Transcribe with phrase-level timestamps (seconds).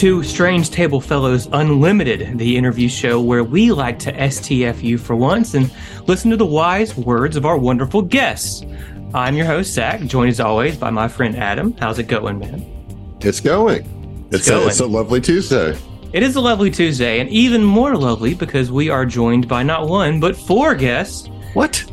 [0.00, 5.52] To Strange Table Fellows Unlimited, the interview show where we like to STFU for once
[5.52, 5.70] and
[6.06, 8.64] listen to the wise words of our wonderful guests.
[9.12, 11.76] I'm your host, Zac, joined as always by my friend Adam.
[11.78, 12.64] How's it going, man?
[13.20, 14.26] It's going.
[14.30, 14.64] It's, going.
[14.64, 15.78] A, it's a lovely Tuesday.
[16.14, 19.86] It is a lovely Tuesday, and even more lovely because we are joined by not
[19.86, 21.28] one, but four guests.
[21.52, 21.84] What?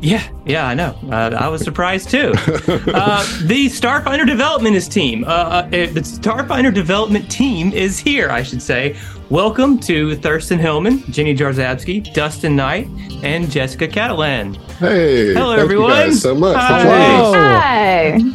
[0.00, 0.96] Yeah, yeah, I know.
[1.10, 2.32] Uh, I was surprised too.
[2.98, 5.24] Uh, the Starfinder development is team.
[5.24, 8.96] Uh, uh, the Starfinder development team is here, I should say.
[9.28, 12.88] Welcome to Thurston Hillman, Jenny Jarzabski, Dustin Knight,
[13.22, 14.54] and Jessica Catalan.
[14.78, 15.34] Hey.
[15.34, 15.90] Hello, thank everyone.
[15.90, 16.56] You guys so much.
[16.56, 18.12] Hi.
[18.12, 18.28] for.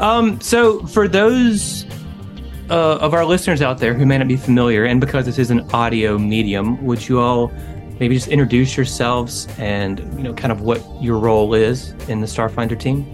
[0.00, 0.16] Hi.
[0.16, 1.84] Um, so for those
[2.70, 5.50] uh, of our listeners out there who may not be familiar, and because this is
[5.50, 7.52] an audio medium, would you all
[8.00, 12.26] maybe just introduce yourselves and you know kind of what your role is in the
[12.26, 13.06] Starfinder team?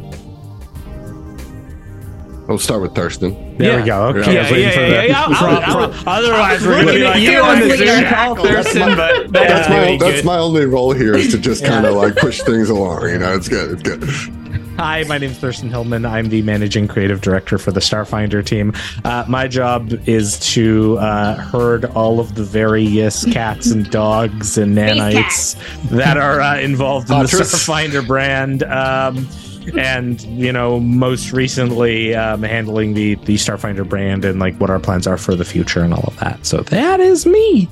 [2.47, 3.57] We'll start with Thurston.
[3.57, 3.81] There Yeah.
[3.81, 4.21] we go.
[4.21, 4.35] Okay.
[4.35, 5.07] Yeah, I was waiting for the.
[5.09, 7.51] yeah, I- I- pro- I- pro- otherwise, we're going to be like, you you on
[7.51, 10.93] on the the Zoom Zoom call, call, Thurston, but That's my that's my only role
[10.93, 13.09] here is to just kind of like push things along.
[13.09, 13.71] You know, it's good.
[13.71, 14.44] It's good.
[14.77, 16.05] Hi, my name is Thurston Hillman.
[16.05, 18.73] I'm the managing creative director for the Starfinder team.
[19.05, 24.77] Uh, my job is to uh, herd all of the various cats and dogs and
[24.77, 25.55] nanites
[25.91, 28.65] that are uh, involved in the Starfinder brand.
[28.65, 29.29] Um,
[29.79, 34.81] and you know, most recently, um, handling the the Starfinder brand and like what our
[34.81, 36.45] plans are for the future and all of that.
[36.45, 37.69] So that is me.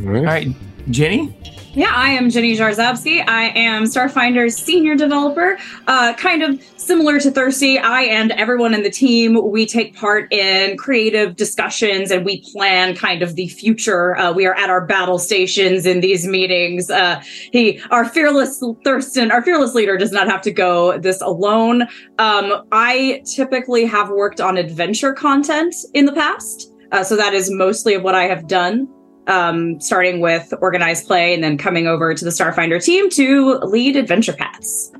[0.00, 0.16] All right.
[0.18, 0.48] All right,
[0.90, 1.34] Jenny.
[1.78, 3.22] Yeah, I am Jenny Jarzabski.
[3.28, 5.60] I am Starfinder's senior developer.
[5.86, 10.32] Uh, kind of similar to Thirsty, I and everyone in the team, we take part
[10.32, 14.16] in creative discussions and we plan kind of the future.
[14.16, 16.90] Uh, we are at our battle stations in these meetings.
[16.90, 17.22] Uh,
[17.52, 21.82] he, our fearless Thurston, our fearless leader does not have to go this alone.
[22.18, 26.74] Um, I typically have worked on adventure content in the past.
[26.90, 28.88] Uh, so that is mostly of what I have done
[29.28, 33.96] um, starting with organized play and then coming over to the Starfinder team to lead
[33.96, 34.92] adventure paths.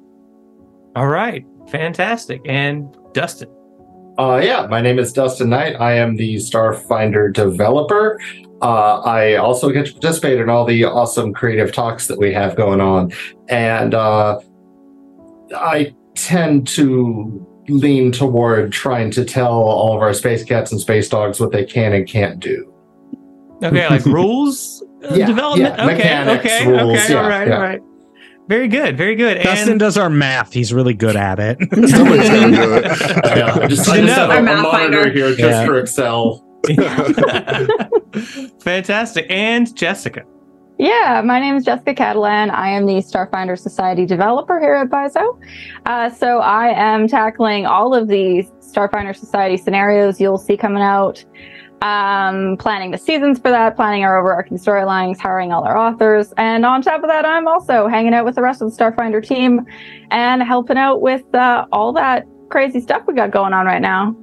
[0.94, 2.40] All right, fantastic.
[2.46, 3.48] And Dustin.
[4.18, 5.76] Uh, yeah, my name is Dustin Knight.
[5.80, 8.20] I am the Starfinder developer.
[8.60, 12.56] Uh, I also get to participate in all the awesome creative talks that we have
[12.56, 13.12] going on.
[13.48, 14.40] And uh,
[15.54, 21.08] I tend to lean toward trying to tell all of our space cats and space
[21.08, 22.74] dogs what they can and can't do.
[23.62, 25.74] Okay, like rules uh, Yeah, development.
[25.76, 27.12] yeah, okay, mechanics, okay, rules, okay.
[27.12, 27.54] yeah, all right, yeah.
[27.56, 27.80] all right.
[28.48, 29.42] Very good, very good.
[29.42, 30.52] Dustin and does our math.
[30.54, 31.58] He's really good at it.
[31.90, 32.84] Somebody's gonna do it.
[33.36, 35.10] Yeah, I just, I just have a, a monitor finder.
[35.10, 35.66] here just Yeah.
[35.66, 36.44] for Excel.
[38.60, 39.26] fantastic.
[39.28, 40.22] And Jessica.
[40.78, 42.50] Yeah, my name is Jessica Catalan.
[42.50, 45.38] I am the Starfinder Society developer here at Paizo.
[45.86, 51.24] Uh, so I am tackling all of the Starfinder Society scenarios you'll see coming out,
[51.82, 56.32] um, planning the seasons for that, planning our overarching storylines, hiring all our authors.
[56.36, 59.24] And on top of that, I'm also hanging out with the rest of the Starfinder
[59.26, 59.64] team
[60.10, 64.16] and helping out with uh, all that crazy stuff we got going on right now.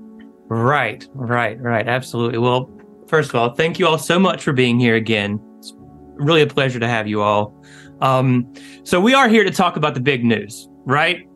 [0.47, 1.87] Right, right, right.
[1.87, 2.37] Absolutely.
[2.37, 2.69] Well,
[3.07, 5.39] first of all, thank you all so much for being here again.
[5.57, 5.73] It's
[6.15, 7.55] really a pleasure to have you all.
[8.01, 11.27] Um, so we are here to talk about the big news, right?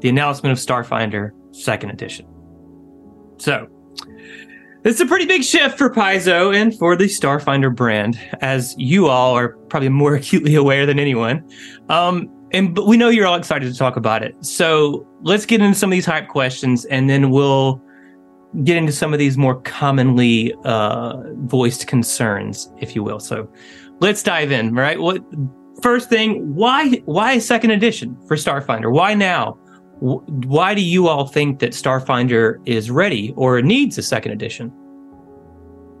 [0.00, 2.26] The announcement of Starfinder Second Edition.
[3.38, 3.66] So
[4.84, 9.36] is a pretty big shift for Paizo and for the Starfinder brand, as you all
[9.36, 11.48] are probably more acutely aware than anyone.
[11.88, 14.34] Um, and but we know you're all excited to talk about it.
[14.44, 17.82] So let's get into some of these hype questions, and then we'll
[18.64, 23.20] get into some of these more commonly uh, voiced concerns, if you will.
[23.20, 23.48] So
[24.00, 24.74] let's dive in.
[24.74, 24.98] Right.
[24.98, 25.22] What
[25.82, 26.54] first thing?
[26.54, 28.90] Why why a second edition for Starfinder?
[28.92, 29.58] Why now?
[30.00, 34.72] Wh- Why do you all think that Starfinder is ready or needs a second edition?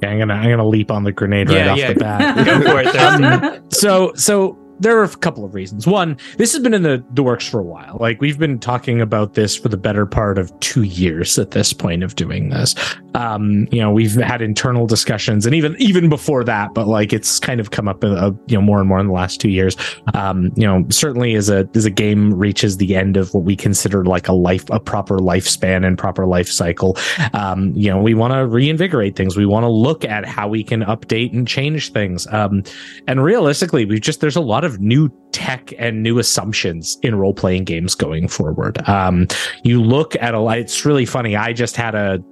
[0.02, 1.92] Yeah, I'm gonna I'm gonna leap on the grenade right Yeah, off yeah.
[1.92, 2.46] the bat.
[2.46, 3.62] Go for it.
[3.72, 5.86] So so there are a couple of reasons.
[5.86, 7.98] One, this has been in the, the works for a while.
[8.00, 11.72] Like we've been talking about this for the better part of two years at this
[11.72, 12.74] point of doing this.
[13.14, 17.38] Um, you know, we've had internal discussions, and even even before that, but like it's
[17.38, 19.76] kind of come up, uh, you know, more and more in the last two years.
[20.14, 23.56] Um, you know, certainly as a as a game reaches the end of what we
[23.56, 26.96] consider like a life, a proper lifespan and proper life cycle.
[27.34, 29.36] Um, you know, we want to reinvigorate things.
[29.36, 32.26] We want to look at how we can update and change things.
[32.28, 32.62] Um,
[33.06, 37.34] and realistically, we've just there's a lot of new tech and new assumptions in role
[37.34, 38.86] playing games going forward.
[38.88, 39.26] Um,
[39.64, 40.58] you look at a lot.
[40.58, 41.36] It's really funny.
[41.36, 42.22] I just had a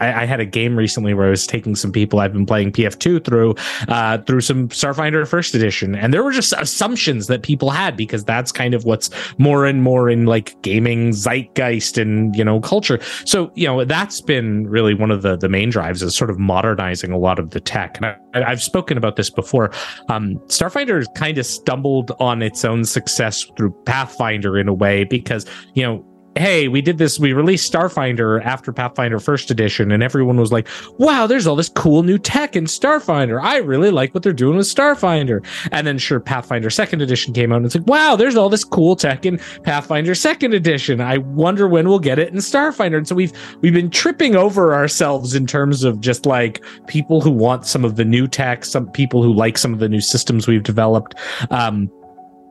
[0.00, 2.72] I, I, had a game recently where I was taking some people I've been playing
[2.72, 3.54] PF2 through
[3.88, 8.24] uh, through some Starfinder First Edition, and there were just assumptions that people had because
[8.24, 12.98] that's kind of what's more and more in like gaming zeitgeist and you know culture.
[13.24, 16.38] So you know that's been really one of the the main drives is sort of
[16.38, 17.96] modernizing a lot of the tech.
[17.98, 19.70] And I, have spoken about this before.
[20.08, 25.46] Um, Starfinder kind of stumbled on its own success through Pathfinder in a way because
[25.74, 26.04] you know
[26.36, 30.68] hey, we did this, we released Starfinder after Pathfinder first edition, and everyone was like,
[30.98, 33.42] wow, there's all this cool new tech in Starfinder.
[33.42, 35.44] I really like what they're doing with Starfinder.
[35.72, 38.64] And then sure, Pathfinder second edition came out and it's like, wow, there's all this
[38.64, 41.00] cool tech in Pathfinder second edition.
[41.00, 42.98] I wonder when we'll get it in Starfinder.
[42.98, 47.30] And so we've we've been tripping over ourselves in terms of just like people who
[47.30, 50.46] want some of the new tech, some people who like some of the new systems
[50.46, 51.14] we've developed.
[51.50, 51.90] Um,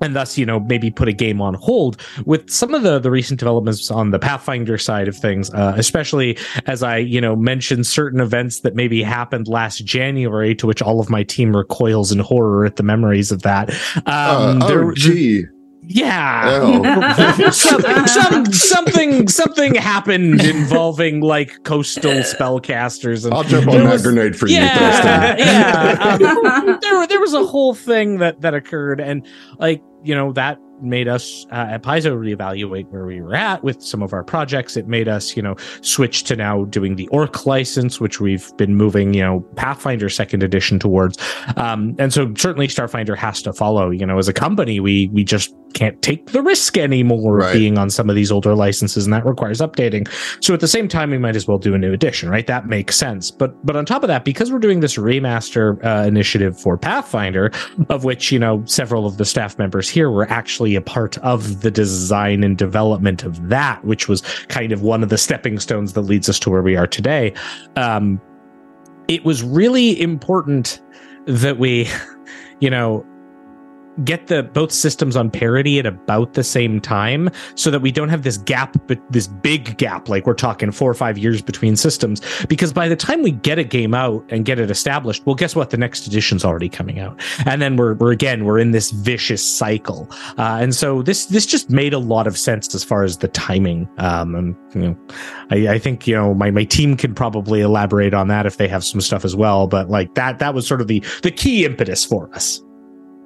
[0.01, 2.01] and thus you know maybe put a game on hold.
[2.25, 6.37] With some of the the recent developments on the pathfinder side of things uh, especially
[6.65, 10.99] as i you know mentioned certain events that maybe happened last january to which all
[10.99, 13.69] of my team recoils in horror at the memories of that.
[14.05, 15.45] Um, uh, oh there, gee
[15.91, 16.59] yeah.
[16.61, 17.51] Oh.
[17.51, 23.25] some, some, something something happened involving like coastal spellcasters.
[23.25, 25.43] And I'll jump on that was, grenade for yeah, you.
[25.45, 25.97] Yeah.
[25.99, 29.25] Um, there, there was a whole thing that that occurred, and
[29.57, 33.81] like you know that made us uh, at Paizo reevaluate where we were at with
[33.81, 34.77] some of our projects.
[34.77, 38.75] It made us, you know, switch to now doing the Orc license, which we've been
[38.75, 41.17] moving, you know, Pathfinder second edition towards.
[41.57, 43.89] Um, and so certainly Starfinder has to follow.
[43.89, 47.53] You know, as a company, we we just can't take the risk anymore right.
[47.53, 50.07] being on some of these older licenses, and that requires updating.
[50.43, 52.47] So at the same time, we might as well do a new edition, right?
[52.47, 53.31] That makes sense.
[53.31, 57.51] But but on top of that, because we're doing this remaster uh, initiative for Pathfinder,
[57.89, 61.61] of which you know several of the staff members here were actually a part of
[61.61, 65.93] the design and development of that, which was kind of one of the stepping stones
[65.93, 67.33] that leads us to where we are today.
[67.75, 68.21] Um,
[69.07, 70.81] it was really important
[71.25, 71.89] that we,
[72.59, 73.05] you know,
[74.03, 78.09] get the both systems on parity at about the same time so that we don't
[78.09, 81.75] have this gap but this big gap like we're talking four or five years between
[81.75, 82.21] systems.
[82.47, 85.55] Because by the time we get a game out and get it established well guess
[85.55, 85.69] what?
[85.69, 87.19] The next edition's already coming out.
[87.45, 90.07] And then we're, we're again we're in this vicious cycle.
[90.37, 93.27] Uh, and so this this just made a lot of sense as far as the
[93.27, 93.89] timing.
[93.97, 94.97] Um and you know
[95.49, 98.67] I, I think you know my my team can probably elaborate on that if they
[98.67, 99.67] have some stuff as well.
[99.67, 102.61] But like that that was sort of the the key impetus for us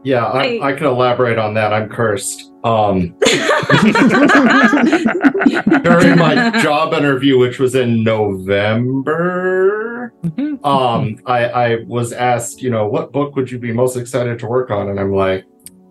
[0.04, 1.74] yeah, I, I, can elaborate on that.
[1.74, 2.52] I'm cursed.
[2.64, 3.16] Um,
[5.84, 9.34] during my job interview, which was in November,
[10.24, 10.66] mm-hmm.
[10.66, 14.48] um, I, I was asked, you know, what book would you be most excited to
[14.48, 14.90] work on?
[14.90, 15.46] And I'm like,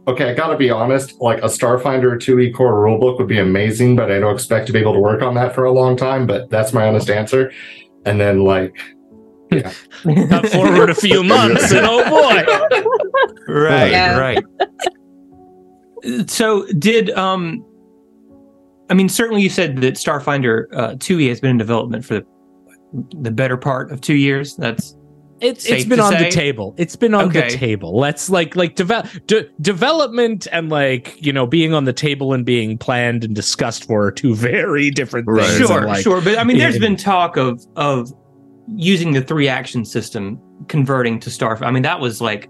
[0.08, 4.10] okay, I gotta be honest, like a Starfinder 2e core rulebook would be amazing, but
[4.10, 6.26] I don't expect to be able to work on that for a long time.
[6.26, 7.52] But that's my honest answer.
[8.04, 8.76] And then, like,
[9.50, 9.72] yeah.
[10.02, 12.44] Cut forward a few months, and oh boy.
[13.48, 14.18] right, yeah.
[14.18, 14.44] right.
[16.28, 17.64] So, did um,
[18.90, 22.26] I mean, certainly you said that Starfinder uh, 2e has been in development for the,
[23.20, 24.56] the better part of two years.
[24.56, 24.96] That's
[25.40, 26.24] it's it's been on say?
[26.24, 26.74] the table.
[26.76, 27.48] It's been on okay.
[27.48, 27.98] the table.
[27.98, 32.44] Let's like like develop de- development and like you know being on the table and
[32.44, 35.38] being planned and discussed for two very different things.
[35.38, 35.66] Right.
[35.66, 36.20] Sure, like, sure.
[36.20, 38.12] But I mean, there's been talk of of
[38.68, 41.66] using the three action system converting to Starfinder.
[41.66, 42.48] I mean, that was like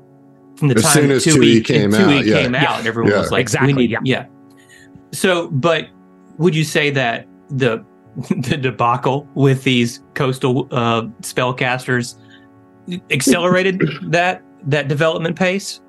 [0.63, 2.43] from the as time soon as 2E came, 2E out, yeah.
[2.43, 3.19] came out, everyone yeah.
[3.19, 3.99] was like, exactly, need, yeah.
[4.05, 4.27] yeah.
[5.13, 5.89] So, but
[6.39, 7.85] would you say that the
[8.31, 12.15] the debacle with these coastal uh, spellcasters
[13.11, 15.81] accelerated that that development pace?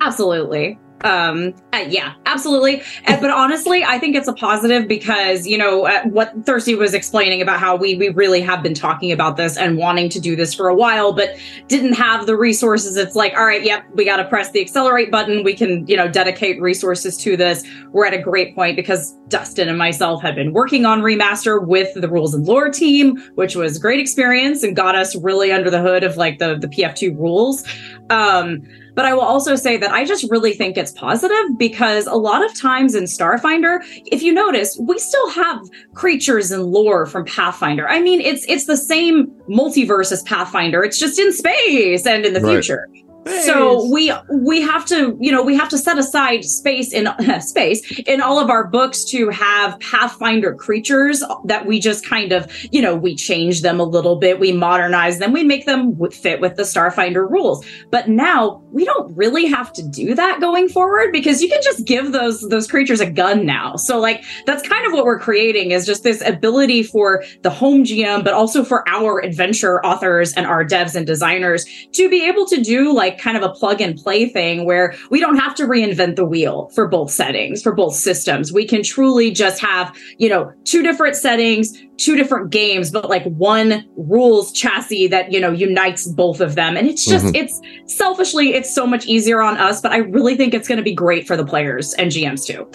[0.00, 2.82] Absolutely um uh, yeah absolutely.
[3.06, 6.94] Uh, but honestly i think it's a positive because you know uh, what thirsty was
[6.94, 10.36] explaining about how we we really have been talking about this and wanting to do
[10.36, 11.36] this for a while but
[11.68, 12.96] didn't have the resources.
[12.96, 15.42] It's like all right yep we got to press the accelerate button.
[15.42, 17.64] We can you know dedicate resources to this.
[17.92, 21.94] We're at a great point because dustin and myself had been working on remaster with
[21.94, 25.80] the rules and lore team which was great experience and got us really under the
[25.80, 27.64] hood of like the the pf2 rules.
[28.10, 28.62] Um
[29.00, 32.44] but I will also say that I just really think it's positive because a lot
[32.44, 35.58] of times in Starfinder, if you notice, we still have
[35.94, 37.88] creatures and lore from Pathfinder.
[37.88, 40.84] I mean, it's it's the same multiverse as Pathfinder.
[40.84, 42.62] It's just in space and in the right.
[42.62, 42.90] future.
[43.26, 47.08] So we we have to you know we have to set aside space in
[47.40, 52.50] space in all of our books to have Pathfinder creatures that we just kind of
[52.72, 56.40] you know we change them a little bit, we modernize them, we make them fit
[56.40, 57.64] with the Starfinder rules.
[57.90, 61.84] But now we don't really have to do that going forward because you can just
[61.84, 63.76] give those those creatures a gun now.
[63.76, 67.84] So like that's kind of what we're creating is just this ability for the home
[67.84, 72.46] GM, but also for our adventure authors and our devs and designers to be able
[72.46, 75.64] to do like kind of a plug and play thing where we don't have to
[75.64, 78.52] reinvent the wheel for both settings, for both systems.
[78.52, 83.24] We can truly just have, you know, two different settings, two different games, but like
[83.24, 86.76] one rules chassis that, you know, unites both of them.
[86.76, 87.36] And it's just, Mhm.
[87.36, 90.84] it's selfishly, it's so much easier on us, but I really think it's going to
[90.84, 92.66] be great for the players and GMs too.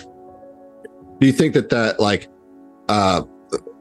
[1.20, 2.28] Do you think that that like
[2.90, 3.24] uh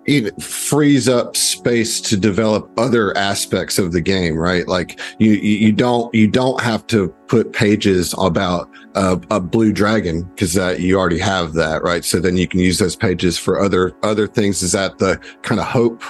[0.06, 4.68] it frees up space to develop other aspects of the game, right?
[4.68, 10.22] Like you you, don't you don't have to put pages about a, a blue dragon
[10.22, 12.04] because that you already have that, right?
[12.04, 14.62] So then you can use those pages for other other things.
[14.62, 16.02] Is that the kind of hope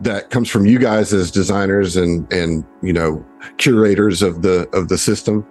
[0.00, 3.24] that comes from you guys as designers and and you know
[3.56, 5.46] curators of the of the system?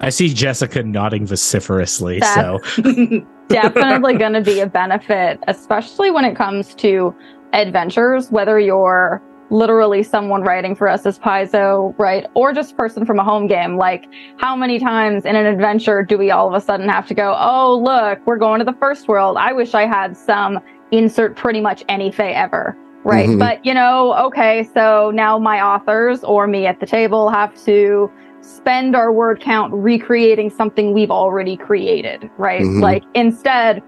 [0.00, 2.20] I see Jessica nodding vociferously.
[2.20, 2.58] So
[3.48, 7.14] definitely going to be a benefit, especially when it comes to
[7.52, 12.26] adventures, whether you're literally someone writing for us as Paizo, right?
[12.34, 13.76] Or just a person from a home game.
[13.76, 14.04] Like,
[14.38, 17.34] how many times in an adventure do we all of a sudden have to go,
[17.38, 19.36] oh, look, we're going to the first world.
[19.38, 22.76] I wish I had some insert pretty much any fay ever.
[23.04, 23.28] Right.
[23.28, 23.38] Mhm.
[23.38, 28.10] But, you know, okay, so now my authors or me at the table have to
[28.48, 32.62] spend our word count recreating something we've already created, right?
[32.62, 32.80] Mhm.
[32.80, 33.82] Like instead,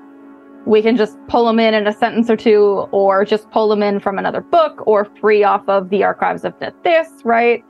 [0.67, 3.83] we can just pull them in in a sentence or two, or just pull them
[3.83, 7.65] in from another book, or free off of the archives of the this, right?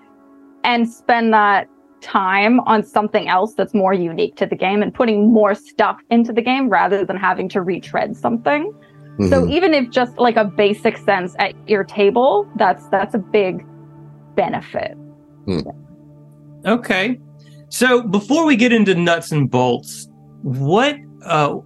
[0.65, 1.69] And spend that
[2.01, 6.33] time on something else that's more unique to the game and putting more stuff into
[6.33, 8.73] the game rather than having to retread something.
[9.29, 9.51] So Mhm.
[9.51, 13.65] even if just like a basic sense at your table, that's that's a big
[14.35, 14.97] benefit.
[16.67, 17.19] Okay.
[17.69, 20.09] So before we get into nuts and bolts,
[20.43, 21.59] what uh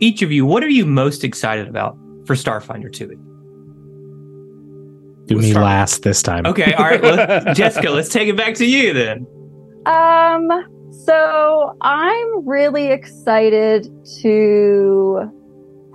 [0.00, 3.08] each of you, what are you most excited about for Starfinder 2?
[5.26, 6.46] do Let's me start- last this time.
[6.46, 7.02] Okay, all right.
[7.02, 9.26] Well, Jessica, let's take it back to you then.
[9.86, 10.48] Um,
[11.04, 13.90] so I'm really excited
[14.22, 15.30] to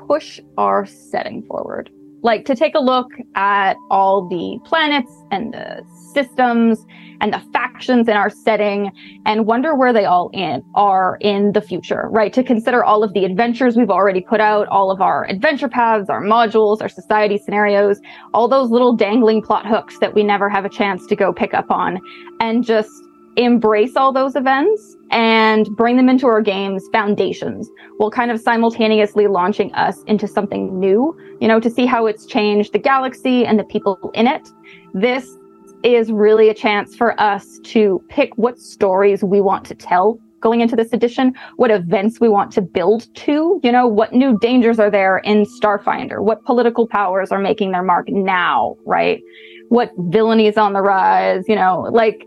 [0.08, 1.90] push our setting forward.
[2.24, 6.86] Like to take a look at all the planets and the systems
[7.20, 8.92] and the factions in our setting
[9.26, 12.34] and wonder where they all in are in the future, right?
[12.34, 16.10] To consider all of the adventures we've already put out, all of our adventure paths,
[16.10, 18.00] our modules, our society scenarios,
[18.34, 21.54] all those little dangling plot hooks that we never have a chance to go pick
[21.54, 22.00] up on
[22.40, 22.92] and just
[23.38, 29.28] embrace all those events and bring them into our game's foundations while kind of simultaneously
[29.28, 33.60] launching us into something new, you know, to see how it's changed the galaxy and
[33.60, 34.50] the people in it.
[34.94, 35.38] This
[35.84, 40.62] is really a chance for us to pick what stories we want to tell going
[40.62, 44.80] into this edition, what events we want to build to, you know, what new dangers
[44.80, 49.22] are there in Starfinder, what political powers are making their mark now, right?
[49.70, 52.26] What villainy is on the rise, you know, like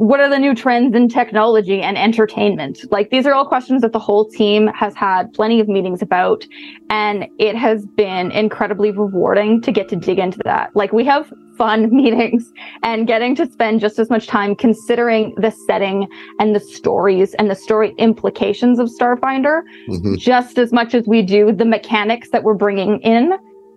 [0.00, 2.78] what are the new trends in technology and entertainment?
[2.90, 6.42] Like these are all questions that the whole team has had plenty of meetings about.
[6.88, 10.74] And it has been incredibly rewarding to get to dig into that.
[10.74, 12.50] Like we have fun meetings
[12.82, 17.50] and getting to spend just as much time considering the setting and the stories and
[17.50, 20.16] the story implications of Starfinder Mhm.
[20.16, 23.34] just as much as we do the mechanics that we're bringing in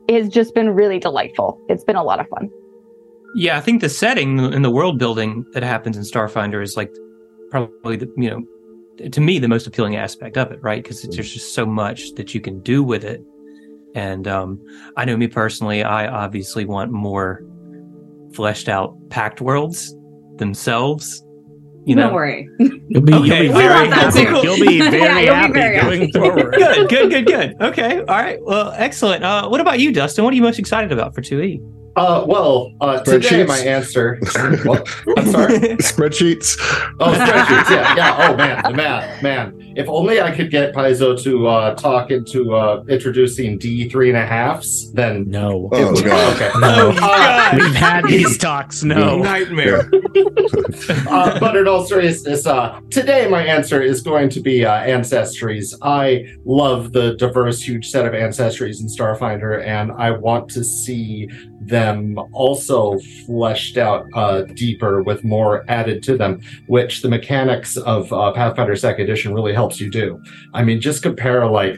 [0.10, 1.60] has just been really delightful.
[1.68, 2.50] It's been a lot of fun.
[3.36, 6.92] Yeah, I think the setting and the world building that happens in Starfinder is like
[7.50, 8.44] probably the you know
[9.10, 10.84] to me the most appealing aspect of it, right?
[10.84, 13.22] Because there's just so much that you can do with it.
[13.96, 14.60] And um,
[14.98, 17.44] I know me personally, I obviously want more
[18.34, 19.96] fleshed out packed worlds
[20.38, 21.24] themselves.
[21.86, 22.50] You know, Don't worry.
[22.60, 24.26] You'll be, Okay, you'll be very want that happy.
[24.26, 24.48] too.
[24.48, 26.12] You'll be Yeah, very you'll be happy very going happy.
[26.14, 26.54] forward.
[26.58, 27.56] good, good, good, good.
[27.62, 28.40] Okay, all right.
[28.42, 29.24] Well, excellent.
[29.24, 30.24] Uh, what about you, Dustin?
[30.24, 31.24] What are you most excited about for E?
[31.24, 31.83] 2E?
[31.96, 34.20] Uh, well, uh, today my answer.
[34.64, 34.88] What?
[35.18, 35.60] I'm sorry.
[35.78, 36.58] Spreadsheets.
[37.00, 37.70] Oh, spreadsheets.
[37.70, 38.28] Yeah, yeah.
[38.32, 39.60] Oh man, the math, man.
[39.76, 44.18] If only I could get Paizo to uh, talk into uh, introducing D three and
[44.18, 45.70] a halves, then No.
[45.72, 46.36] Oh, God.
[46.36, 46.50] okay.
[46.56, 47.58] Oh, Uh, God.
[47.60, 48.84] We've had these talks.
[48.84, 49.18] No.
[49.20, 49.90] Nightmare.
[51.10, 55.74] uh, but in all seriousness, uh, today my answer is going to be uh, ancestries.
[55.84, 61.28] I love the diverse, huge set of ancestries in Starfinder, and I want to see
[61.62, 61.83] them
[62.34, 68.32] also fleshed out uh, deeper with more added to them, which the mechanics of uh,
[68.34, 70.22] Pathfinder Second Edition really helps you do.
[70.54, 71.78] I mean, just compare like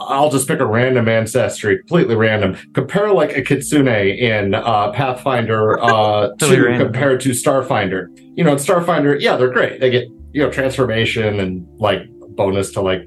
[0.00, 2.56] I'll just pick a random ancestry, completely random.
[2.74, 6.86] Compare like a kitsune in uh, Pathfinder uh, Totally to random.
[6.88, 8.06] compared to Starfinder.
[8.36, 9.80] You know, in Starfinder, yeah, they're great.
[9.80, 12.02] They get you know transformation and like
[12.36, 13.06] bonus to like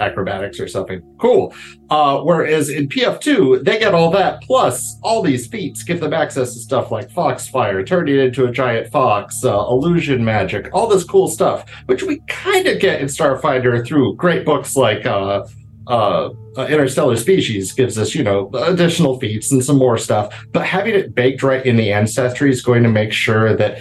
[0.00, 1.02] acrobatics or something.
[1.18, 1.54] Cool.
[1.90, 6.54] Uh, whereas in PF2, they get all that plus all these feats give them access
[6.54, 11.28] to stuff like Foxfire, turning into a giant fox, uh, illusion magic, all this cool
[11.28, 15.06] stuff, which we kind of get in Starfinder through great books like.
[15.06, 15.46] Uh,
[15.88, 16.28] uh,
[16.58, 20.46] uh, Interstellar Species gives us, you know, additional feats and some more stuff.
[20.52, 23.80] But having it baked right in the ancestry is going to make sure that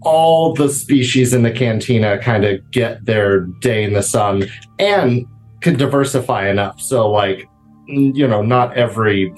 [0.00, 4.44] all the species in the cantina kind of get their day in the sun
[4.78, 5.26] and
[5.62, 6.80] can diversify enough.
[6.80, 7.48] So, like,
[7.86, 9.34] you know, not every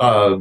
[0.00, 0.38] uh,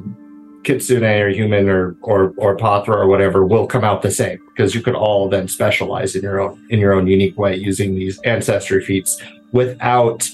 [0.64, 4.76] kitsune or human or or or pahtra or whatever will come out the same because
[4.76, 8.20] you could all then specialize in your own in your own unique way using these
[8.22, 9.22] ancestry feats
[9.52, 10.28] without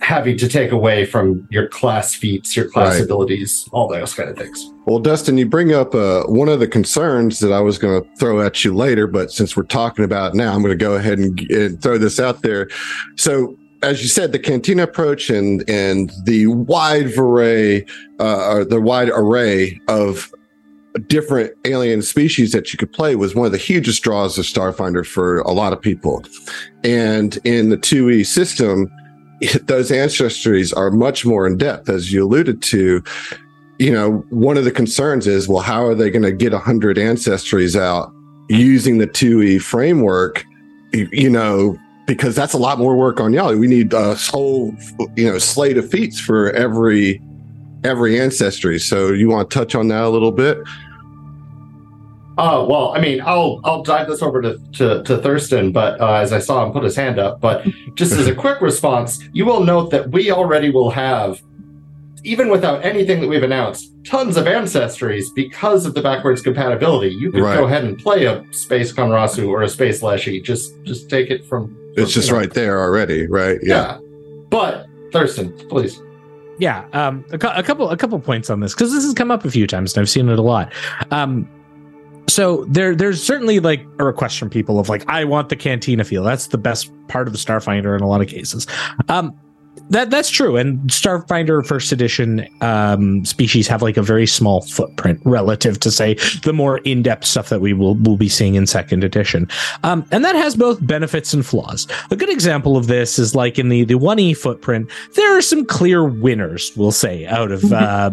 [0.00, 3.04] having to take away from your class feats, your class Right.
[3.04, 4.70] abilities, all those kind of things.
[4.84, 8.08] Well, Dustin, you bring up uh, one of the concerns that I was going to
[8.18, 11.18] throw at you later, but since we're talking about now, I'm going to go ahead
[11.18, 12.68] and, and throw this out there.
[13.16, 17.84] So, as you said, the cantina approach and and the wide array,
[18.18, 20.32] uh, or the wide array of
[21.06, 25.04] different alien species that you could play was one of the hugest draws of Starfinder
[25.04, 26.24] for a lot of people.
[26.84, 28.88] And in the 2E system,
[29.62, 33.02] those ancestries are much more in depth, as you alluded to
[33.78, 36.96] you know, one of the concerns is, well, how are they going to get 100
[36.96, 38.12] ancestries out
[38.48, 40.44] using the 2E framework?
[40.92, 41.76] You, you know,
[42.06, 43.56] because that's a lot more work on y'all.
[43.56, 44.74] We need a whole,
[45.16, 47.20] you know, slate of feats for every
[47.82, 48.78] every ancestry.
[48.78, 50.58] So you want to touch on that a little bit?
[52.36, 56.14] Oh well, I mean, I'll I'll dive this over to to, to Thurston, but uh,
[56.14, 59.44] as I saw him put his hand up, but just as a quick response, you
[59.44, 61.40] will note that we already will have,
[62.24, 67.14] even without anything that we've announced, tons of ancestries because of the backwards compatibility.
[67.14, 67.56] You could Right.
[67.56, 70.40] go ahead and play a space Conrasu or a space Leshy.
[70.40, 71.76] Just just take it from.
[71.96, 73.58] It's just you know, right there already, right?
[73.62, 73.98] Yeah.
[74.50, 76.00] But Thurston, please.
[76.58, 79.44] yeah um a, a couple a couple points on this because this has come up
[79.44, 80.72] a few times and i've seen it a lot
[81.10, 81.48] um
[82.28, 86.04] so there there's certainly like a request from people of like i want the cantina
[86.04, 88.66] feel that's the best part of the starfinder in a lot of cases
[89.08, 89.34] um
[89.90, 95.20] that that's true and starfinder first edition um species have like a very small footprint
[95.24, 99.04] relative to say the more in-depth stuff that we will will be seeing in second
[99.04, 99.48] edition
[99.82, 103.58] um and that has both benefits and flaws a good example of this is like
[103.58, 108.10] in the the 1e footprint there are some clear winners, we'll say, out of uh,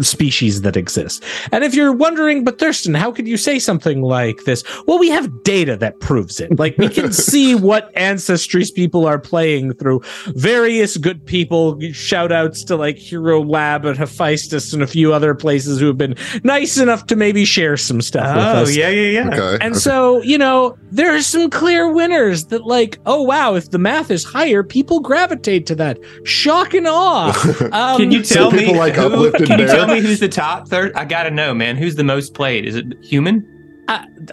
[0.00, 1.22] species that exist.
[1.52, 4.64] And if you're wondering, but Thurston, how could you say something like this?
[4.86, 6.58] Well, we have data that proves it.
[6.58, 11.78] Like we can see what ancestries people are playing through various good people.
[11.92, 15.98] Shout outs to like Hero Lab and Hephaistos and a few other places who have
[15.98, 18.76] been nice enough to maybe share some stuff with Oh us.
[18.76, 19.28] yeah, yeah, yeah.
[19.52, 19.64] Okay.
[19.64, 23.78] And so, you know, there are some clear winners that, like, oh wow, if the
[23.78, 25.98] math is higher, people gravitate to that.
[26.24, 27.34] Shock and awe.
[27.72, 28.74] Um, Can you so tell me?
[28.78, 29.66] like who, can you Bear?
[29.66, 30.92] tell me who's the top third?
[30.94, 31.76] I gotta know, man.
[31.76, 32.64] Who's the most played?
[32.66, 33.44] Is it human?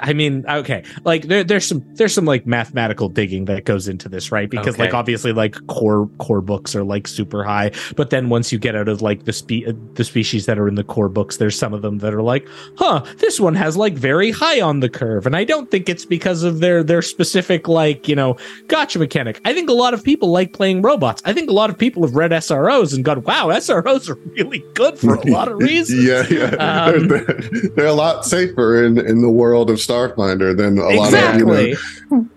[0.01, 4.09] I mean, okay, like there, there's some there's some like mathematical digging that goes into
[4.09, 4.49] this, right?
[4.49, 4.83] Because Okay.
[4.83, 8.75] like obviously like core core books are like super high, but then once you get
[8.75, 11.57] out of like the spe- uh, the species that are in the core books, there's
[11.57, 12.45] some of them that are like,
[12.77, 16.03] huh, this one has like very high on the curve, and I don't think it's
[16.05, 18.35] because of their their specific like you know
[18.67, 19.39] gotcha mechanic.
[19.45, 21.21] I think a lot of people like playing robots.
[21.23, 24.63] I think a lot of people have read SROs and gone, wow, SROs are really
[24.73, 26.03] good for a lot of reasons.
[26.03, 26.55] yeah, yeah.
[26.55, 30.89] Um, they're, they're, they're a lot safer in, in the world of Starfinder than a
[30.89, 31.69] lot of exactly.
[31.69, 31.77] you
[32.11, 32.29] know,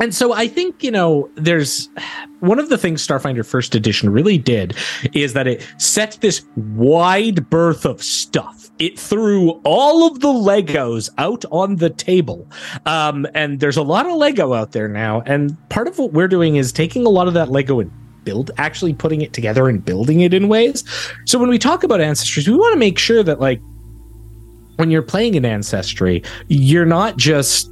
[0.00, 1.88] And so I think, you know, there's
[2.40, 4.76] one of the things Starfinder First Edition really did
[5.12, 8.70] is that it set this wide berth of stuff.
[8.80, 12.50] It threw all of the Legos out on the table.
[12.86, 15.22] Um, and there's a lot of Lego out there now.
[15.26, 17.90] And part of what we're doing is taking a lot of that Lego and
[18.24, 20.82] build actually putting it together and building it in ways.
[21.24, 23.60] So when we talk about ancestries, we want to make sure that like
[24.76, 27.70] when you're playing an ancestry, you're not just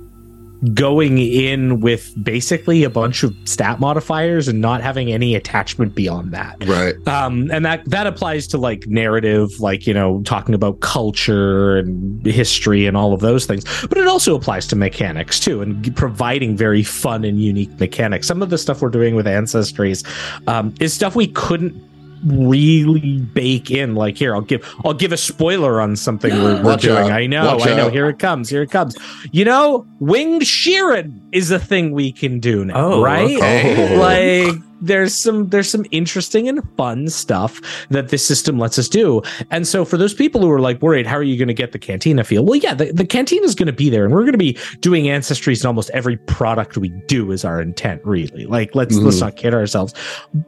[0.75, 6.33] going in with basically a bunch of stat modifiers and not having any attachment beyond
[6.33, 6.57] that.
[6.65, 6.95] Right.
[7.09, 12.25] Um, and that that applies to like narrative, like you know, talking about culture and
[12.25, 13.65] history and all of those things.
[13.89, 18.29] But it also applies to mechanics too, and providing very fun and unique mechanics.
[18.29, 20.07] Some of the stuff we're doing with ancestries
[20.47, 21.75] um, is stuff we couldn't
[22.25, 26.77] really bake in like here i'll give i'll give a spoiler on something we're, we're
[26.77, 27.13] doing out.
[27.13, 27.93] i know Watch i know out.
[27.93, 28.97] here it comes here it comes
[29.33, 33.95] you know winged shirren is a thing we can do now Oh, right okay.
[33.97, 33.99] Oh.
[33.99, 39.23] like there's some there's some interesting and fun stuff that this system lets us do.
[39.51, 41.73] And so for those people who are like worried how are you going to get
[41.73, 42.45] the cantina feel?
[42.45, 44.59] Well yeah the, the cantina is going to be there and we're going to be
[44.81, 48.45] doing ancestries in almost every product we do is our intent really.
[48.47, 49.21] Like let's let's Mhm.
[49.21, 49.95] not kid ourselves.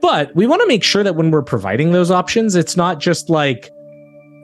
[0.01, 3.31] But we want to make sure that when we're providing those options it's not just
[3.31, 3.71] like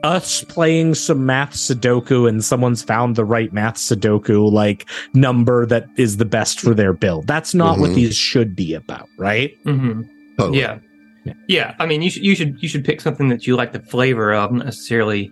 [0.03, 5.85] us playing some math sudoku and someone's found the right math sudoku like number that
[5.97, 7.95] is the best for their build that's not what Mhm.
[7.95, 10.01] these should be about right hmm
[10.37, 10.59] Totally.
[10.59, 10.79] Yeah.
[11.25, 11.33] Yeah.
[11.47, 11.75] yeah.
[11.77, 14.33] I mean, you should you should you should pick something that you like the flavor
[14.33, 15.31] of, not necessarily.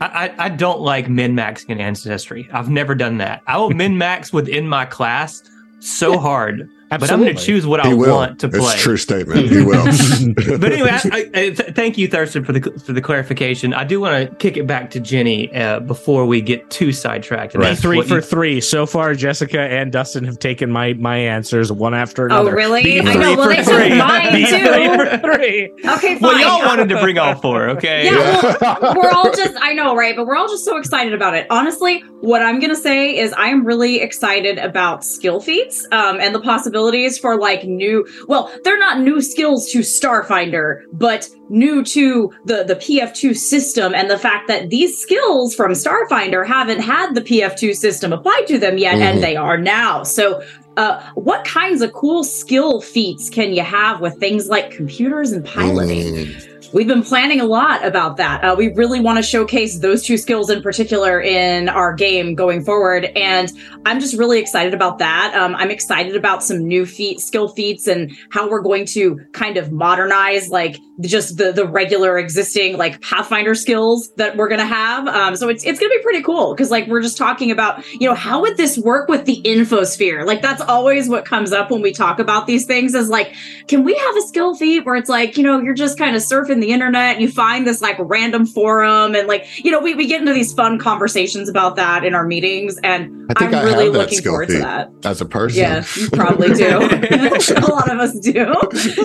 [0.00, 0.06] I,
[0.38, 2.46] I, I don't like min maxing in ancestry.
[2.52, 3.40] I've never done that.
[3.48, 5.42] I will min max within my class
[5.80, 8.14] so hard, but I'm going to choose what He I will.
[8.16, 8.74] want to It's play.
[8.74, 9.48] a true statement.
[9.50, 9.84] He will.
[10.58, 13.74] But anyway, I, I, I, th- thank you, Thurston, for the for the clarification.
[13.74, 17.54] I do want to kick it back to Jenny uh, before we get too sidetracked.
[17.54, 17.76] And Right.
[17.76, 19.14] three for you- three so far.
[19.14, 22.50] Jessica and Dustin have taken my my answers one after another.
[22.50, 22.82] Oh, really?
[22.82, 23.36] Be I three know.
[23.36, 23.98] Well, for they took three.
[23.98, 24.46] mine too.
[24.46, 25.72] three for three.
[25.96, 26.20] Okay, fine.
[26.22, 28.04] Well, y'all wanted to bring all four, okay?
[28.06, 30.14] Yeah, well, we're all just, I know, right?
[30.16, 31.46] But we're all just so excited about it.
[31.50, 36.20] Honestly, what I'm going to say is I am really excited about skill feats um,
[36.20, 36.40] and the
[36.76, 42.64] possibilities for like new, well, they're not new skills to Starfinder, but new to the,
[42.64, 47.74] the PF2 system and the fact that these skills from Starfinder haven't had the PF2
[47.74, 49.00] system applied to them yet, Mhm.
[49.00, 50.02] and they are now.
[50.02, 50.42] So,
[50.76, 55.42] uh, what kinds of cool skill feats can you have with things like computers and
[55.44, 56.14] piloting?
[56.14, 56.55] Mm.
[56.72, 58.42] We've been planning a lot about that.
[58.44, 62.64] Uh, we really want to showcase those two skills in particular in our game going
[62.64, 63.52] forward, and
[63.84, 65.34] I'm just really excited about that.
[65.34, 69.56] Um, I'm excited about some new feat, skill feats, and how we're going to kind
[69.56, 75.06] of modernize like just the the regular existing like Pathfinder skills that we're gonna have.
[75.08, 78.08] Um, so it's it's gonna be pretty cool because like we're just talking about you
[78.08, 80.26] know how would this work with the infosphere?
[80.26, 83.34] Like that's always what comes up when we talk about these things is like
[83.68, 86.22] can we have a skill feat where it's like you know you're just kind of
[86.22, 89.94] surfing the internet and you find this like random forum and like you know we,
[89.94, 93.60] we get into these fun conversations about that in our meetings and I think i'm
[93.60, 95.58] I really have looking forward to that As a person.
[95.60, 96.68] yeah you probably do
[97.56, 98.52] a lot of us do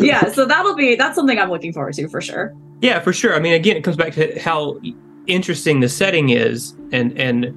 [0.01, 3.35] yeah so that'll be that's something i'm looking forward to for sure Yeah, for sure.
[3.35, 4.79] I mean, again, it comes back to how
[5.27, 7.53] interesting the setting is, and and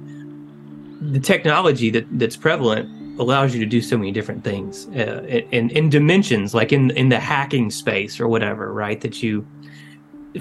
[1.01, 2.87] the technology that that's prevalent
[3.19, 7.09] allows you to do so many different things uh, in in dimensions, like in in
[7.09, 9.01] the hacking space or whatever, right?
[9.01, 9.43] That you,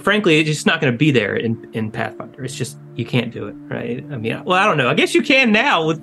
[0.00, 2.44] frankly, it's just not going to be there in in Pathfinder.
[2.44, 4.04] It's just you can't do it, right?
[4.10, 4.88] I mean, well, I don't know.
[4.88, 6.00] I guess you can now with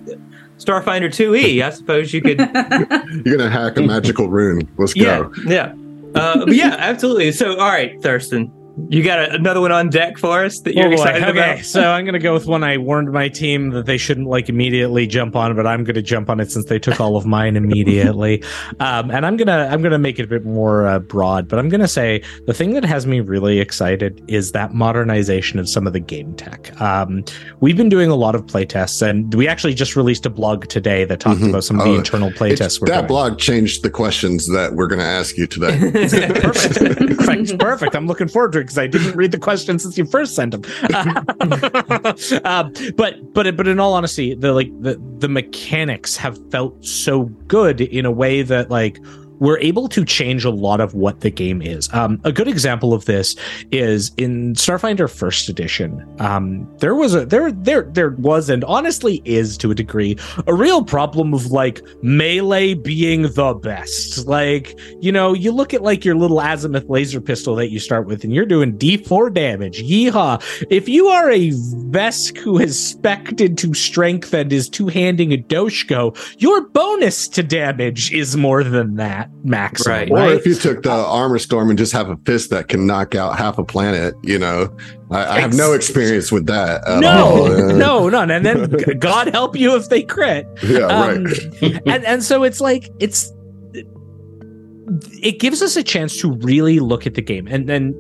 [0.58, 1.64] Starfinder 2e.
[1.64, 2.40] I suppose you could
[3.26, 4.70] You're gonna hack a magical rune.
[4.78, 5.32] Let's yeah, go.
[5.46, 5.74] yeah,
[6.16, 7.32] uh, yeah, absolutely.
[7.32, 8.52] So, all right, Thurston,
[8.90, 10.94] you got a, another one on deck for us that you're Oh, boy.
[10.96, 11.60] excited okay, about.
[11.66, 14.48] so I'm going to go with one I warned my team that they shouldn't like
[14.50, 17.26] immediately jump on, but I'm going to jump on it since they took all of
[17.26, 18.44] mine immediately.
[18.80, 21.70] um, and I'm gonna I'm gonna make it a bit more uh, broad, but I'm
[21.70, 25.86] going to say the thing that has me really excited is that modernization of some
[25.86, 26.80] of the game tech.
[26.82, 27.24] Um,
[27.60, 31.04] we've been doing a lot of playtests, and we actually just released a blog today
[31.06, 31.50] that talked Mhm.
[31.50, 33.08] about some of Oh, the internal It's- playtests that doing.
[33.08, 35.78] blog changed the questions that we're gonna ask you today.
[36.42, 36.78] perfect.
[37.18, 37.60] perfect.
[37.60, 37.96] Perfect.
[37.96, 40.52] I'm looking forward to it because I didn't read the questions since you first sent
[40.52, 40.64] them.
[42.46, 47.24] um, but but but in all honesty, the like the the mechanics have felt so
[47.48, 49.00] good in a way that like
[49.42, 51.92] we're able to change a lot of what the game is.
[51.94, 53.36] Um, a good example of this
[53.72, 56.08] is in Starfinder First Edition.
[56.20, 60.54] Um, there was a there there there was and honestly is to a degree a
[60.54, 64.28] real problem of like melee being the best.
[64.28, 68.06] Like you know, you look at like your little azimuth laser pistol that you start
[68.06, 69.82] with, and you're doing D4 damage.
[69.82, 70.68] Yeehaw!
[70.70, 75.38] If you are a Vesk who has specced into strength and is two handing a
[75.38, 79.92] Doshko, your bonus to damage is more than that maximum.
[79.98, 80.12] Right.
[80.12, 80.32] Or Right.
[80.36, 83.38] if you took the armor storm and just have a fist that can knock out
[83.38, 84.76] half a planet, you know,
[85.10, 86.88] I, I have no experience with that.
[86.88, 88.30] at no, Uh, no, none.
[88.30, 90.46] And then God help you if they crit.
[90.64, 91.82] Yeah, Um, right.
[91.88, 93.32] and and so it's like it's
[95.22, 97.96] it gives us a chance to really look at the game and then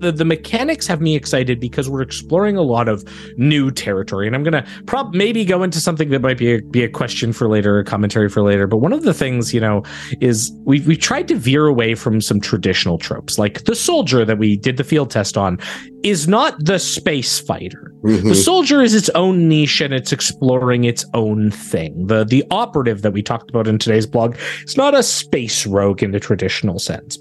[0.00, 3.04] the, the mechanics have me excited because we're exploring a lot of
[3.36, 4.26] new territory.
[4.26, 7.32] And I'm gonna prob maybe go into something that might be a, be a question
[7.32, 8.66] for later, a commentary for later.
[8.66, 9.82] But one of the things, you know,
[10.20, 14.38] is we've we've tried to veer away from some traditional tropes, like the soldier that
[14.38, 15.58] we did the field test on,
[16.02, 17.92] is not the space fighter.
[18.02, 18.28] Mhm.
[18.28, 22.06] The soldier is its own niche and it's exploring its own thing.
[22.06, 24.36] The the operative that we talked about in today's blog
[24.66, 27.18] is not a space rogue in the traditional sense.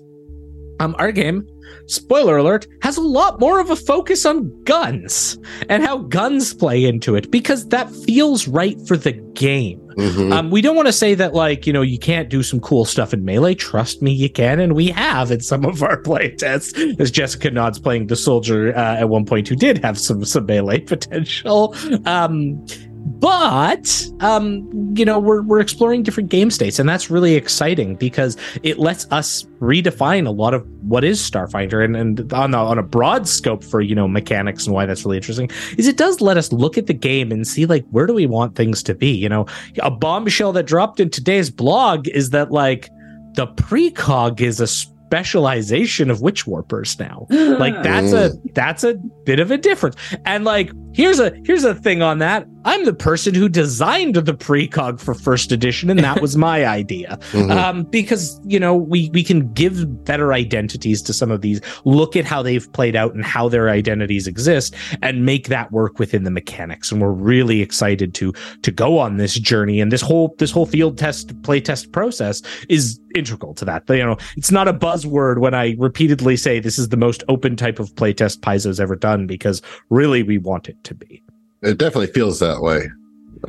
[0.79, 1.45] Um, our game,
[1.87, 5.37] spoiler alert, has a lot more of a focus on guns
[5.67, 9.79] and how guns play into it because that feels right for the game.
[9.97, 10.31] Mhm.
[10.31, 12.85] Um, we don't want to say that like you know you can't do some cool
[12.85, 13.53] stuff in melee.
[13.55, 16.73] Trust me, you can, and we have in some of our play tests.
[16.99, 20.45] As Jessica nods playing the soldier uh, at one point, who did have some some
[20.45, 21.75] melee potential.
[22.05, 22.65] Um,
[23.01, 28.37] but um, you know we're we're exploring different game states, and that's really exciting because
[28.63, 32.77] it lets us redefine a lot of what is Starfinder, and and on a, on
[32.77, 36.21] a broad scope for you know mechanics and why that's really interesting is it does
[36.21, 38.93] let us look at the game and see like where do we want things to
[38.93, 39.11] be.
[39.11, 39.45] You know,
[39.79, 42.89] a bombshell that dropped in today's blog is that like
[43.33, 44.67] the precog is a
[45.09, 47.25] specialization of witch warpers now.
[47.59, 48.93] Like that's a that's a
[49.25, 49.95] bit of a difference.
[50.25, 54.33] And like here's a here's a thing on that i'm the person who designed the
[54.33, 57.17] precog for first edition and that was my idea.
[57.31, 57.51] Mhm.
[57.51, 62.15] um because you know we we can give better identities to some of these look
[62.15, 66.23] at how they've played out and how their identities exist and make that work within
[66.23, 66.91] the mechanics.
[66.91, 69.79] And we're really excited to to go on this journey.
[69.81, 73.83] And this whole this whole field test play test process is integral to that.
[73.89, 77.55] You know it's not a buzzword when i repeatedly say this is the most open
[77.55, 81.23] type of playtest paizo's ever done because really we want it to be
[81.61, 82.89] it definitely feels that way.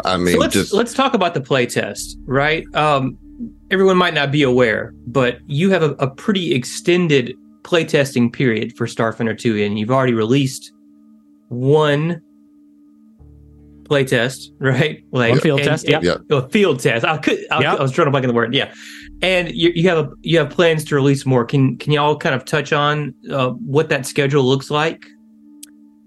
[0.04, 2.64] I mean, so let's just let's talk about the playtest, right?
[2.74, 3.18] Um,
[3.70, 8.86] everyone might not be aware, but you have a, a pretty extended playtesting period for
[8.86, 10.72] Starfinder 2, and you've already released
[11.48, 12.22] one
[13.84, 15.02] playtest, right?
[15.12, 16.16] Like One field and- test, and- yeah.
[16.30, 17.04] a field test.
[17.04, 17.78] I could, I, Yep.
[17.80, 18.72] I was trying to blank on the word, yeah.
[19.22, 21.44] And you, you have a, you have plans to release more.
[21.44, 25.04] Can can y'all kind of touch on uh, what that schedule looks like?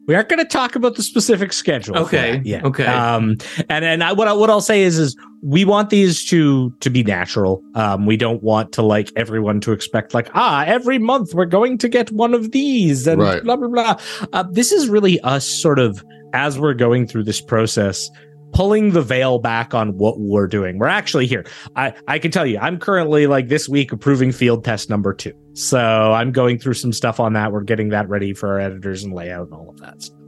[0.08, 1.98] We aren't going to talk about the specific schedule.
[1.98, 2.62] Okay, Yeah.
[2.66, 2.86] okay.
[2.86, 3.38] Um,
[3.70, 6.90] and and I, what I, what I'll say is is we want these to to
[6.90, 7.62] be natural.
[7.76, 11.78] Um, we don't want to like everyone to expect like ah every month we're going
[11.78, 13.44] to get one of these and Right.
[13.44, 14.00] blah blah blah.
[14.34, 18.10] Uh, this is really us sort of as we're going through this process.
[18.54, 20.78] Pulling the veil back on what we're doing.
[20.78, 21.46] We're actually here.
[21.76, 25.34] I, I can tell you, I'm currently like this week approving field test number two.
[25.54, 27.52] So I'm going through some stuff on that.
[27.52, 30.20] We're getting that ready for our editors and layout and all of that stuff.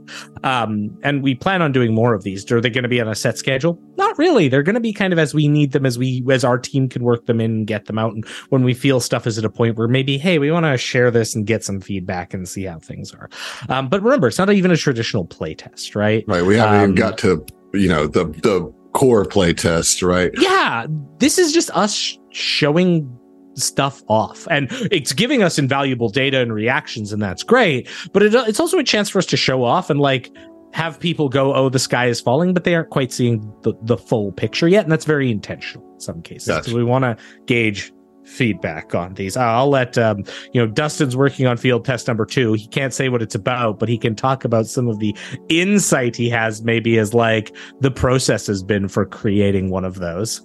[0.44, 2.50] Um, and we plan on doing more of these.
[2.52, 3.76] Are they going to be on a set schedule?
[3.96, 4.46] Not really.
[4.46, 6.88] They're going to be kind of as we need them, as we, as our team
[6.88, 8.14] can work them in and get them out.
[8.14, 10.78] And when we feel stuff is at a point where maybe, hey, we want to
[10.78, 13.28] share this and get some feedback and see how things are.
[13.68, 16.24] Um, but remember, it's not even a traditional play test, right?
[16.28, 16.44] right.
[16.44, 17.44] We haven't even Um, got to
[17.76, 20.30] you know the the core play test, right?
[20.38, 20.86] yeah
[21.18, 23.06] this is just us sh- showing
[23.54, 28.34] stuff off and it's giving us invaluable data and reactions and that's great but it,
[28.34, 30.30] it's also a chance for us to show off and like
[30.72, 33.96] have people go oh the sky is falling but they aren't quite seeing the, the
[33.96, 36.76] full picture yet and that's very intentional in some cases because Gotcha.
[36.76, 37.92] we want to gauge
[38.26, 42.52] feedback on these i'll let um you know dustin's working on field test number two
[42.54, 45.16] he can't say what it's about but he can talk about some of the
[45.48, 50.42] insight he has maybe as like the process has been for creating one of those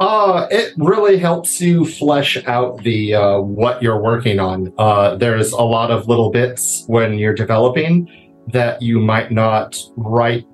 [0.00, 4.72] Uh, it really helps you flesh out the uh, what you're working on.
[4.78, 8.08] Uh, there's a lot of little bits when you're developing
[8.46, 10.46] that you might not write.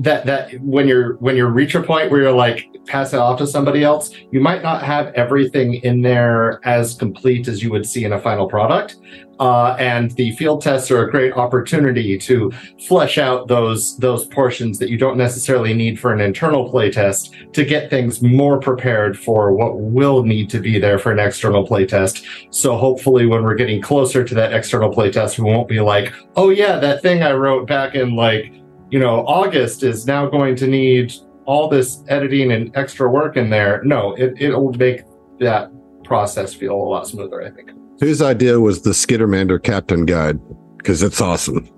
[0.00, 3.38] That that when you're when you reach a point where you're like pass it off
[3.38, 7.86] to somebody else, you might not have everything in there as complete as you would
[7.86, 8.96] see in a final product.
[9.40, 12.52] Uh, and the field tests are a great opportunity to
[12.86, 17.64] flesh out those those portions that you don't necessarily need for an internal playtest to
[17.64, 22.24] get things more prepared for what will need to be there for an external playtest.
[22.50, 26.50] So hopefully, when we're getting closer to that external playtest, we won't be like, "Oh
[26.50, 28.61] yeah, that thing I wrote back in like
[28.92, 31.12] you know August is now going to need
[31.44, 35.02] all this editing and extra work in there." No, it it'll make
[35.40, 35.70] that
[36.04, 37.42] process feel a lot smoother.
[37.42, 37.72] I think.
[38.00, 40.38] Whose idea was the Skittermander Captain Guide?
[40.76, 41.68] Because it's awesome.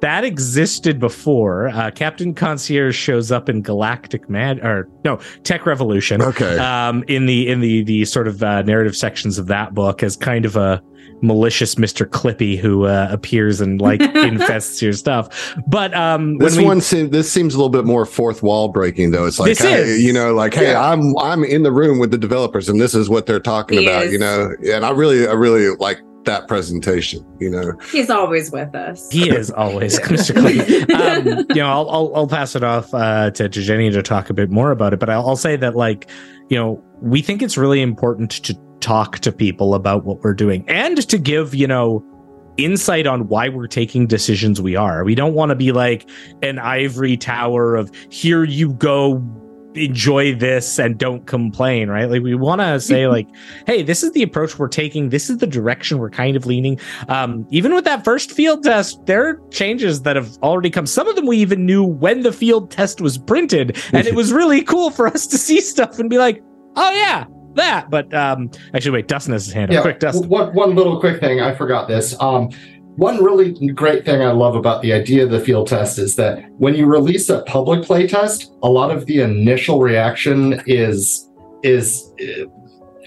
[0.00, 1.68] that existed before.
[1.68, 6.22] Uh, Captain Concierge shows up in Galactic Mad or no Tech Revolution.
[6.22, 6.58] okay.
[6.58, 10.16] Um, in the in the the sort of uh, narrative sections of that book as
[10.16, 10.82] kind of a
[11.22, 15.54] malicious Mister Clippy who uh, appears and like infests your stuff.
[15.66, 19.10] But um, this we, one seems this seems a little bit more fourth wall breaking
[19.12, 19.26] though.
[19.26, 20.02] It's like This hey, is.
[20.02, 20.90] you know, like hey, Yeah.
[20.90, 23.86] I'm I'm in the room with the developers and this is what they're talking He
[23.86, 24.12] about, is.
[24.12, 24.50] you know.
[24.72, 27.24] And I really I really like that presentation.
[27.40, 29.08] You know, He's always with us.
[29.10, 30.34] He is always Mr.
[30.36, 30.92] Clayton.
[30.92, 34.28] Um, you know, I'll, I'll I'll pass it off uh, to, to Jenny to talk
[34.28, 36.10] a bit more about it, but I'll, I'll say that like,
[36.48, 38.54] you know, we think it's really important to
[38.86, 42.04] talk to people about what we're doing and to give you know
[42.56, 45.04] insight on why we're taking decisions we are.
[45.04, 46.08] We don't want to be like
[46.42, 49.16] an ivory tower of here you go
[49.74, 52.08] enjoy this and don't complain, right?
[52.08, 53.26] Like we want to say like,
[53.66, 55.08] hey, this is the approach we're taking.
[55.08, 56.78] This is the direction we're kind of leaning.
[57.08, 60.86] Um, even with that first field test, there are changes that have already come.
[60.86, 64.32] Some of them we even knew when the field test was printed, and it was
[64.32, 66.40] really cool for us to see stuff and be like,
[66.76, 67.24] oh yeah,
[67.56, 67.90] that.
[67.90, 69.82] But um, actually, wait, Dustin has his hand up.
[69.82, 70.28] Quick, Dustin.
[70.28, 71.40] One, one little quick thing.
[71.40, 72.14] I forgot this.
[72.20, 72.50] Um,
[72.96, 76.50] one really great thing I love about the idea of the field test is that
[76.52, 81.28] when you release a public play test, a lot of the initial reaction is
[81.62, 82.10] is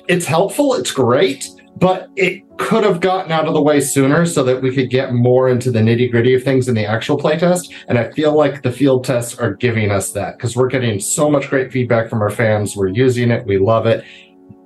[0.08, 4.44] it's helpful, it's great, but it could have gotten out of the way sooner so
[4.44, 7.74] that we could get more into the nitty gritty of things in the actual playtest.
[7.88, 11.30] And I feel like the field tests are giving us that because we're getting so
[11.32, 12.76] much great feedback from our fans.
[12.76, 14.04] We're using it, we love it.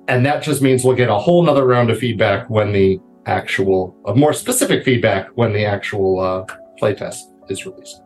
[0.08, 3.96] And that just means we'll get a whole nother round of feedback when the actual,
[4.06, 6.44] uh, more specific feedback when the actual uh,
[6.80, 8.03] playtest is released.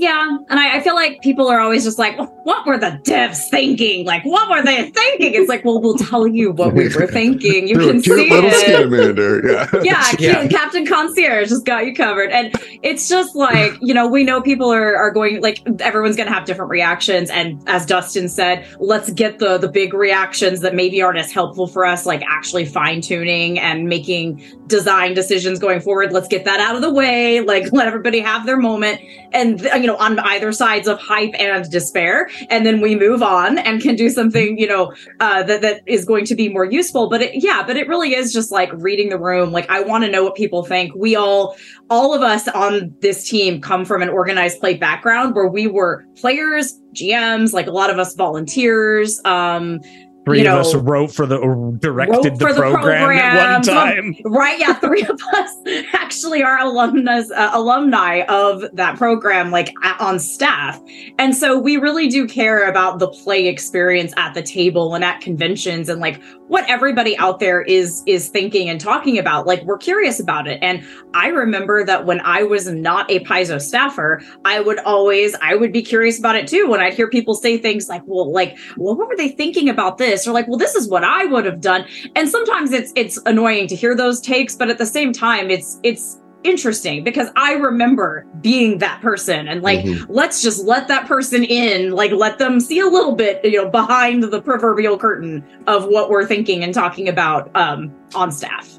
[0.00, 3.50] Yeah, and I, I, feel like people are always just like, "What were the devs
[3.50, 4.06] thinking?
[4.06, 7.68] Like, what were they thinking?" It's like, well, we'll tell you what we were thinking.
[7.68, 8.66] You can see little it.
[8.66, 9.40] Scamander.
[9.50, 10.40] Yeah, yeah, Yeah.
[10.40, 12.50] Cute, Captain Concierge just got you covered, and
[12.82, 16.32] it's just like you know, we know people are are going like everyone's going to
[16.32, 21.02] have different reactions, and as Dustin said, let's get the the big reactions that maybe
[21.02, 26.10] aren't as helpful for us, like actually fine tuning and making design decisions going forward.
[26.10, 27.40] Let's get that out of the way.
[27.40, 31.68] Like, let everybody have their moment, and you know, on either sides of hype and
[31.70, 35.82] despair, and then we move on and can do something you know uh, that that
[35.86, 37.08] is going to be more useful.
[37.08, 39.52] But it, yeah, but it really is just like reading the room.
[39.52, 40.94] Like, I want to know what people think.
[40.94, 41.56] We all,
[41.88, 46.04] all of us on this team, come from an organized play background where we were
[46.16, 49.20] players, GMs, like a lot of us volunteers.
[49.24, 49.80] Um,
[50.26, 51.38] Three you of us wrote for the
[51.80, 54.14] directed the for the program, at one program.
[54.14, 54.32] time.
[54.32, 55.56] right yeah three of us
[55.94, 60.78] actually are alumnus uh, alumni of that program like on staff
[61.18, 65.20] and so we really do care about the play experience at the table and at
[65.22, 69.78] conventions and like what everybody out there is is thinking and talking about like we're
[69.78, 74.60] curious about it and i remember that when i was not a paizo staffer i
[74.60, 77.88] would always i would be curious about it too when i'd hear people say things
[77.88, 80.88] like well like well, what were they thinking about this or like well this is
[80.88, 81.84] what i would have done
[82.16, 85.78] and sometimes it's it's annoying to hear those takes but at the same time it's
[85.82, 90.06] it's interesting because i remember being that person and like Mhm.
[90.08, 93.68] let's just let that person in like let them see a little bit you know
[93.68, 98.78] behind the proverbial curtain of what we're thinking and talking about um on staff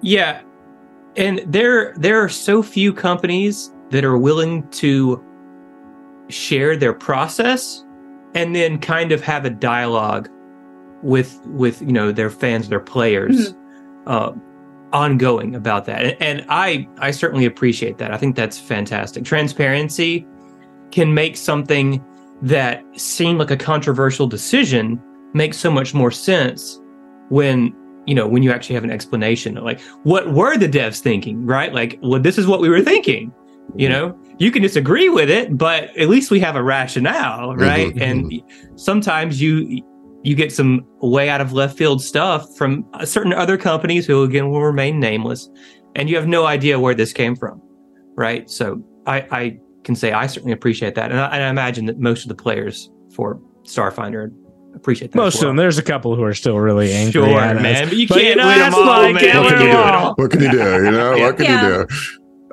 [0.00, 0.40] Yeah.
[1.16, 5.22] And there there are so few companies that are willing to
[6.28, 7.84] share their process
[8.34, 10.28] and then kind of have a dialogue
[11.02, 13.54] with with you know their fans, their players
[14.06, 14.32] uh
[14.92, 16.02] ongoing about that.
[16.04, 18.12] And, and I I certainly appreciate that.
[18.12, 19.24] I think that's fantastic.
[19.24, 20.26] Transparency
[20.90, 22.04] can make something
[22.42, 25.00] that seemed like a controversial decision
[25.32, 26.78] make so much more sense
[27.30, 31.46] when you know when you actually have an explanation like what were the devs thinking
[31.46, 33.32] right like well this is what we were thinking
[33.76, 37.94] you know you can disagree with it but at least we have a rationale right
[37.94, 38.42] Mhm, and
[38.78, 39.80] sometimes you
[40.24, 44.50] you get some way out of left field stuff from certain other companies who again
[44.50, 45.48] will remain nameless
[45.96, 47.60] and you have no idea where this came from
[48.16, 51.86] right so i i can say i certainly appreciate that and i, and I imagine
[51.86, 54.30] that most of the players for starfinder
[54.74, 55.56] appreciate that as Most of them.
[55.56, 57.12] There's a couple who are still really angry.
[57.12, 57.62] Sure, at us.
[57.62, 59.36] man, but you But can't you win ask them all, Mike, man.
[59.36, 60.14] What win can you do?
[60.22, 60.84] What can you do?
[60.86, 61.78] You know, what can Yeah.
[61.78, 61.86] you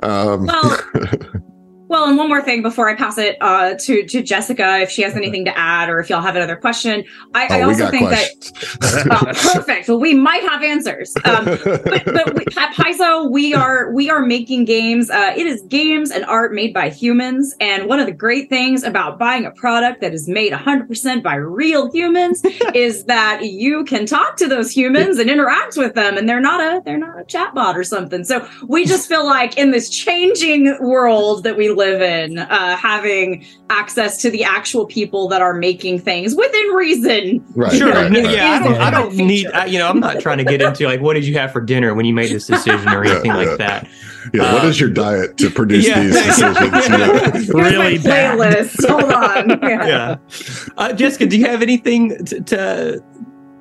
[0.02, 0.08] do?
[0.08, 0.80] Um, Well,
[1.90, 5.02] Well, and one more thing before I pass it uh, to to Jessica, if she
[5.02, 7.90] has anything to add, or if y'all have another question, I, I oh, we also
[7.90, 8.52] think questions.
[8.52, 9.90] that oh, perfect.
[9.90, 11.16] Well, we might have answers.
[11.26, 15.10] Um, but, but we, at Paizo, we are we are making games.
[15.10, 18.84] Uh, it is games and art made by humans, and one of the great things
[18.84, 22.44] about buying a product that is made 100% by real humans
[22.76, 26.62] is that you can talk to those humans and interact with them, and they're not
[26.62, 28.24] a they're not a chatbot or something.
[28.24, 33.46] So we just feel like in this changing world that we live in, uh, having
[33.70, 37.44] access to the actual people that are making things within reason.
[37.56, 37.74] right.
[37.74, 37.92] Sure.
[37.92, 38.36] right, no, right.
[38.36, 40.86] yeah, I don't, I don't need, I, you know, I'm not trying to get into
[40.86, 43.36] like, what did you have for dinner when you made this decision or anything yeah.
[43.38, 43.88] like that.
[44.34, 46.02] Yeah, what Um, is your diet to produce yeah.
[46.02, 46.58] these decisions?
[46.90, 47.14] You know?
[47.32, 48.38] Here's Really my bad.
[48.38, 48.88] playlist.
[48.88, 49.50] Hold on.
[49.68, 49.88] Yeah.
[49.90, 50.18] Yeah.
[50.78, 53.04] Uh, Jessica, do you have anything to, to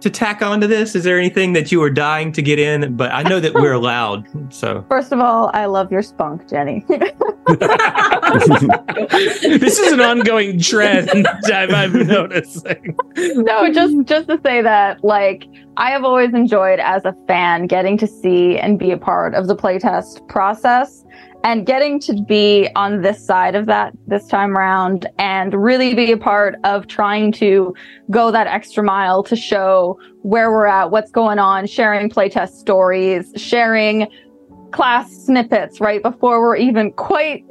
[0.00, 0.94] to tack onto this?
[0.94, 2.96] Is there anything that you were dying to get in?
[2.96, 4.26] But I know that we're allowed.
[4.52, 6.84] So First of all, I love your spunk, Jenny.
[6.88, 7.00] this
[9.78, 12.96] is an ongoing trend I'm, I'm noticing.
[13.16, 15.44] no, just just to say that, like,
[15.78, 19.46] I have always enjoyed as a fan getting to see and be a part of
[19.46, 21.04] the playtest process
[21.44, 26.10] and getting to be on this side of that this time around and really be
[26.10, 27.72] a part of trying to
[28.10, 33.32] go that extra mile to show where we're at, what's going on, sharing playtest stories,
[33.36, 34.08] sharing
[34.72, 37.44] class snippets right before we're even quite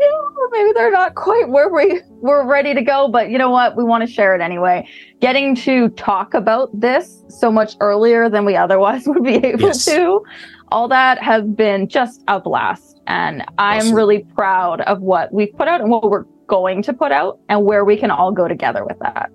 [0.52, 3.84] maybe they're not quite where we we're ready to go but you know what we
[3.84, 4.88] want to share it anyway
[5.20, 9.86] getting to talk about this so much earlier than we otherwise would be able Yes.
[9.86, 10.24] to
[10.70, 13.96] all that has been just a blast and i'm Awesome.
[13.96, 17.66] really proud of what we've put out and what we're going to put out and
[17.66, 19.32] where we can all go together with that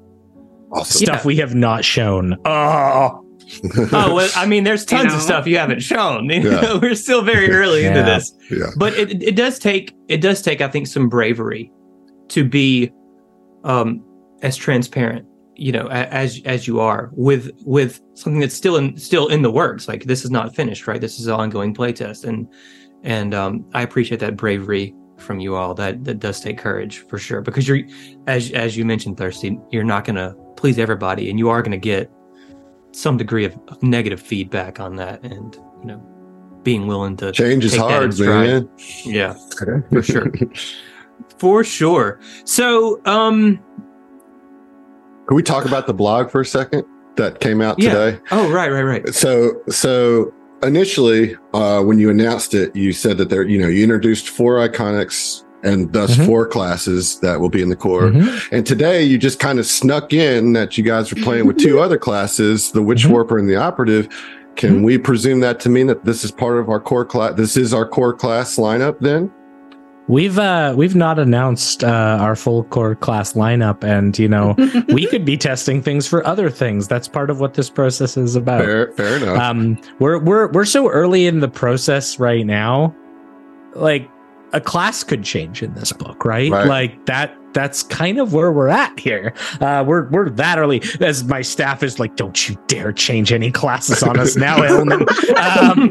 [0.72, 1.04] Awesome.
[1.04, 2.34] Stuff we have not shown.
[2.46, 3.22] Oh,
[3.92, 5.16] oh well, I mean, there's tons know.
[5.16, 6.28] of stuff you haven't shown.
[6.30, 6.60] You Yeah.
[6.60, 8.32] know, we're still very early into this.
[8.50, 8.70] Yeah.
[8.76, 11.70] But it, it does take it does take, I think, some bravery
[12.28, 12.90] to be
[13.64, 14.02] um
[14.42, 15.26] as transparent,
[15.56, 19.50] you know, as as you are with with something that's still in still in the
[19.50, 19.88] works.
[19.88, 21.00] Like this is not finished, right?
[21.00, 22.24] This is an ongoing playtest.
[22.24, 22.48] And
[23.02, 25.74] and um I appreciate that bravery from you all.
[25.74, 27.40] That that does take courage for sure.
[27.42, 27.80] Because you're
[28.26, 32.10] as as you mentioned, Thirsty, you're not gonna please everybody and you are gonna get
[32.92, 36.00] some degree of of negative feedback on that and you know
[36.62, 38.70] being willing to Change is take that in hard, man.
[39.04, 39.34] yeah
[39.90, 40.30] for sure
[41.38, 43.58] for sure so um
[45.26, 46.84] Can we talk about the blog for a second
[47.16, 47.92] that came out Yeah.
[47.94, 48.20] today?
[48.30, 50.32] oh right right right So, so
[50.62, 54.56] initially, uh, when you announced it, you said that there, you know, you introduced four
[54.66, 56.26] iconics and thus Mhm.
[56.26, 58.10] four classes that will be in the core.
[58.10, 58.28] Mhm.
[58.50, 61.78] And today, you just kind of snuck in that you guys were playing with two
[61.80, 63.10] other classes, the Witch Mhm.
[63.10, 64.08] Warper and the Operative.
[64.56, 64.84] Can Mhm.
[64.84, 67.34] we presume that to mean that this is part of our core class?
[67.36, 69.30] This is our core class lineup, then?
[70.08, 74.56] We've uh we've not announced uh our full core class lineup and you know
[74.88, 76.88] we could be testing things for other things.
[76.88, 78.64] That's part of what this process is about.
[78.64, 79.38] Fair, fair enough.
[79.38, 82.92] Um we're we're we're so early in the process right now.
[83.76, 84.08] Like
[84.52, 86.50] a class could change in this book, right?
[86.50, 86.66] Right.
[86.66, 89.34] Like that that's kind of where we're at here.
[89.60, 93.50] Uh we're we're that early as my staff is like, don't you dare change any
[93.50, 95.02] classes on us now, Elman.
[95.36, 95.90] Um,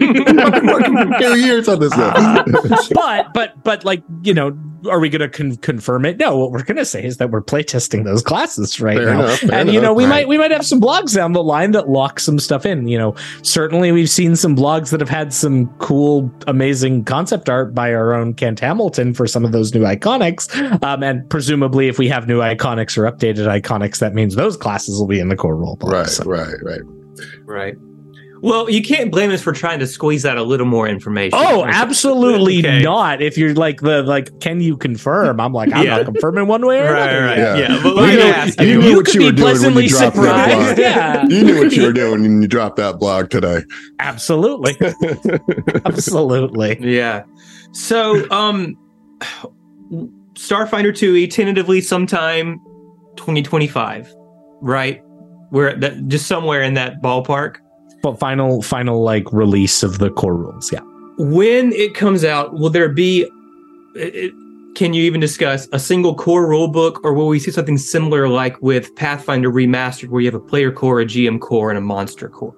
[0.68, 2.44] Working for two years on this Uh,
[2.94, 4.58] but but but like you know
[4.90, 7.30] are we going to con- confirm it no what we're going to say is that
[7.32, 9.98] we're playtesting those classes right Fair now enough, fair and you know enough.
[9.98, 10.10] we Right.
[10.10, 12.98] might we might have some blogs down the line that lock some stuff in you
[12.98, 13.14] know
[13.44, 18.14] certainly we've seen some blogs that have had some cool amazing concept art by our
[18.14, 20.50] own kent hamilton for some of those new iconics
[20.84, 24.98] um, and presumably if we have new iconics or updated iconics that means those classes
[25.00, 26.82] will be in the core role book right, So- right, right.
[27.46, 27.76] right
[28.42, 31.64] well you can't blame us for trying to squeeze out a little more information Oh,
[31.66, 32.82] absolutely okay.
[32.82, 33.22] not.
[33.22, 35.40] If you're like the like, can you confirm?
[35.40, 35.98] I'm like, I'm Yeah.
[35.98, 37.26] not confirming one way or right another.
[37.26, 37.56] right Yeah.
[37.58, 38.80] yeah, but You know- asked you you.
[38.80, 40.66] knew what could you be were doing when pleasantly you dropped that surprised.
[40.66, 40.78] blog.
[40.80, 43.62] Yeah, You knew what you were doing when you dropped that blog today.
[44.00, 44.76] absolutely,
[45.86, 46.78] absolutely.
[46.82, 47.24] Yeah.
[47.74, 48.78] So, um,
[50.34, 52.60] Starfinder 2E tentatively sometime
[53.18, 54.14] 2025,
[54.62, 55.02] right?
[55.52, 57.58] We're that just somewhere in that ballpark.
[58.02, 60.72] But final, final like release of the core rules.
[60.72, 60.80] Yeah.
[61.18, 63.24] When it comes out, will there be?
[63.96, 64.34] It, it-
[64.74, 68.30] can you even discuss a single core rule book, or will we see something similar
[68.30, 71.82] like with Pathfinder Remastered, where you have a player core, a GM core, and a
[71.82, 72.56] monster core?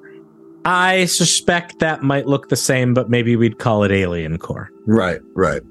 [0.64, 4.70] I suspect that might look the same, but maybe we'd call it Alien Core.
[4.86, 5.64] Right, right.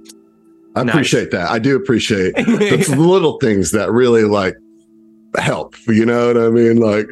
[0.74, 0.94] I Nice.
[0.94, 1.48] appreciate that.
[1.48, 4.56] I do appreciate the little things that really like
[5.38, 5.76] help.
[5.86, 6.78] You know what I mean?
[6.78, 7.06] Like,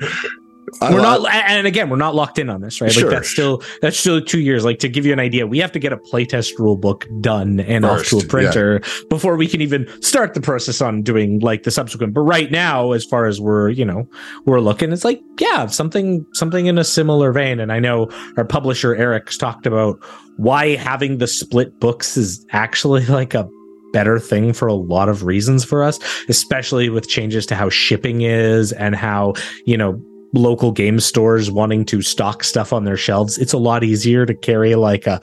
[0.80, 2.90] I, we're not, and again, we're not locked in on this, right?
[2.90, 3.04] Sure.
[3.04, 4.64] Like that's still that's still two years.
[4.64, 7.60] Like to give you an idea, we have to get a playtest rule book done
[7.60, 11.40] and off to a First, printer before we can even start the process on doing
[11.40, 12.14] like the subsequent.
[12.14, 14.08] But right now, as far as we're you know
[14.46, 17.60] we're looking, it's like yeah, something something in a similar vein.
[17.60, 20.02] And I know our publisher Eric's talked about
[20.36, 23.48] why having the split books is actually like a
[23.92, 25.98] better thing for a lot of reasons for us,
[26.28, 29.34] especially with changes to how shipping is and how,
[29.66, 30.00] you know,
[30.32, 33.36] local game stores wanting to stock stuff on their shelves.
[33.38, 35.20] It's a lot easier to carry like a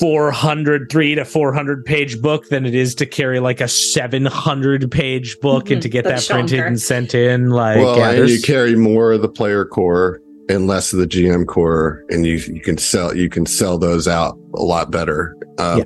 [0.00, 5.38] 400 3 to 400 page book than it is to carry like a 700 page
[5.40, 5.82] book and Mhm.
[5.82, 6.66] to get The that printed chunker.
[6.66, 10.66] and sent in like well, yeah, and you carry more of the player core and
[10.66, 14.38] less of the GM core, and you you can sell you can sell those out
[14.54, 15.34] a lot better.
[15.58, 15.82] Uh,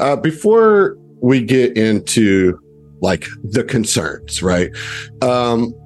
[0.00, 2.58] uh, before we get into
[3.02, 4.70] like the concerns, right?
[5.22, 5.81] Um, I,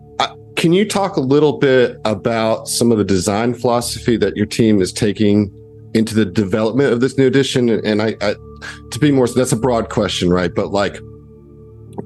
[0.56, 4.80] can you talk a little bit about some of the design philosophy that your team
[4.80, 5.52] is taking
[5.94, 7.68] into the development of this new edition?
[7.68, 8.34] And I, I
[8.90, 10.54] to be more, that's a broad question, right?
[10.54, 10.98] But like,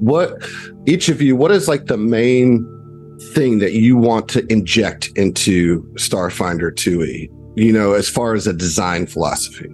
[0.01, 0.43] what
[0.87, 2.67] each of you, what is like the main
[3.35, 7.31] thing that you want to inject into Starfinder 2e?
[7.57, 9.73] You know, as far as a design philosophy.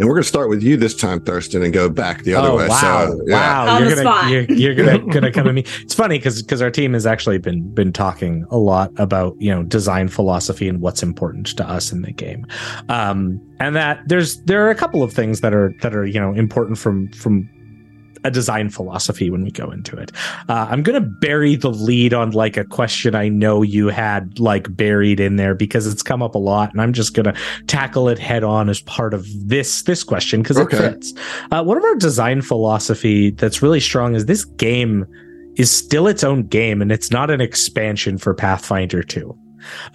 [0.00, 2.48] And we're going to start with you this time, Thurston, and go back the other
[2.48, 2.68] oh, way.
[2.68, 3.64] Wow, so, yeah.
[3.66, 5.62] wow, you're gonna you're, you're gonna gonna come at me.
[5.82, 9.54] It's funny because because our team has actually been been talking a lot about you
[9.54, 12.46] know design philosophy and what's important to us in the game,
[12.88, 16.18] um, and that there's there are a couple of things that are that are you
[16.18, 17.46] know important from from
[18.24, 20.12] a design philosophy when we go into it.
[20.48, 24.74] Uh, I'm gonna bury the lead on like a question I know you had like
[24.76, 27.34] buried in there because it's come up a lot, and I'm just gonna
[27.66, 30.76] tackle it head on as part of this this question because Okay.
[30.76, 31.14] it fits.
[31.50, 35.06] Uh, one of our design philosophy that's really strong is this game
[35.56, 39.36] is still its own game and it's not an expansion for Pathfinder 2.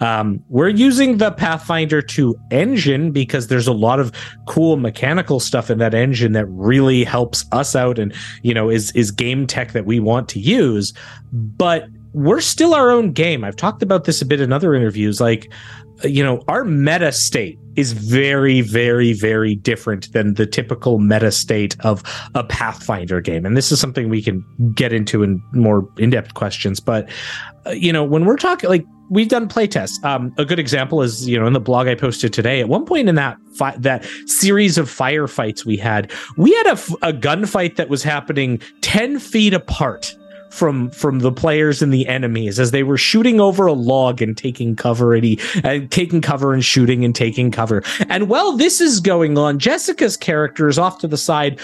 [0.00, 4.12] Um, we're using the Pathfinder 2 engine because there's a lot of
[4.46, 8.90] cool mechanical stuff in that engine that really helps us out and you know is
[8.92, 10.92] is game tech that we want to use.
[11.32, 13.44] But we're still our own game.
[13.44, 15.20] I've talked about this a bit in other interviews.
[15.20, 15.52] Like,
[16.02, 21.76] you know, our meta state is very, very, very different than the typical meta state
[21.80, 22.02] of
[22.34, 23.44] a Pathfinder game.
[23.44, 24.42] And this is something we can
[24.74, 26.80] get into in more in depth questions.
[26.80, 27.06] But,
[27.66, 30.02] uh, you know, when we're talking, like, we've done playtests.
[30.04, 32.60] Um, a good example is, you know, in the blog I posted today.
[32.60, 36.70] At one point in that fi- that series of firefights we had, we had a,
[36.70, 40.14] f- a gunfight that was happening ten feet apart
[40.50, 44.38] from from the players and the enemies as they were shooting over a log and
[44.38, 47.82] taking cover and, he, and taking cover and shooting and taking cover.
[48.08, 51.60] And while this is going on, Jessica's character is off to the side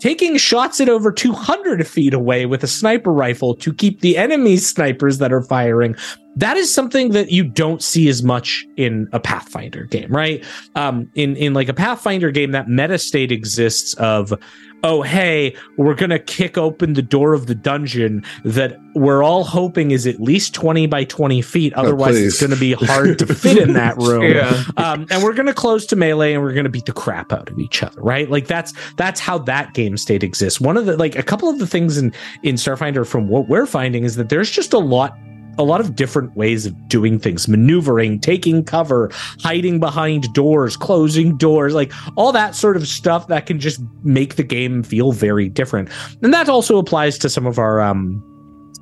[0.00, 4.56] taking shots at over 200 feet away with a sniper rifle to keep the enemy
[4.56, 5.96] snipers that are firing.
[6.36, 10.44] That is something that you don't see as much in a Pathfinder game, right?
[10.76, 14.32] Um, in in like a Pathfinder game, that meta state exists of,
[14.84, 19.90] oh hey, we're gonna kick open the door of the dungeon that we're all hoping
[19.90, 21.72] is at least 20 by 20 feet.
[21.74, 24.62] Otherwise, it's gonna be hard to fit in that room Yeah.
[24.76, 27.58] um, and we're gonna close to melee and we're gonna beat the crap out of
[27.58, 31.16] each other right like that's that's how that game state exists one of the like
[31.16, 32.12] a couple of the things in
[32.42, 35.16] in starfinder from what we're finding is that there's just a lot
[35.58, 37.48] a lot of different ways of doing things.
[37.48, 43.46] Maneuvering taking cover hiding behind doors closing doors like all that sort of stuff that
[43.46, 45.88] can just make the game feel very different.
[46.22, 48.24] And that also applies to some of our um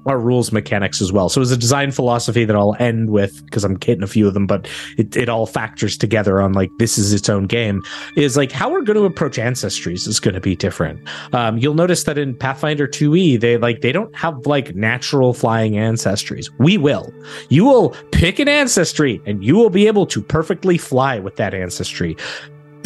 [0.06, 1.28] our rules mechanics as well.
[1.28, 4.34] So it's a design philosophy that I'll end with because I'm hitting a few of
[4.34, 7.82] them, but it, it all factors together on like this is its own game
[8.16, 11.06] is like how we're going to approach ancestries is going to be different.
[11.32, 15.72] Um, you'll notice that in Pathfinder 2e they like they don't have like natural flying
[15.72, 16.50] ancestries.
[16.58, 17.12] We will.
[17.48, 21.52] You will pick an ancestry and you will be able to perfectly fly with that
[21.52, 22.16] ancestry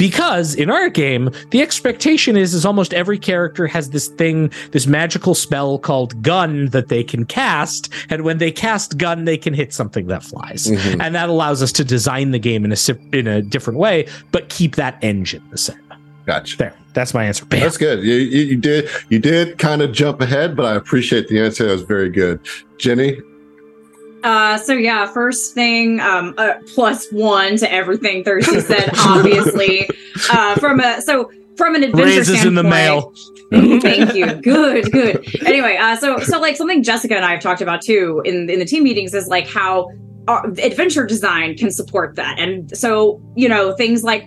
[0.00, 4.86] because in our game the expectation is is almost every character has this thing this
[4.86, 9.52] magical spell called gun that they can cast and when they cast gun they can
[9.52, 11.00] hit something that flies Mhm.
[11.04, 12.76] and that allows us to design the game in a
[13.16, 15.76] in a different way but keep that engine the same
[16.26, 16.56] Gotcha.
[16.56, 17.60] there that's my answer Bam.
[17.60, 18.02] That's good.
[18.02, 21.64] You, you, you did you did kind of jump ahead, but I appreciate the answer.
[21.66, 22.40] That was very good.
[22.78, 23.18] Jenny,
[24.22, 29.88] Uh, so yeah, first thing, um, uh, plus one to everything Thirsty said, obviously.
[30.30, 33.12] Uh, from a so from an adventure raises in the mail
[33.50, 34.32] Thank you.
[34.34, 35.26] Good, good.
[35.44, 38.60] Anyway, uh, so so like something Jessica and I have talked about too in in
[38.60, 39.90] the team meetings is like how
[40.28, 44.24] our adventure design can support that, and so you know things like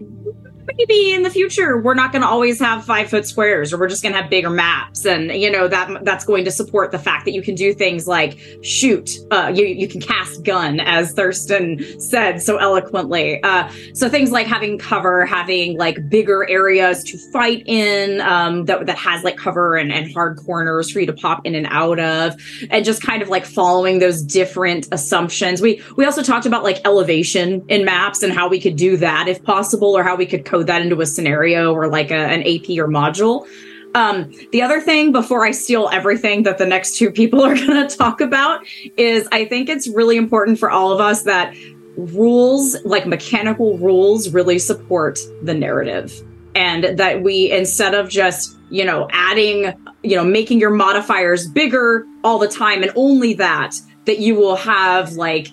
[0.77, 3.87] maybe in the future we're not going to always have five foot squares or we're
[3.87, 6.99] just going to have bigger maps and you know that that's going to support the
[6.99, 11.11] fact that you can do things like shoot uh you, you can cast gun as
[11.13, 13.41] thurston said so eloquently.
[13.43, 18.85] Uh so things like having cover having like bigger areas to fight in um that,
[18.85, 21.99] that has like cover and, and hard corners for you to pop in and out
[21.99, 22.35] of
[22.69, 25.61] and just kind of like following those different assumptions.
[25.61, 29.27] We we also talked about like elevation in maps and how we could do that
[29.27, 32.41] if possible or how we could code that into a scenario or like a, an
[32.41, 33.47] ap or module
[33.95, 37.87] um, the other thing before I steal everything that the next two people are going
[37.87, 38.65] to talk about
[38.97, 41.55] is I think it's really important for all of us that
[41.95, 46.13] rules, like mechanical rules, really support the narrative.
[46.55, 49.73] And that we, instead of just, you know, adding,
[50.03, 53.75] you know, making your modifiers bigger all the time and only that,
[54.05, 55.49] that you will have like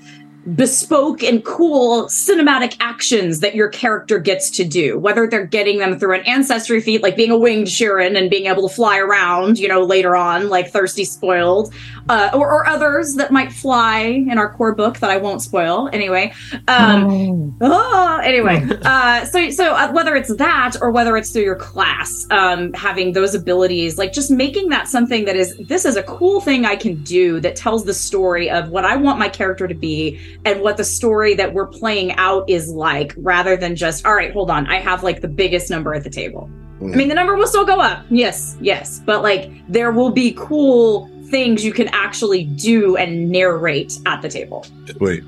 [0.54, 5.98] bespoke and cool cinematic actions that your character gets to do, whether they're getting them
[5.98, 9.58] through an ancestry feat, like being a winged Shirren and being able to fly around,
[9.58, 11.72] you know, later on, like Thirsty spoiled,
[12.08, 15.90] uh, or, or others that might fly in our core book that I won't spoil
[15.92, 16.32] anyway.
[16.68, 21.56] Um, oh, anyway, uh, so so uh, whether it's that or whether it's through your
[21.56, 26.02] class, um, having those abilities, like just making that something that is this is a
[26.04, 29.68] cool thing I can do that tells the story of what I want my character
[29.68, 34.06] to be and what the story that we're playing out is like, rather than just
[34.06, 36.50] all right, hold on, I have like the biggest number at the table.
[36.80, 38.06] I mean, the number will still go up.
[38.08, 39.02] Yes, yes.
[39.04, 44.28] But like there will be cool things you can actually do and narrate at the
[44.28, 44.66] table.
[44.98, 45.22] Wait,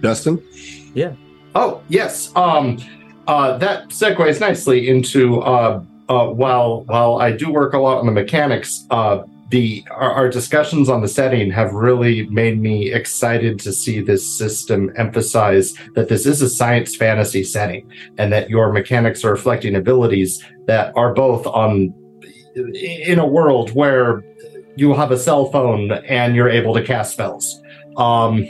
[0.00, 0.42] Dustin?
[0.94, 1.14] Yeah.
[1.54, 2.34] Oh yes.
[2.34, 2.78] Um,
[3.26, 8.06] uh, that segues nicely into uh, uh, while while I do work a lot on
[8.06, 8.86] the mechanics.
[8.90, 14.00] Uh, the our, our discussions on the setting have really made me excited to see
[14.00, 19.32] this system emphasize that this is a science fantasy setting and that your mechanics are
[19.32, 21.92] reflecting abilities that are both on
[22.56, 24.24] in a world where
[24.76, 27.60] you have a cell phone and you're able to cast spells.
[27.96, 28.48] Um,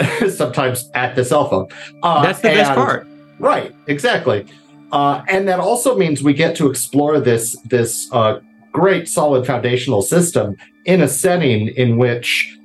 [0.28, 1.68] sometimes at the cell phone.
[2.02, 3.06] Uh, That's the best part.
[3.38, 4.46] Right, exactly.
[4.90, 8.40] Uh, and that also means we get to explore this this uh,
[8.72, 12.56] great solid foundational system in a setting in which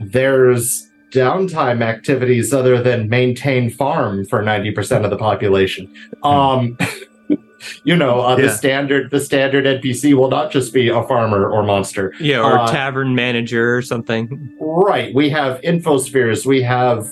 [0.00, 5.92] there's downtime activities other than maintain farm for 90% of the population.
[6.22, 6.78] Um,
[7.84, 8.46] you know, uh, Yeah.
[8.46, 12.14] the standard the standard NPC will not just be a farmer or monster.
[12.20, 14.50] Yeah, or Uh, tavern manager or something.
[14.60, 15.12] Right.
[15.14, 17.06] We have infospheres, we have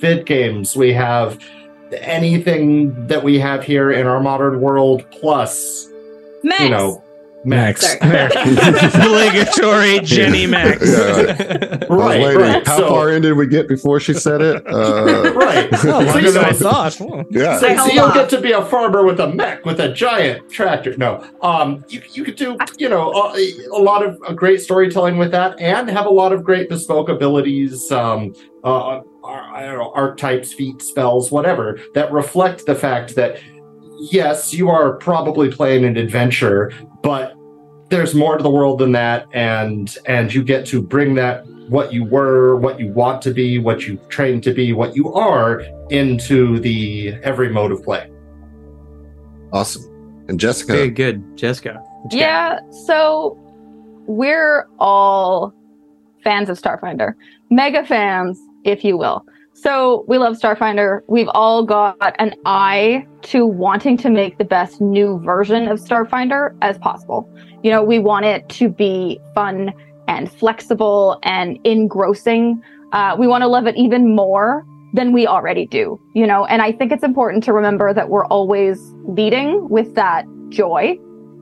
[0.00, 1.38] vid games, we have
[2.00, 5.88] anything that we have here in our modern world, plus,
[6.42, 6.60] mechs.
[6.60, 7.03] you know,
[7.46, 7.82] mechs.
[7.98, 8.26] Sorry.
[8.94, 10.86] Obligatory Jenny mechs.
[10.90, 11.84] Yeah.
[11.88, 12.66] Right, lady, right.
[12.66, 14.62] how So- far in did we get before she said it?
[14.66, 15.68] Uh, right.
[15.74, 16.98] Oh, So, longer than I thought.
[17.30, 17.58] Yeah.
[17.58, 20.96] Say so you'll get to be a farmer with a mech with a giant tractor.
[20.96, 25.16] No, um, you, you could do you know a, a lot of uh, great storytelling
[25.18, 27.90] with that, and have a lot of great bespoke abilities.
[27.92, 33.40] Um, uh, I don't know archetypes, feat, spells, whatever that reflect the fact that
[34.10, 36.72] yes, you are probably playing an adventure,
[37.04, 37.36] but
[37.90, 41.92] there's more to the world than that, and and you get to bring that what
[41.92, 45.62] you were, what you want to be, what you trained to be, what you are
[45.90, 48.10] into the every mode of play.
[49.52, 49.84] Awesome.
[50.28, 51.82] And Jessica, Very good, Jessica.
[52.02, 52.26] what you got?
[52.26, 53.38] Yeah, so
[54.06, 55.54] we're all
[56.24, 57.14] fans of Starfinder,
[57.50, 59.24] mega fans, if you will.
[59.64, 61.00] So we love Starfinder.
[61.08, 66.54] We've all got an eye to wanting to make the best new version of Starfinder
[66.60, 67.26] as possible.
[67.62, 69.72] You know, we want it to be fun
[70.06, 72.62] and flexible and engrossing.
[72.92, 76.60] Uh, we want to love it even more than we already do, you know, and
[76.60, 80.98] I think it's important to remember that we're always leading with that joy.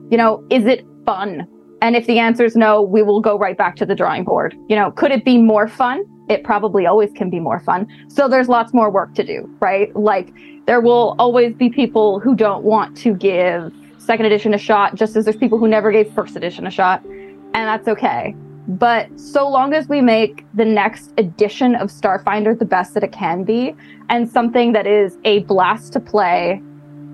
[0.09, 1.45] You know, is it fun?
[1.81, 4.55] And if the answer is no, we will go right back to the drawing board.
[4.69, 6.05] You know, could it be more fun?
[6.29, 7.87] It probably always can be more fun.
[8.07, 9.93] So there's lots more work to do, right?
[9.95, 10.33] Like
[10.65, 15.15] there will always be people who don't want to give second edition a shot, just
[15.15, 17.03] as there's people who never gave first edition a shot.
[17.05, 18.35] And that's okay.
[18.67, 23.11] But so long as we make the next edition of Starfinder the best that it
[23.11, 23.75] can be,
[24.09, 26.61] and something that is a blast to play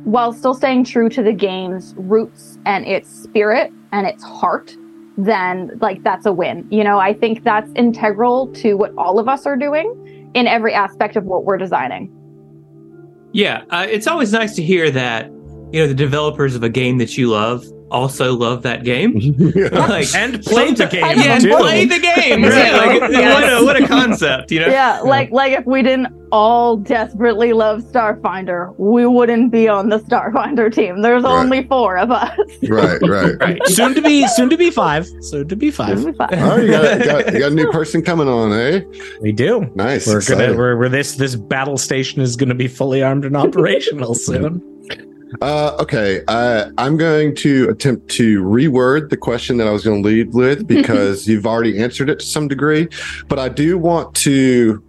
[0.04, 4.76] while still staying true to the game's roots and its spirit and its heart,
[5.26, 6.68] then like that's a win.
[6.70, 10.74] You know, I think that's integral to what all of us are doing in every
[10.74, 12.16] aspect of what we're designing.
[13.32, 15.26] Yeah, uh, it's always nice to hear that
[15.72, 19.14] you know the developers of a game that you love also love that game.
[19.56, 19.70] Yeah.
[19.88, 21.04] like And play the game.
[21.04, 21.56] And yeah, too.
[21.58, 22.44] play the game.
[22.44, 22.74] Right?
[23.02, 23.34] Like, Yes.
[23.34, 24.68] what, a, what a concept, you know?
[24.68, 30.00] Yeah, like like if we didn't all desperately love Starfinder, we wouldn't be on the
[30.00, 31.02] Starfinder team.
[31.02, 31.32] There's Right.
[31.40, 32.38] only four of us.
[32.68, 33.36] right, right.
[33.40, 33.60] Right.
[33.68, 35.08] soon to be soon to be five.
[35.22, 35.98] Soon to be five.
[36.06, 38.82] Oh, you got, got, you got a new person coming on, eh?
[39.22, 39.70] We do.
[39.76, 40.06] Nice.
[40.08, 44.14] We're gonna we're, we're this this battle station is gonna be fully armed and operational
[44.14, 44.62] soon.
[45.42, 50.02] Uh, okay, uh, I'm going to attempt to reword the question that I was going
[50.02, 52.88] to lead with because you've already answered it to some degree,
[53.28, 54.84] but I do want to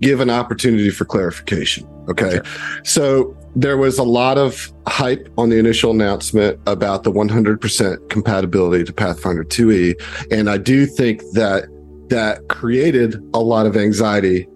[0.00, 1.88] give an opportunity for clarification.
[2.08, 2.40] Okay,
[2.84, 8.84] so there was a lot of hype on the initial announcement about the 100% compatibility
[8.84, 9.94] to Pathfinder 2e,
[10.30, 11.64] and I do think that
[12.08, 14.46] that created a lot of anxiety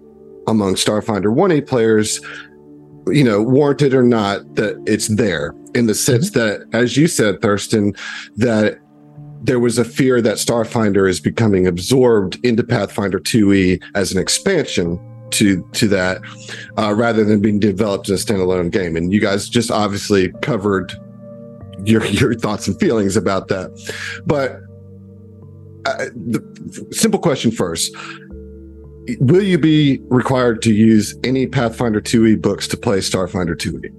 [0.47, 2.19] among Starfinder 1e players
[3.07, 7.41] you know, warranted or not, that it's there in the sense that, as you said,
[7.41, 7.93] Thurston,
[8.37, 8.79] that
[9.41, 14.99] there was a fear that Starfinder is becoming absorbed into Pathfinder 2e as an expansion
[15.31, 16.21] to to that
[16.77, 18.95] uh, rather than being developed as a standalone game.
[18.95, 20.93] And you guys just obviously covered
[21.83, 23.71] your your thoughts and feelings about that.
[24.25, 24.61] But
[25.85, 27.93] uh, the simple question first.
[29.19, 33.89] Will you be required to use any Pathfinder 2e books to play Starfinder 2e?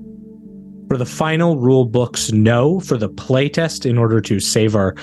[0.89, 2.81] For the final rule books, no.
[2.81, 4.95] For the playtest, in order to save our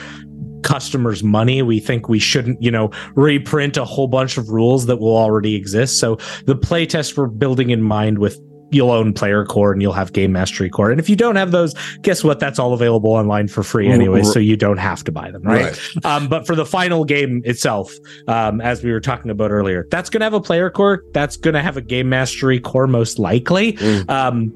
[0.64, 4.98] customers money, we think we shouldn't, you know, reprint a whole bunch of rules that
[4.98, 6.00] will already exist.
[6.00, 8.40] So the playtest we're building in mind with
[8.72, 10.92] you'll own player core and you'll have game mastery core.
[10.92, 12.40] And if you don't have those, guess what?
[12.40, 14.24] That's all available online for free anyway.
[14.24, 15.78] So you don't have to buy them, right?
[15.96, 16.06] right.
[16.06, 17.94] Um, but for the final game itself,
[18.28, 21.04] um, as we were talking about earlier, that's going to have a player core.
[21.14, 23.74] That's going to have a game mastery core, most likely.
[23.74, 24.10] Mm.
[24.10, 24.54] Um,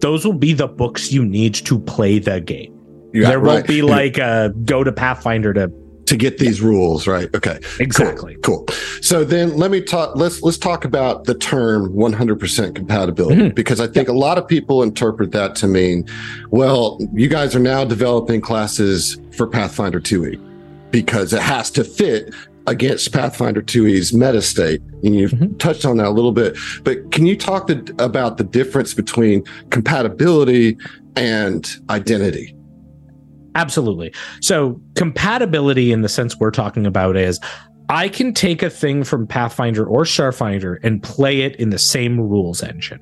[0.00, 2.74] those will be the books you need to play the game.
[3.12, 3.66] Yeah, there won't right.
[3.66, 5.72] be like a go to Pathfinder to
[6.08, 7.34] to get these rules right?
[7.34, 7.58] Okay.
[7.80, 8.36] Exactly.
[8.42, 8.76] Cool, cool.
[9.02, 13.54] so then let me talk let's let's talk about the term 100% compatibility mm-hmm.
[13.54, 16.06] because i think a lot of people interpret that to mean
[16.50, 20.40] well you guys are now developing classes for pathfinder 2e
[20.90, 22.34] because it has to fit
[22.66, 24.82] against pathfinder 2e's meta state.
[25.02, 25.56] And you've mm-hmm.
[25.56, 29.44] touched on that a little bit but can you talk the, about the difference between
[29.70, 30.78] compatibility
[31.16, 32.54] and identity
[33.54, 34.12] Absolutely.
[34.40, 37.40] So, compatibility in the sense we're talking about is
[37.88, 42.20] I can take a thing from Pathfinder or Starfinder and play it in the same
[42.20, 43.00] rules engine.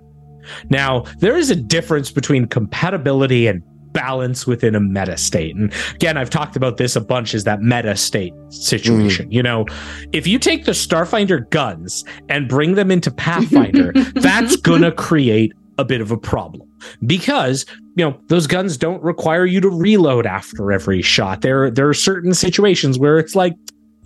[0.71, 5.57] Now, there is a difference between compatibility and balance within a meta state.
[5.57, 9.29] And again, I've talked about this a bunch is that meta state situation.
[9.29, 9.33] Mm.
[9.33, 9.65] You know,
[10.13, 15.53] if you take the Starfinder guns and bring them into Pathfinder, that's going to create
[15.79, 16.69] a bit of a problem.
[17.05, 17.67] Because
[17.97, 21.41] you know those guns don't require you to reload after every shot.
[21.41, 23.55] There there are certain situations where it's like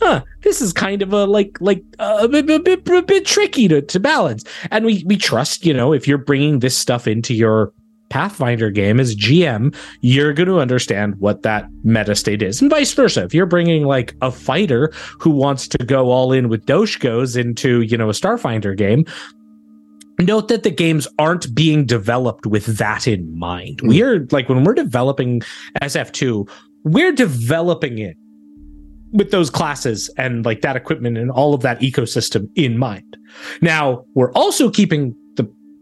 [0.00, 3.26] huh this is kind of a like like uh, a, bit, a, bit, a bit
[3.26, 4.44] tricky to, to balance.
[4.70, 7.72] And we we trust you know if you're bringing this stuff into your
[8.10, 12.92] Pathfinder game as GM, you're going to understand what that meta state is, and vice
[12.92, 13.22] versa.
[13.22, 17.82] If you're bringing like a fighter who wants to go all in with Doshkos into
[17.82, 19.04] you know a Starfinder game,
[20.20, 23.78] note that the games aren't being developed with that in mind.
[23.78, 23.88] Mm.
[23.88, 25.40] We're like when we're developing
[25.82, 26.48] SF2,
[26.84, 28.16] we're developing it
[29.12, 33.16] with those classes and like that equipment and all of that ecosystem in mind.
[33.60, 35.14] Now, we're also keeping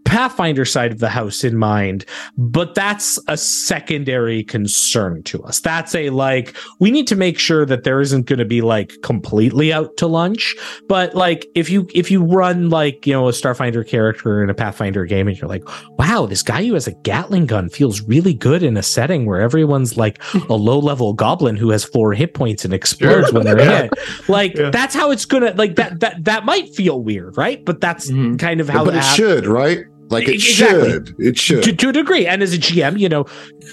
[0.08, 2.06] Pathfinder side of the house in mind,
[2.38, 5.60] but that's a secondary concern to us.
[5.60, 8.94] That's a like, we need to make sure that there isn't going to be like
[9.02, 10.56] completely out to lunch.
[10.88, 14.54] But like, if you, if you run like, you know, a Starfinder character in a
[14.54, 18.32] Pathfinder game and you're like, wow, this guy who has a Gatling gun feels really
[18.32, 22.32] good in a setting where everyone's like a low level goblin who has four hit
[22.32, 23.92] points and explodes when they're hit.
[24.26, 24.70] Like, yeah.
[24.70, 27.62] that's how it's going to, like, that, that, that might feel weird, right?
[27.62, 28.36] But that's mm-hmm.
[28.36, 29.84] kind of how but it should, right?
[30.10, 30.90] Like it exactly.
[30.90, 31.14] should.
[31.18, 31.64] It should.
[31.64, 32.26] To, to, a degree.
[32.26, 33.26] And as a GM, you know,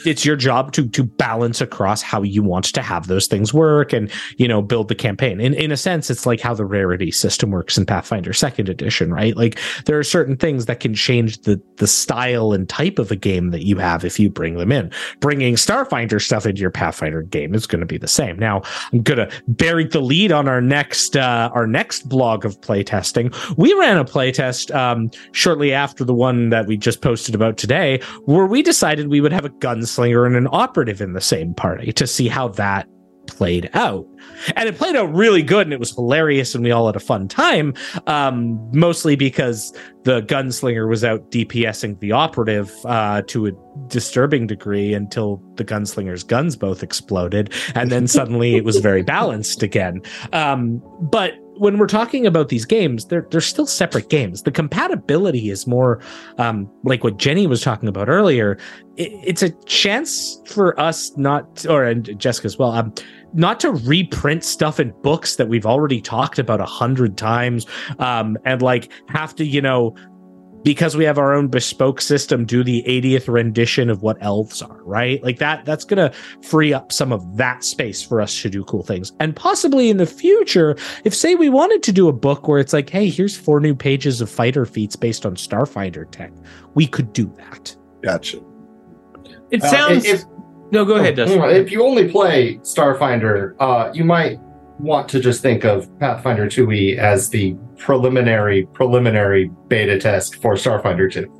[0.05, 3.93] it's your job to to balance across how you want to have those things work
[3.93, 5.39] and, you know, build the campaign.
[5.39, 9.13] In in a sense, it's like how the rarity system works in Pathfinder second edition,
[9.13, 9.35] right?
[9.35, 13.15] Like there are certain things that can change the the style and type of a
[13.15, 14.91] game that you have if you bring them in.
[15.19, 18.37] Bringing Starfinder stuff into your Pathfinder game is going to be the same.
[18.37, 18.61] Now,
[18.91, 23.33] I'm going to bury the lead on our next uh our next blog of playtesting.
[23.57, 27.57] We ran a playtest um shortly after the one one that we just posted about
[27.57, 31.53] today, where we decided we would have a gunslinger and an operative in the same
[31.53, 32.87] party to see how that
[33.27, 34.05] played out.
[34.55, 36.99] And it played out really good and it was hilarious and we all had a
[36.99, 37.73] fun time.
[38.07, 39.71] Um, mostly because
[40.03, 43.51] the gunslinger was out DPSing the operative uh, to a
[43.87, 47.53] disturbing degree until the gunslinger's guns both exploded.
[47.75, 50.01] And then suddenly it was very balanced again.
[50.33, 54.43] Um, but when we're talking about these games, they're they're still separate games.
[54.43, 56.01] The compatibility is more
[56.37, 58.57] um, like what Jenny was talking about earlier.
[58.97, 62.93] It, it's a chance for us not, or and Jessica as well, um,
[63.33, 67.65] not to reprint stuff in books that we've already talked about a hundred times,
[67.99, 69.95] um, and like have to you know
[70.65, 74.83] because we have our own bespoke system do the 80th rendition of what elves are
[74.83, 75.23] right?
[75.23, 78.63] Like that that's going to free up some of that space for us to do
[78.65, 79.13] cool things.
[79.19, 82.73] And possibly in the future if say we wanted to do a book where it's
[82.73, 86.33] like hey here's four new pages of fighter feats based on starfinder tech
[86.73, 87.75] we could do that.
[88.01, 88.41] Gotcha.
[89.51, 90.23] It sounds uh, if,
[90.71, 91.43] no go ahead Dustin.
[91.51, 94.39] if you only play starfinder uh, you might
[94.79, 101.11] want to just think of Pathfinder 2e as the preliminary preliminary beta test for Starfinder
[101.11, 101.31] 2.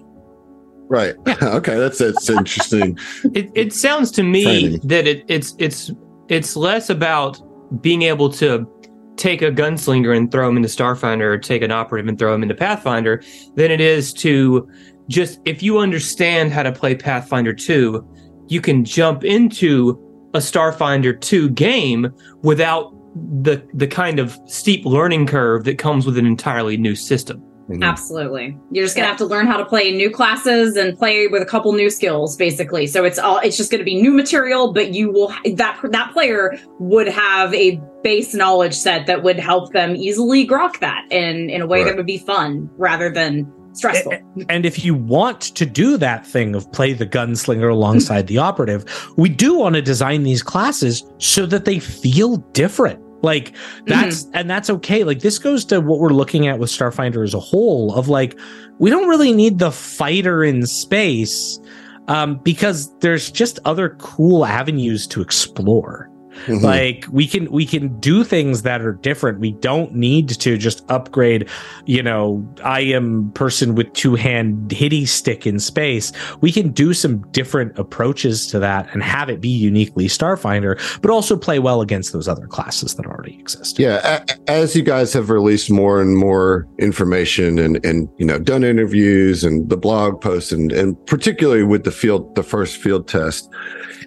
[0.87, 1.15] Right.
[1.43, 2.97] okay, that's that's interesting.
[3.33, 4.79] it it sounds to me Training.
[4.83, 5.91] that it, it's it's
[6.29, 7.41] it's less about
[7.81, 8.69] being able to
[9.17, 12.43] take a gunslinger and throw him into Starfinder or take an operative and throw him
[12.43, 13.23] into Pathfinder
[13.55, 14.69] than it is to
[15.07, 20.01] just if you understand how to play Pathfinder 2, you can jump into
[20.33, 22.11] a Starfinder 2 game
[22.43, 22.94] without
[23.41, 27.41] the the kind of steep learning curve that comes with an entirely new system.
[27.69, 27.81] Mhm.
[27.83, 28.55] Absolutely.
[28.71, 31.45] You're just gonna have to learn how to play new classes and play with a
[31.45, 32.85] couple new skills, basically.
[32.85, 36.55] So it's all it's just gonna be new material, but you will that that player
[36.79, 41.61] would have a base knowledge set that would help them easily grok that in in
[41.61, 41.87] a way Right.
[41.87, 44.13] that would be fun rather than stressful.
[44.47, 48.85] And if you want to do that thing of play the gunslinger alongside the operative,
[49.17, 52.99] we do want to design these classes so that they feel different.
[53.21, 53.55] Like
[53.85, 55.03] that's and that's okay.
[55.03, 58.37] Like this goes to what we're looking at with Starfinder as a whole of like
[58.79, 61.59] we don't really need the fighter in space
[62.07, 66.09] um because there's just other cool avenues to explore
[66.47, 66.61] Mhm.
[66.61, 69.39] like we can we can do things that are different.
[69.39, 71.47] We don't need to just upgrade
[71.85, 76.11] you know i am person with two hand hitty stick in space.
[76.41, 81.09] We can do some different approaches to that and have it be uniquely starfinder but
[81.11, 83.79] also play well against those other classes that already exist.
[83.79, 88.39] Yeah, a- as you guys have released more and more information and and you know
[88.39, 93.07] done interviews and the blog posts and and particularly with the field the first field
[93.07, 93.49] test,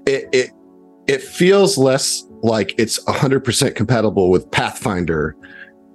[0.07, 0.51] it it
[1.09, 5.35] it feels less like it's 100% compatible with Pathfinder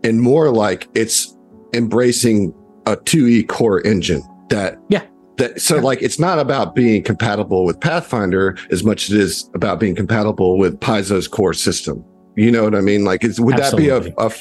[0.03, 1.37] and more like it's
[1.73, 2.53] embracing
[2.85, 5.03] a 2E core engine that Yeah.
[5.37, 9.49] that so like it's not about being compatible with Pathfinder as much as it is
[9.53, 12.03] about being compatible with Paizo's core system.
[12.35, 13.05] You know what I mean?
[13.05, 14.31] Like, is, would that be a, a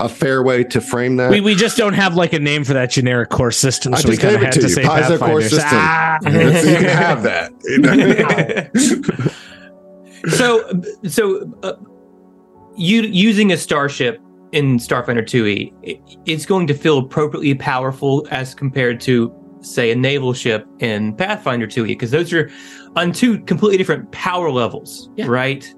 [0.00, 1.30] a fair way to frame that?
[1.30, 4.08] we, we just don't have like a name for that generic core system I so
[4.08, 4.74] we just kind of gave it had to to you.
[4.74, 5.60] say Paizo core system.
[5.70, 6.18] Ah!
[6.24, 7.52] You can have that.
[7.64, 9.30] you know?
[10.30, 10.68] So
[11.04, 11.74] so uh,
[12.76, 14.20] you using a starship
[14.52, 19.96] in Starfinder 2e it, it's going to feel appropriately powerful as compared to say a
[19.96, 22.50] naval ship in Pathfinder 2e because those are
[22.96, 25.26] on two completely different power levels Yeah.
[25.26, 25.72] right.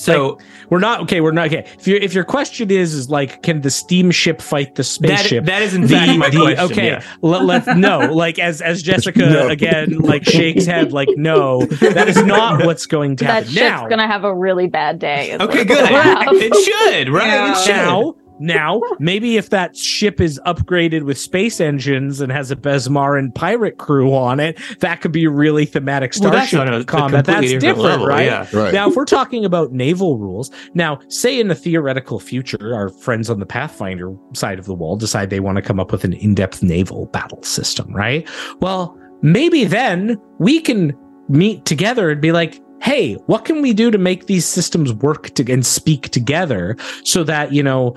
[0.00, 0.38] So
[0.70, 1.20] We're not okay.
[1.20, 1.66] We're not okay.
[1.78, 5.44] If your if your question is is like, can the steamship fight the that, spaceship?
[5.46, 7.02] that is in fact my question okay, yeah.
[7.22, 7.98] let, let's no.
[8.12, 9.48] Like as as Jessica No.
[9.48, 13.44] again like shakes head like no, that is not what's going to happen.
[13.44, 13.88] That ship's now.
[13.88, 15.36] gonna have a really bad day.
[15.40, 17.52] okay good gonna it should right Yeah.
[17.52, 17.72] it should.
[17.76, 23.34] now, now, maybe if that ship is upgraded with space engines and has a Besmaran
[23.34, 26.84] pirate crew on it, that could be really thematic well, that's starship on a, a
[26.84, 27.26] combat.
[27.26, 28.24] That's different, different, level, right?
[28.24, 28.72] yeah right.
[28.72, 33.28] Now, if we're talking about naval rules, now, say in the theoretical future, our friends
[33.28, 36.14] on the Pathfinder side of the wall decide they want to come up with an
[36.14, 38.28] in depth naval battle system, right?
[38.60, 40.96] Well, maybe then we can
[41.28, 45.28] meet together and be like, hey, what can we do to make these systems work
[45.34, 47.94] to, and speak together so that, you know,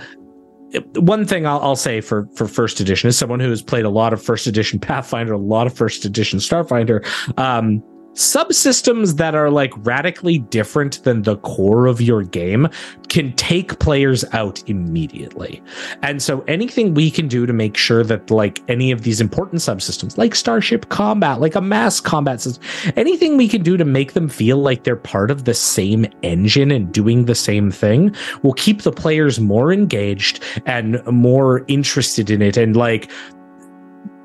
[0.95, 3.89] one thing I'll, I'll say for for first edition is someone who has played a
[3.89, 7.05] lot of first edition Pathfinder, a lot of first edition Starfinder.
[7.37, 7.83] Um,
[8.13, 12.67] subsystems that are like radically different than the core of your game
[13.09, 15.61] can take players out immediately.
[16.01, 19.61] And so anything we can do to make sure that like any of these important
[19.61, 22.63] subsystems like starship combat, like a mass combat system,
[22.95, 26.71] anything we can do to make them feel like they're part of the same engine
[26.71, 32.41] and doing the same thing will keep the players more engaged and more interested in
[32.41, 33.11] it and like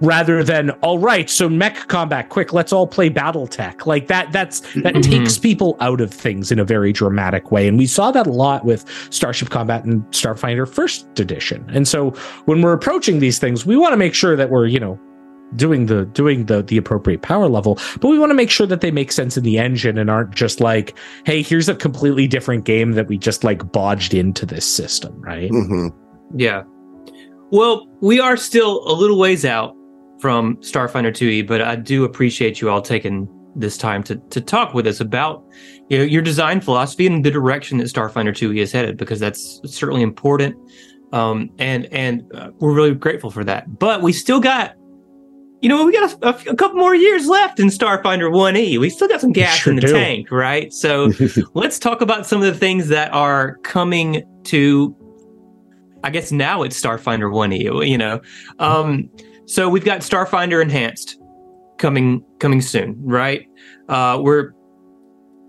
[0.01, 4.31] rather than all right so mech combat quick let's all play battle tech like that
[4.33, 5.03] that's that Mhm.
[5.03, 8.31] takes people out of things in a very dramatic way and we saw that a
[8.31, 12.11] lot with starship combat and starfinder first edition and so
[12.45, 14.99] when we're approaching these things we want to make sure that we're you know
[15.57, 18.83] doing the doing the the appropriate power level but we want to make sure that
[18.83, 20.95] they make sense in the engine and aren't just like
[21.25, 25.51] hey here's a completely different game that we just like bodged into this system right
[25.51, 25.93] Mhm.
[26.37, 26.65] Yeah.
[27.51, 29.75] Well, we are still a little ways out
[30.21, 34.75] from Starfinder 2e, but I do appreciate you all taking this time to to talk
[34.75, 35.43] with us about
[35.89, 39.61] you know your design philosophy and the direction that Starfinder 2e is headed because that's
[39.65, 40.55] certainly important.
[41.13, 43.79] Um, and and uh, we're really grateful for that.
[43.79, 44.75] But we still got
[45.61, 48.79] you know, we got a, a- a couple more years left in Starfinder 1e.
[48.79, 49.93] We still got some gas Sure in the do.
[49.93, 50.73] tank, right?
[50.73, 51.11] So
[51.55, 54.95] let's talk about some of the things that are coming to
[56.05, 58.21] I guess now it's Starfinder 1e, you know.
[58.61, 59.11] Um
[59.49, 61.19] so we've got Starfinder Enhanced
[61.79, 63.47] coming coming soon, right?
[63.89, 64.53] Uh we're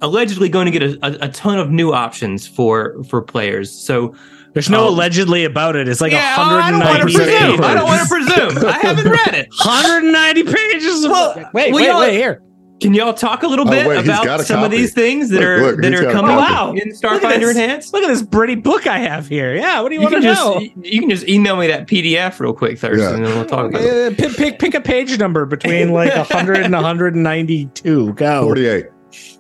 [0.02, 3.70] allegedly going to get a, a, a ton of new options for for players.
[3.72, 4.14] So
[4.54, 7.52] there's no Um, allegedly about it it's like yeah, I don't want to 190 presume.
[7.52, 7.66] pages.
[7.66, 8.08] I don't want to
[8.56, 8.70] presume.
[8.70, 9.47] I haven't read it.
[9.64, 12.41] 190 pages of Well, wait we wait all- wait here
[12.80, 15.40] Can y'all talk a little Oh, bit wait, about a some of these things that
[15.40, 16.54] Look, are look, that are coming copy.
[16.54, 17.94] out in Look at Starfinder this- Enhanced?
[17.94, 19.54] Look at this pretty book I have here.
[19.56, 20.60] Yeah, what do you, You want can to just know?
[20.84, 23.16] you can just email me that PDF real quick, Thurston, Yeah.
[23.16, 24.14] and then we'll talk about it.
[24.14, 28.14] Uh, pick, pick pick a page number between like 100 and 192.
[28.14, 28.44] Go.
[28.44, 28.86] 48.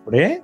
[0.03, 0.41] 48?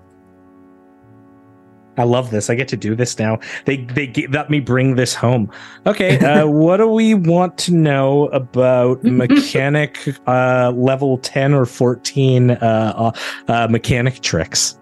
[1.98, 2.50] I love this.
[2.50, 3.40] I get to do this now.
[3.66, 5.52] They they get, let me bring this home.
[5.86, 12.52] Okay, uh, what do we want to know about mechanic uh, level 10 or 14
[12.52, 13.12] uh, uh,
[13.52, 14.78] uh, mechanic tricks?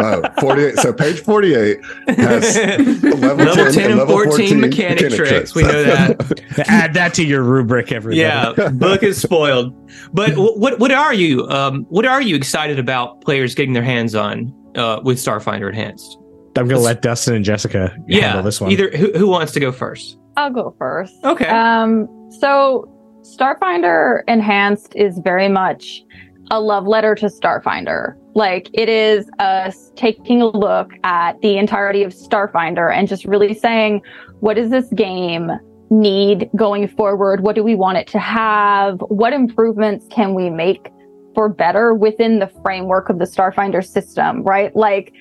[0.00, 0.76] Oh, 48.
[0.78, 5.54] So page 48 has level, Level 10, 10 and level 14 mechanic tricks.
[5.54, 6.40] We know that.
[6.66, 8.20] Add that to your rubric, everybody.
[8.20, 9.72] yeah, book is spoiled.
[10.12, 14.14] But what what are you um what are you excited about players getting their hands
[14.16, 16.18] on uh with Starfinder Enhanced?
[16.56, 18.70] I'm going to let Dustin and Jessica Yeah, handle this one.
[18.70, 20.18] Either who, who wants to go first?
[20.36, 21.14] I'll go first.
[21.24, 21.46] Okay.
[21.46, 22.08] Um,
[22.40, 22.88] so
[23.22, 26.02] Starfinder Enhanced is very much
[26.50, 28.16] a love letter to Starfinder.
[28.34, 33.54] Like it is us taking a look at the entirety of Starfinder and just really
[33.54, 34.02] saying,
[34.40, 35.50] what does this game
[35.90, 37.42] need going forward?
[37.42, 39.00] What do we want it to have?
[39.08, 40.90] What improvements can we make
[41.34, 44.74] for better within the framework of the Starfinder system, right?
[44.74, 45.12] Like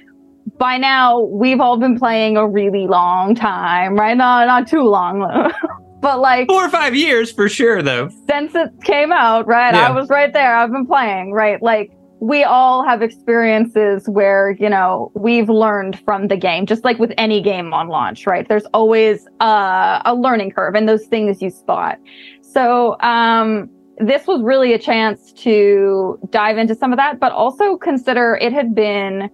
[0.58, 4.16] by now we've all been playing a really long time, right?
[4.16, 5.52] No, not too long.
[6.02, 8.10] but like Four or five years for sure, though.
[8.30, 9.74] since it came out, right?
[9.74, 9.88] Yeah.
[9.88, 10.56] I was right there.
[10.56, 11.62] I've been playing, right?
[11.62, 17.00] Like we all have experiences where, you know, we've learned from the game, just like
[17.00, 18.48] with any game on launch, right?
[18.48, 21.98] There's always uh, a learning curve and those things you spot.
[22.42, 27.78] So, um, this was really a chance to dive into some of that, but also
[27.78, 29.30] consider it had been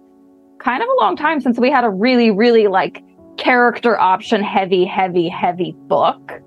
[0.58, 3.02] kind of a long time since we had a really, really like
[3.36, 6.42] character option heavy, heavy, heavy book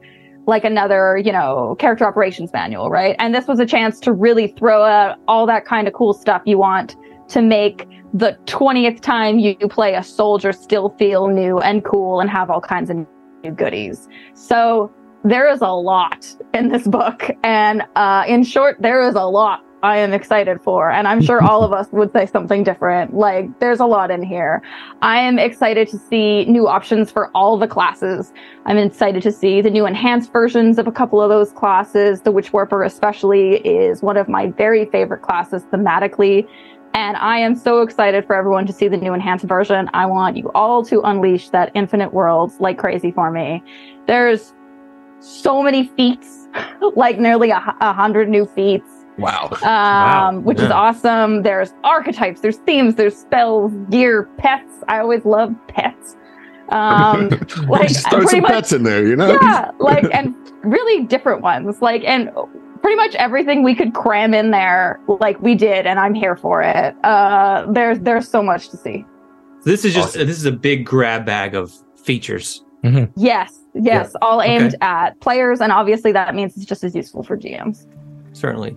[0.48, 3.16] like another, you know, character operations manual, right?
[3.20, 6.42] And this was a chance to really throw out all that kind of cool stuff
[6.46, 6.96] you want
[7.30, 12.30] to make the 20th time you play a soldier still feel new and cool and
[12.30, 12.98] have all kinds of
[13.44, 14.10] new goodies.
[14.34, 14.92] So
[15.24, 17.30] there is a lot in this book.
[17.44, 20.92] And uh, in short, there is a lot I am excited for.
[20.92, 23.16] And I'm sure all of us would say something different.
[23.16, 24.62] Like, there's a lot in here.
[25.02, 28.32] I am excited to see new options for all the classes.
[28.66, 32.22] I'm excited to see the new enhanced versions of a couple of those classes.
[32.22, 36.48] The Witch Warper, especially, is one of my very favorite classes thematically.
[36.94, 39.90] And I am so excited for everyone to see the new enhanced version.
[39.94, 43.64] I want you all to unleash that infinite worlds like crazy for me.
[44.08, 44.54] There's
[45.22, 46.50] so many feats,
[46.96, 49.50] like nearly a, a hundred new feats Wow.
[49.64, 51.44] um, which is awesome.
[51.44, 54.74] There's archetypes, there's themes, there's spells, gear, pets.
[54.88, 56.16] I always love pets.
[56.70, 57.30] Um,
[57.68, 59.38] like Just throw pretty some much, pets in there, you know?
[59.42, 60.34] yeah, like and
[60.64, 61.82] really different ones.
[61.82, 62.32] Like and
[62.82, 66.64] pretty much everything we could cram in there, like we did, and I'm here for
[66.64, 66.96] it.
[67.04, 69.06] Uh, there's there's so much to see.
[69.66, 70.26] This is just Awesome.
[70.28, 71.72] this is a big grab bag of
[72.04, 72.64] features.
[73.16, 74.78] Yes, yes, all aimed Okay.
[74.82, 77.86] at players, and obviously that means it's just as useful for GMs.
[78.34, 78.76] Certainly.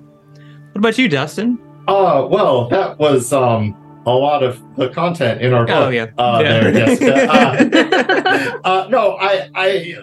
[0.75, 1.57] What about you, Dustin?
[1.87, 5.77] Uh, well, that was um a lot of the content in our book.
[5.77, 6.07] Oh yeah.
[6.19, 6.61] Uh, Yeah.
[6.61, 7.27] there, Jessica.
[7.31, 9.95] Uh, uh, no, I, I,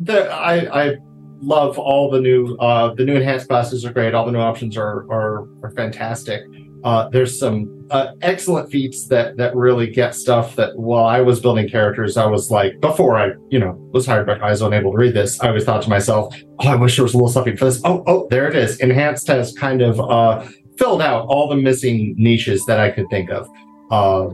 [0.00, 0.96] the, I, I
[1.40, 4.12] love all the new, uh, the new enhanced classes are great.
[4.12, 6.42] All the new options are are, are fantastic.
[6.84, 11.40] Uh, there's some uh, excellent feats that that really get stuff that while I was
[11.40, 14.92] building characters, I was like before I, you know, was hired by Paizo and able
[14.92, 17.28] to read this, I always thought to myself, oh, I wish there was a little
[17.28, 17.80] something for this.
[17.84, 18.78] Oh, oh, there it is.
[18.80, 23.30] Enhanced has kind of uh, filled out all the missing niches that I could think
[23.30, 23.48] of.
[23.90, 24.28] Uh,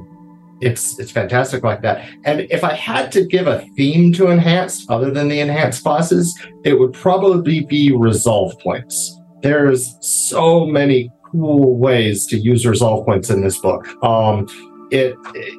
[0.61, 2.09] it's it's fantastic like that.
[2.25, 6.39] And if I had to give a theme to enhanced, other than the enhanced classes,
[6.65, 9.19] it would probably be resolve points.
[9.43, 13.87] There's so many cool ways to use resolve points in this book.
[14.03, 14.47] Um,
[14.91, 15.17] it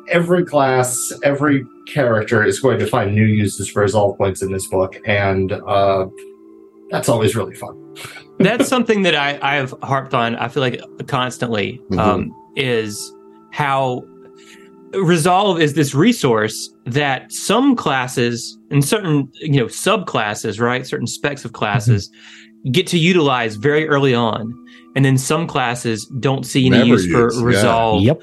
[0.09, 4.67] every class, every character is going to find new uses for resolve points in this
[4.67, 6.07] book, and uh,
[6.89, 7.81] that's always really fun.
[8.37, 13.13] That's something that I, I have harped on, I feel like constantly, um, is
[13.53, 14.03] how
[14.93, 20.87] Resolve is this resource that some classes and certain, you know, subclasses, right?
[20.87, 22.09] Certain specs of classes
[22.71, 24.53] get to utilize very early on.
[24.95, 27.43] And then some classes don't see any Never use for use, yeah.
[27.43, 28.03] Resolve.
[28.03, 28.21] Yep.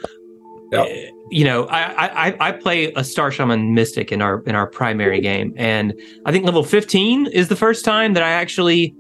[0.75, 0.85] Uh,
[1.31, 5.21] You know, I, I I play a Star Shaman Mystic in our in our primary
[5.21, 5.95] game, and
[6.27, 8.95] I think level fifteen is the first time that I actually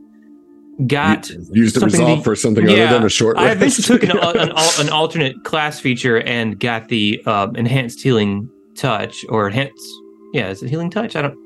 [0.86, 3.56] got Used the something resolve to- for something Yeah, other than a short I rest.
[3.56, 9.24] eventually took an, an, an alternate class feature and got the um, enhanced healing touch
[9.28, 9.86] or enhanced.
[10.32, 11.14] Yeah, is it healing touch?
[11.16, 11.36] I don't.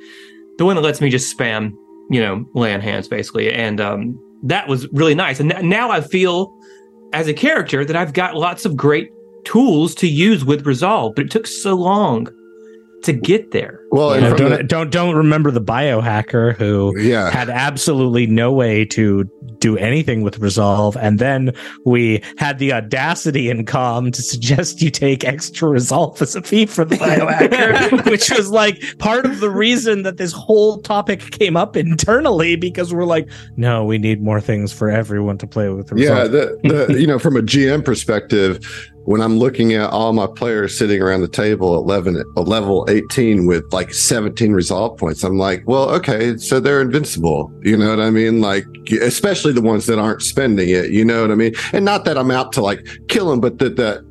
[0.59, 1.73] The one that lets me just spam,
[2.11, 5.41] you know, on hands basically, and um, that was really nice.
[5.41, 6.57] And n- now I feel
[7.13, 9.11] as a character that I've got lots of great
[9.45, 12.29] tools to use with Resolve, but it took so long
[13.07, 13.81] to get there.
[13.91, 17.31] Well, You know, don't, the- don't don't remember the biohacker who yeah.
[17.31, 19.25] had absolutely no way to
[19.59, 21.51] do anything with resolve and then
[21.87, 26.67] we had the audacity in com to suggest you take extra resolve as a fee
[26.67, 31.57] for the biohacker which was like part of the reason that this whole topic came
[31.57, 35.91] up internally because we're like no we need more things for everyone to play with
[35.97, 38.61] Yeah, the, the you know from a GM perspective,
[39.07, 42.85] when I'm looking at all my players sitting around the table at level at level
[42.89, 47.53] 18 with like 17 resolve points, I'm like, well, okay, so they're invincible.
[47.63, 48.41] You know what I mean?
[48.41, 48.67] Like,
[49.01, 50.91] especially the ones that aren't spending it.
[50.91, 51.55] You know what I mean?
[51.73, 54.05] And not that I'm out to like kill them, but that that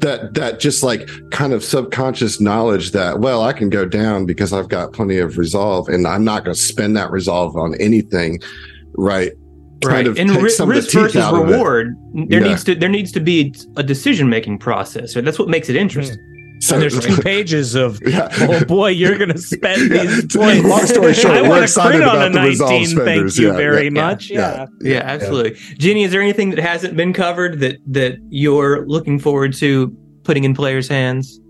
[0.00, 4.50] that that just like kind of subconscious knowledge that well i can go down because
[4.50, 8.40] i've got plenty of resolve and i'm not going to spend that resolve on anything
[8.94, 9.32] right
[9.82, 10.06] kind right.
[10.06, 11.52] of and take ri- some of the risk teeth versus out of it.
[11.52, 11.96] reward,
[12.28, 12.48] there Yeah.
[12.48, 15.14] needs to there needs to be a decision making process.
[15.14, 15.24] Right?
[15.24, 15.82] That's what makes it hmm.
[15.82, 16.18] interesting.
[16.60, 18.28] So and there's two pages of yeah.
[18.40, 20.02] oh boy you're gonna spend Yeah.
[20.04, 22.40] these points Long story short, I we're want to excited crit on about a the
[22.40, 24.66] resolve 19 thank you Yeah, very yeah, much yeah.
[24.82, 24.92] yeah.
[24.94, 25.58] Yeah, absolutely.
[25.78, 30.44] Jenny, is there anything that hasn't been covered that that you're looking forward to putting
[30.44, 31.40] in players' hands?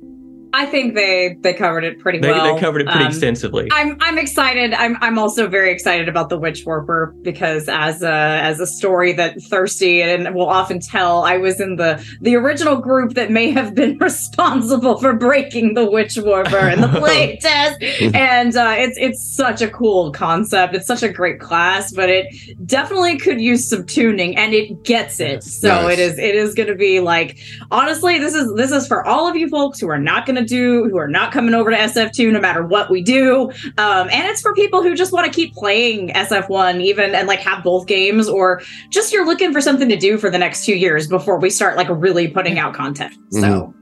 [0.60, 2.54] I think they they covered it pretty They, well.
[2.54, 3.68] they covered it pretty Um, extensively.
[3.72, 4.74] I'm I'm excited.
[4.74, 9.12] I'm I'm also very excited about the Witch Warper because as a as a story
[9.12, 13.50] that Thurston and will often tell, I was in the the original group that may
[13.52, 17.80] have been responsible for breaking the Witch Warper in the play test.
[18.14, 20.74] And uh, it's it's such a cool concept.
[20.74, 22.26] It's such a great class, but it
[22.66, 25.44] definitely could use some tuning, and it gets it.
[25.44, 25.92] So Nice.
[25.94, 27.38] it is it is going to be like
[27.70, 30.47] honestly, this is this is for all of you folks who are not going to
[30.48, 33.50] do, who are not coming over to SF2 no matter what we do.
[33.78, 37.40] Um, and it's for people who just want to keep playing SF1 even and like
[37.40, 40.74] have both games, or just you're looking for something to do for the next two
[40.74, 43.14] years before we start like really putting out content.
[43.30, 43.74] So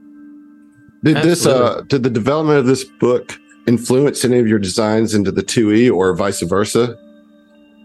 [1.03, 5.31] Did this uh did the development of this book influence any of your designs into
[5.31, 6.97] the 2E or vice versa?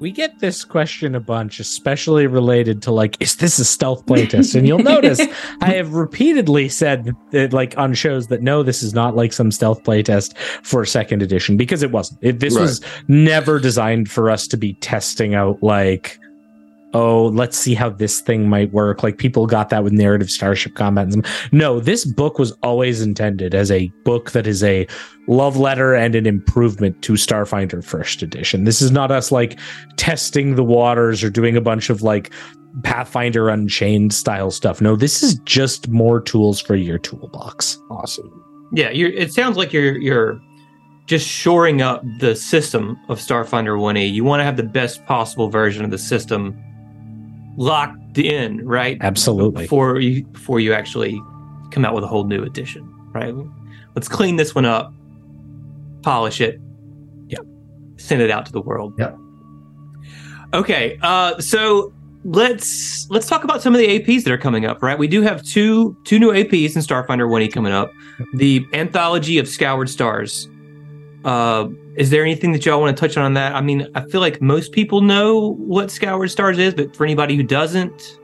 [0.02, 4.56] We get this question a bunch, especially related to like, is this a stealth playtest?
[4.56, 5.20] And you'll notice
[5.60, 9.52] I have repeatedly said that, like on shows that no, this is not like some
[9.52, 12.18] stealth playtest for second edition because it wasn't.
[12.20, 12.62] It, this Right.
[12.62, 16.18] was never designed for us to be testing out like,
[16.94, 19.02] oh, let's see how this thing might work.
[19.02, 21.08] Like people got that with narrative starship combat.
[21.52, 24.86] No, this book was always intended as a book that is a
[25.26, 28.64] love letter and an improvement to Starfinder First Edition.
[28.64, 29.58] This is not us like
[29.96, 32.30] testing the waters or doing a bunch of like
[32.82, 34.80] Pathfinder Unchained style stuff.
[34.80, 37.78] No, this is just more tools for your toolbox.
[37.90, 38.70] Awesome.
[38.72, 40.40] yeah, you're, it sounds like you're you're
[41.06, 44.12] just shoring up the system of Starfinder 1E.
[44.12, 46.56] You want to have the best possible version of the system
[47.56, 48.98] locked in, right?
[49.00, 49.62] Absolutely.
[49.64, 51.20] Before you before you actually
[51.70, 52.82] come out with a whole new edition,
[53.12, 53.34] right?
[53.94, 54.92] Let's clean this one up,
[56.02, 56.60] polish it,
[57.28, 57.38] Yeah.
[57.96, 58.94] send it out to the world.
[58.98, 59.12] Yeah.
[60.54, 61.92] Okay, uh, so
[62.24, 64.82] let's let's talk about some of the APs that are coming up.
[64.82, 67.90] Right, we do have two two new APs in Starfinder 1E coming up.
[68.34, 70.48] The Anthology of Scoured Stars.
[71.24, 73.54] Uh, is there anything that y'all want to touch on that?
[73.54, 77.36] I mean, I feel like most people know what Scoured Stars is, but for anybody
[77.36, 78.18] who doesn't,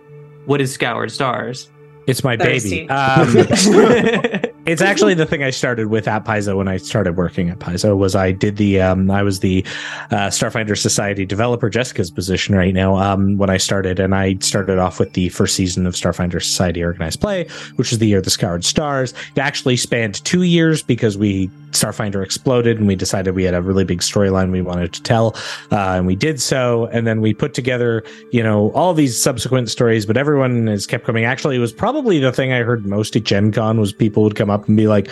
[0.47, 1.69] what is Scoured Stars?
[2.07, 2.71] It's my Thurston.
[2.71, 2.89] baby.
[2.89, 3.29] Um,
[4.69, 7.99] it's actually the thing I started with at Paizo when I started working at Paizo
[7.99, 9.63] was I did the um I was the
[10.11, 14.79] uh, Starfinder Society developer Jessica's position right now um when I started and I started
[14.79, 17.47] off with the first season of Starfinder Society Organized Play
[17.77, 21.51] which is the year of the Scoured Stars it actually spanned two years because we
[21.73, 25.35] Starfinder exploded and we decided we had a really big storyline we wanted to tell
[25.71, 28.03] uh, and we did so and then we put together
[28.33, 32.19] you know all these subsequent stories but everyone has kept coming actually it was probably
[32.19, 34.87] the thing i heard most at gen con was people would come up and be
[34.89, 35.09] like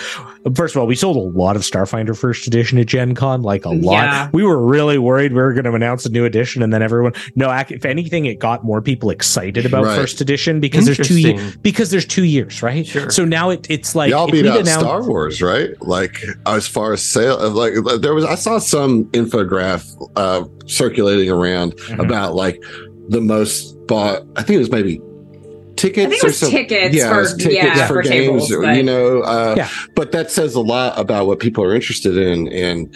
[0.54, 3.64] first of all we sold a lot of starfinder first edition at gen con like
[3.64, 4.30] a lot Yeah.
[4.32, 7.12] we were really worried we were going to announce a new edition and then everyone
[7.34, 9.96] no if anything it got more people excited about Right.
[9.96, 13.10] first edition because there's two ye- because there's two years right Sure.
[13.10, 15.70] so now it, it's like Y'all if beat we'd out announced- Star Wars, right?
[15.82, 19.84] Like as far as sale, like there was, I saw some infograph
[20.16, 21.98] uh, circulating around Mhm.
[22.04, 22.62] about like
[23.08, 24.22] the most bought.
[24.36, 25.00] I think it was maybe
[25.76, 26.06] tickets.
[26.06, 28.48] I think it or was some- tickets yeah, for tickets yeah, for, for, games.
[28.48, 29.68] tables, but you know, uh, Yeah.
[29.94, 32.94] but that says a lot about what people are interested in, and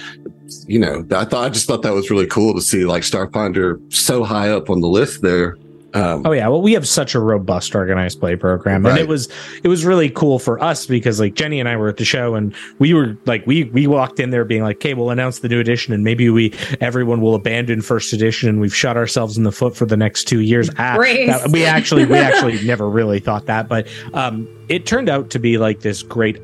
[0.67, 3.79] you know, I thought I just thought that was really cool to see like Starfinder
[3.93, 5.57] so high up on the list there.
[5.95, 9.29] Um, Oh yeah, well we have such a robust organized play program, and it was
[9.65, 12.35] it was really cool for us because like Jenny and I were at the show,
[12.35, 15.49] and we were like we we walked in there being like, okay, we'll announce the
[15.49, 19.45] new edition, and maybe we everyone will abandon first edition, and we've shot ourselves in
[19.45, 20.71] the foot for the next two years.
[20.79, 20.97] Ah,
[21.27, 25.39] that- we actually we actually never really thought that, but um, it turned out to
[25.39, 26.39] be like this great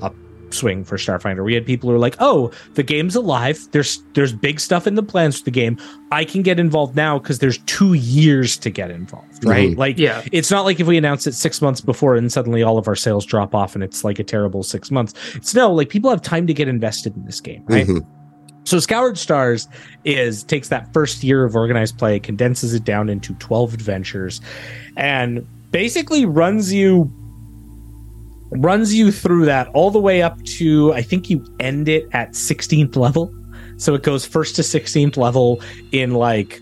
[0.46, 1.44] upswing for Starfinder.
[1.44, 3.58] We had people who were like, "Oh, the game's alive.
[3.72, 5.78] There's there's big stuff in the plans for the game.
[6.12, 9.70] I can get involved now because there's two years to get involved, right?
[9.70, 9.78] Mhm.
[9.78, 10.22] Like, Yeah.
[10.32, 12.94] it's not like if we announce it six months before and suddenly all of our
[12.96, 15.14] sales drop off and it's like a terrible six months.
[15.34, 17.86] It's no like people have time to get invested in this game, right?
[17.86, 18.04] mhm.
[18.64, 19.68] So Scoured Stars
[20.04, 24.40] is takes that first year of organized play, condenses it down into 12 adventures,
[24.96, 27.12] and basically runs you
[28.50, 32.32] runs you through that all the way up to I think you end it at
[32.32, 33.34] 16th level.
[33.78, 35.60] So it goes first to 16th level
[35.92, 36.60] in like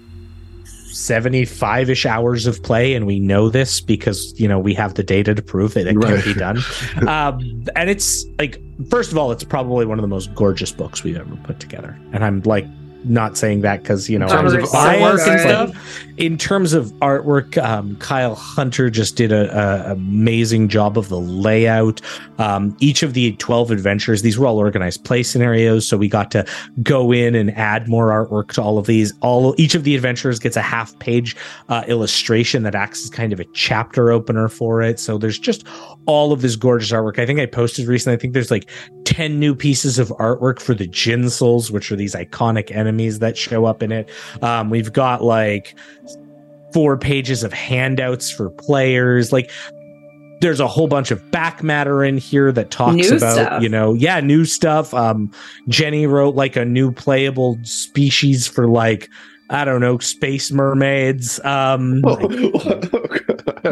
[0.94, 5.34] 75-ish hours of play and we know this because you know we have the data
[5.34, 6.22] to prove that it Right.
[6.22, 6.58] can be done
[7.08, 7.40] um,
[7.74, 11.16] and it's like first of all it's probably one of the most gorgeous books we've
[11.16, 12.64] ever put together and i'm like
[13.04, 16.04] not saying that because you know In terms of artwork and stuff.
[16.16, 21.18] in terms of artwork um, kyle hunter just did a, a amazing job of the
[21.20, 22.00] layout.
[22.38, 26.30] Um, each of the 12 adventures these were all organized play scenarios so we got
[26.32, 26.44] to
[26.82, 29.12] go in and add more artwork to all of these.
[29.20, 31.36] All each of the adventures gets a half page
[31.68, 34.98] uh, illustration that acts as kind of a chapter opener for it.
[34.98, 35.64] So there's just
[36.06, 37.18] all of this gorgeous artwork.
[37.18, 38.68] I think i posted recently i think there's like
[39.04, 43.64] 10 new pieces of artwork for the Jinsuls, which are these iconic enemies that show
[43.64, 44.08] up in it.
[44.42, 45.74] Um, we've got like
[46.72, 49.32] four pages of handouts for players.
[49.32, 49.50] Like,
[50.40, 53.62] there's a whole bunch of back matter in here that talks New about, stuff.
[53.62, 54.92] you know, yeah, new stuff.
[54.92, 55.30] Um,
[55.68, 59.08] Jenny wrote like a new playable species for like,
[59.54, 61.42] I don't know, space mermaids.
[61.44, 62.02] Um,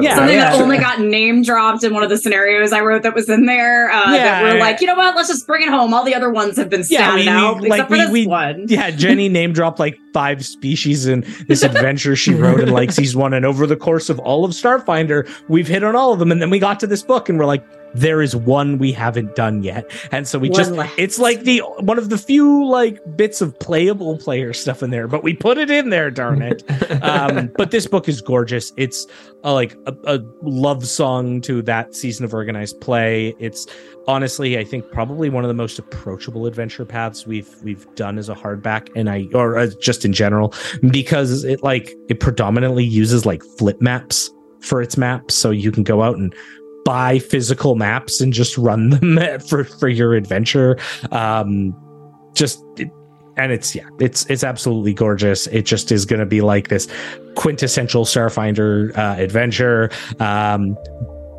[0.01, 0.53] Yeah, Something yeah.
[0.53, 3.45] that only got name dropped in one of the scenarios I wrote that was in
[3.45, 3.91] there.
[3.91, 4.61] Uh, Yeah, that we're yeah.
[4.63, 5.15] like, you know what?
[5.15, 5.93] Let's just bring it home.
[5.93, 8.11] All the other ones have been Yeah, stand out, we- except like, for we- this
[8.11, 8.65] we- one.
[8.69, 13.21] yeah, Jenny name dropped like five species in this adventure she wrote in like season
[13.21, 13.35] one.
[13.35, 16.33] And over the course of all of Starfinder, we've hit on all of them.
[16.33, 17.63] And then we got to this book and we're like,
[17.95, 19.91] there is one we haven't done yet.
[20.11, 20.99] And so we One just, left.
[20.99, 25.09] it's like the one of the few like bits of playable player stuff in there,
[25.09, 26.63] but we put it in there, darn it.
[27.03, 28.73] um, but this book is gorgeous.
[28.77, 29.07] It's
[29.45, 33.35] a, like a, a love song to that season of organized play.
[33.39, 33.67] It's
[34.07, 38.29] honestly, I think probably one of the most approachable adventure paths we've we've done as
[38.29, 40.55] a hardback, and I or uh, just in general
[40.91, 45.83] because it like it predominantly uses like flip maps for its maps, so you can
[45.83, 46.35] go out and
[46.85, 50.79] buy physical maps and just run them for for your adventure.
[51.11, 51.75] Um,
[52.35, 52.63] just.
[53.39, 55.47] And it's yeah, it's it's absolutely gorgeous.
[55.47, 56.87] It just is going to be like this
[57.35, 59.91] quintessential Starfinder uh, adventure.
[60.21, 60.77] Um,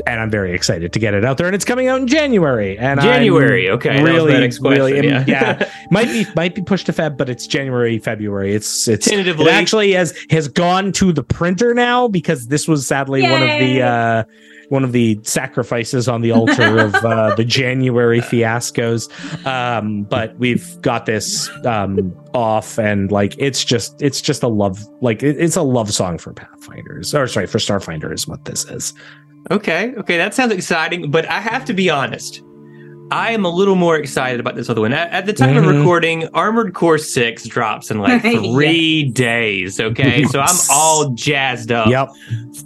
[0.05, 2.77] and I'm very excited to get it out there, and it's coming out in January.
[2.77, 3.69] And I'm January.
[3.69, 3.89] Okay.
[3.89, 5.69] that was really, my next really, question, am- yeah.
[5.91, 8.53] might be might be pushed to Feb, but it's January, February.
[8.53, 9.45] It's it's Tentatively.
[9.45, 13.59] it actually has has gone to the printer now because this was sadly one of
[13.59, 14.23] the uh,
[14.69, 19.09] one of the sacrifices on the altar of uh, the January fiascos.
[19.45, 24.79] Um, but we've got this um, off, and like it's just it's just a love
[25.01, 28.65] like it- it's a love song for Pathfinders, or sorry for Starfinder is what this
[28.65, 28.93] is.
[29.51, 32.41] Okay, okay, that sounds exciting, but I have to be honest.
[33.11, 34.93] I am a little more excited about this other one.
[34.93, 35.77] At, at the time of Mhm.
[35.79, 38.39] recording, Armored Core 6 drops in like Yeah.
[38.53, 39.79] three days.
[39.79, 42.09] Okay, so I'm all jazzed up Yep.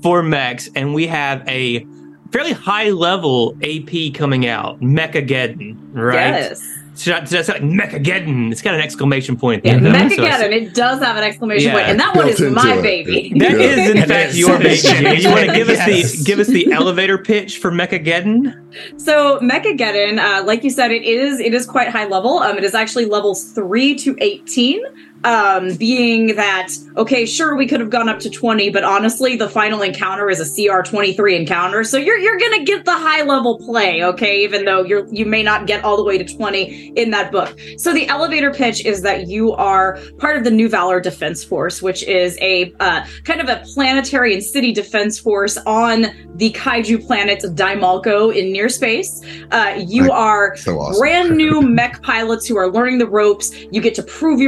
[0.02, 1.86] for mechs, and we have a
[2.32, 6.14] fairly high level AP coming out, Mechageddon, right?
[6.34, 6.77] Yes.
[6.98, 8.52] Should I, should I say like Mechageddon?
[8.52, 9.64] It's got an exclamation point.
[9.64, 11.74] Yeah, at the end, so I it does have an exclamation Yeah.
[11.76, 12.82] point, and that one is my it.
[12.82, 13.34] baby.
[13.38, 13.58] That Yeah.
[13.58, 15.22] is, in fact, your baby.
[15.22, 16.12] You want to give us Yes.
[16.14, 18.54] the give us the elevator pitch for Mechageddon?
[18.98, 22.40] So Mechageddon, uh, like you said, it is it is quite high level.
[22.40, 24.82] Um, it is actually levels three to eighteen.
[25.24, 29.50] Um, being that okay, sure we could have gone up to twenty, but honestly, the
[29.50, 33.24] final encounter is a CR twenty three encounter, so you're you're gonna get the high
[33.24, 36.90] level play, okay, even though you're you may not get all the way to twenty
[36.96, 37.58] in that book.
[37.78, 41.82] So the elevator pitch is that you are part of the New Valor Defense Force,
[41.82, 47.06] which is a uh, kind of a planetary and city defense force on the kaiju
[47.06, 49.22] planet Daimalko in near space.
[49.52, 50.12] Uh, you Right.
[50.12, 51.00] are So awesome.
[51.00, 53.52] brand new mech pilots who are learning the ropes.
[53.72, 54.40] You get to prove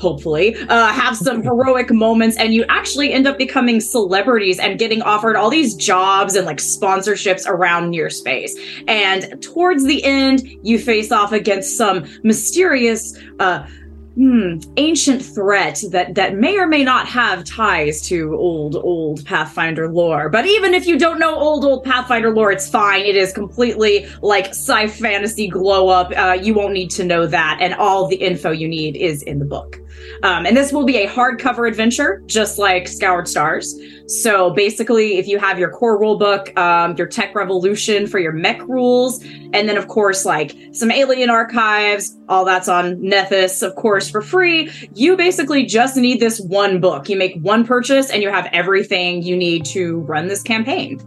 [0.00, 5.02] hopefully, uh, have some heroic moments, and you actually end up becoming celebrities and getting
[5.02, 8.58] offered all these jobs and like sponsorships around near space.
[8.88, 13.18] And towards the end, you face off against some mysterious.
[13.38, 13.66] Uh,
[14.14, 19.88] hmm, ancient threat that that may or may not have ties to old old Pathfinder
[19.88, 20.28] lore.
[20.28, 23.04] But even if you don't know old old Pathfinder lore, it's fine.
[23.04, 26.12] It is completely like sci fantasy glow up.
[26.16, 29.38] Uh, you won't need to know that, and all the info you need is in
[29.38, 29.80] the book.
[30.22, 33.78] Um, and this will be a hardcover adventure, just like Scoured Stars.
[34.06, 38.60] So basically, if you have your core rulebook, um, your Tech Revolution for your mech
[38.68, 44.10] rules, and then of course like some Alien archives, all that's on Nethys, of course,
[44.10, 44.70] for free.
[44.94, 47.08] You basically just need this one book.
[47.08, 51.00] You make one purchase, and you have everything you need to run this campaign.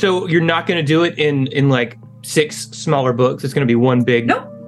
[0.00, 3.44] So you're not going to do it in in like six smaller books.
[3.44, 4.26] It's going to be one big.
[4.26, 4.59] Nope.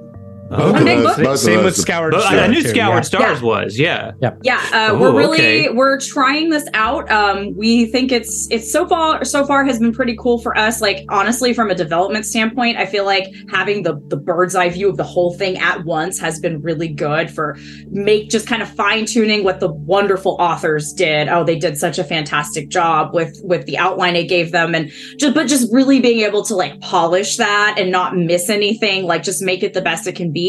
[0.56, 1.16] Both One of big book?
[1.18, 2.38] both Same us- with Scoured But Stars.
[2.40, 3.00] I knew too, Scoured yeah.
[3.00, 4.12] Stars was, yeah.
[4.42, 5.68] Yeah, uh, Oh, we're really okay.
[5.70, 7.10] we're trying this out.
[7.10, 10.80] Um, we think it's it's so far so far has been pretty cool for us.
[10.80, 14.88] Like honestly, from a development standpoint, I feel like having the the bird's eye view
[14.88, 17.56] of the whole thing at once has been really good for
[17.90, 21.28] make just kind of fine tuning what the wonderful authors did.
[21.28, 24.90] Oh, they did such a fantastic job with with the outline it gave them, and
[25.18, 29.04] just but just really being able to like polish that and not miss anything.
[29.04, 30.41] Like just make it the best it can be.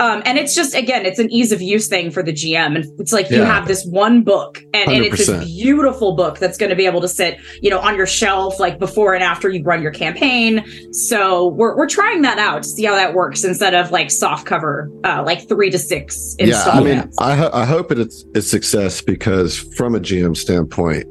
[0.00, 3.00] Um, and it's just again, it's an ease of use thing for the GM, and
[3.00, 6.70] it's like you have this one book, and, and it's this beautiful book that's going
[6.70, 9.62] to be able to sit, you know, on your shelf like before and after you
[9.62, 10.64] run your campaign.
[10.92, 14.46] So we're we're trying that out to see how that works instead of like soft
[14.46, 18.48] cover, uh, like three to six yeah i mean i ho- i hope it's it's
[18.50, 21.06] success because from a gm standpoint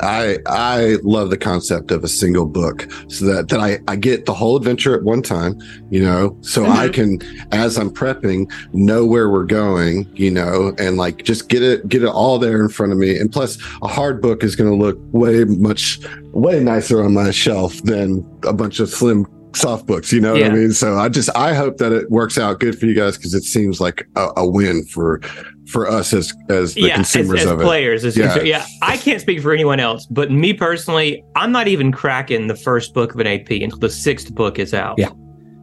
[0.00, 4.26] I, I love the concept of a single book so that, that I, I get
[4.26, 5.60] the whole adventure at one time,
[5.90, 7.20] you know, so I mm-hmm.
[7.20, 11.88] can, as I'm prepping, know where we're going, you know, and like just get it,
[11.88, 13.18] get it all there in front of me.
[13.18, 16.00] And plus a hard book is going to look way much,
[16.32, 20.44] way nicer on my shelf than a bunch of slim soft books, you know what
[20.44, 20.72] I mean?
[20.72, 23.42] So I just, I hope that it works out good for you guys because it
[23.42, 25.20] seems like a, a win for,
[25.70, 27.64] for us as, as the yeah, consumers as of it.
[27.64, 28.04] players.
[28.04, 28.40] as- Yeah.
[28.42, 28.66] yeah.
[28.82, 32.92] I can't speak for anyone else, but me personally, I'm not even cracking the first
[32.94, 34.96] book of an AP until the sixth book is out.
[34.98, 35.10] Yeah.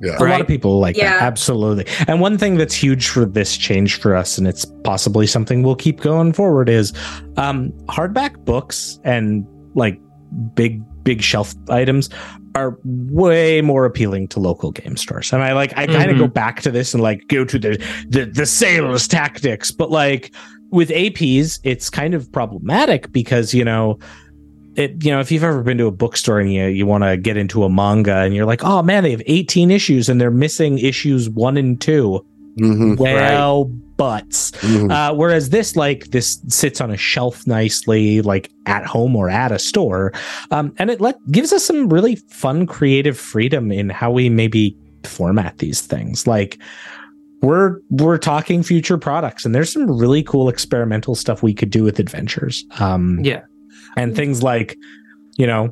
[0.01, 0.17] Yeah.
[0.19, 1.11] A lot of people like Yeah.
[1.17, 1.23] that.
[1.23, 1.85] Absolutely.
[2.07, 5.75] And one thing that's huge for this change for us, and it's possibly something we'll
[5.75, 6.93] keep going forward, is
[7.37, 9.43] um, hardback books and
[9.73, 9.99] like
[10.53, 12.09] big, big shelf items
[12.57, 15.31] are way more appealing to local game stores.
[15.31, 16.19] And I like, I kind of Mhm.
[16.19, 17.77] go back to this and like go to the,
[18.09, 20.33] the, the sales tactics, but like
[20.71, 23.99] with APs, it's kind of problematic because, you know,
[24.75, 27.17] it, you know, if you've ever been to a bookstore and you you want to
[27.17, 30.29] get into a manga and you're like, oh man, they have 18 issues and they're
[30.29, 32.23] missing issues one and 2
[32.57, 33.65] Mhm, Well,
[33.97, 34.51] butts.
[34.61, 34.91] mhm.
[34.91, 39.51] Uh, whereas this, like, this sits on a shelf nicely, like at home or at
[39.51, 40.11] a store,
[40.51, 44.75] um, and it let gives us some really fun, creative freedom in how we maybe
[45.03, 46.27] format these things.
[46.27, 46.57] Like,
[47.41, 51.83] we're we're talking future products, and there's some really cool experimental stuff we could do
[51.83, 52.65] with adventures.
[52.79, 53.41] Um, Yeah.
[53.95, 54.75] and things like,
[55.37, 55.69] you know,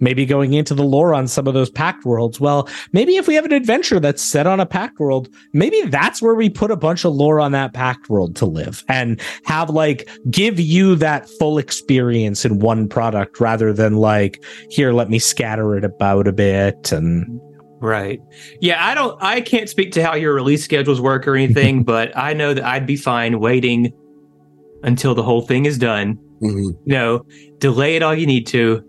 [0.00, 2.40] maybe going into the lore on some of those Pact Worlds.
[2.40, 6.20] Well, maybe if we have an adventure that's set on a Pact World, maybe that's
[6.20, 9.70] where we put a bunch of lore on that Pact World to live and have
[9.70, 15.18] like give you that full experience in one product rather than like, here, let me
[15.18, 17.40] scatter it about a bit and
[17.80, 18.18] Right.
[18.60, 22.16] Yeah, I don't I can't speak to how your release schedules work or anything, but
[22.16, 23.92] I know that I'd be fine waiting
[24.82, 26.18] until the whole thing is done.
[26.42, 26.76] Mhm.
[26.86, 27.26] You know,
[27.58, 28.82] delay it all you need to.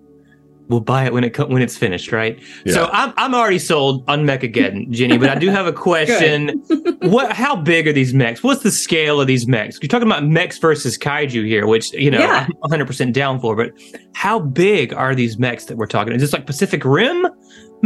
[0.68, 2.40] We'll buy it when it when it's finished, right?
[2.68, 6.64] So I'm I'm already sold on Mechageddon, Jenny, but I do have a question.
[7.02, 8.42] what how big are these mechs?
[8.42, 9.78] What's the scale of these mechs?
[9.82, 12.48] You're talking about mechs versus kaiju here, which you know Yeah.
[12.64, 13.72] I'm 100% down for, but
[14.14, 16.14] how big are these mechs that we're talking?
[16.14, 17.28] Is this like Pacific Rim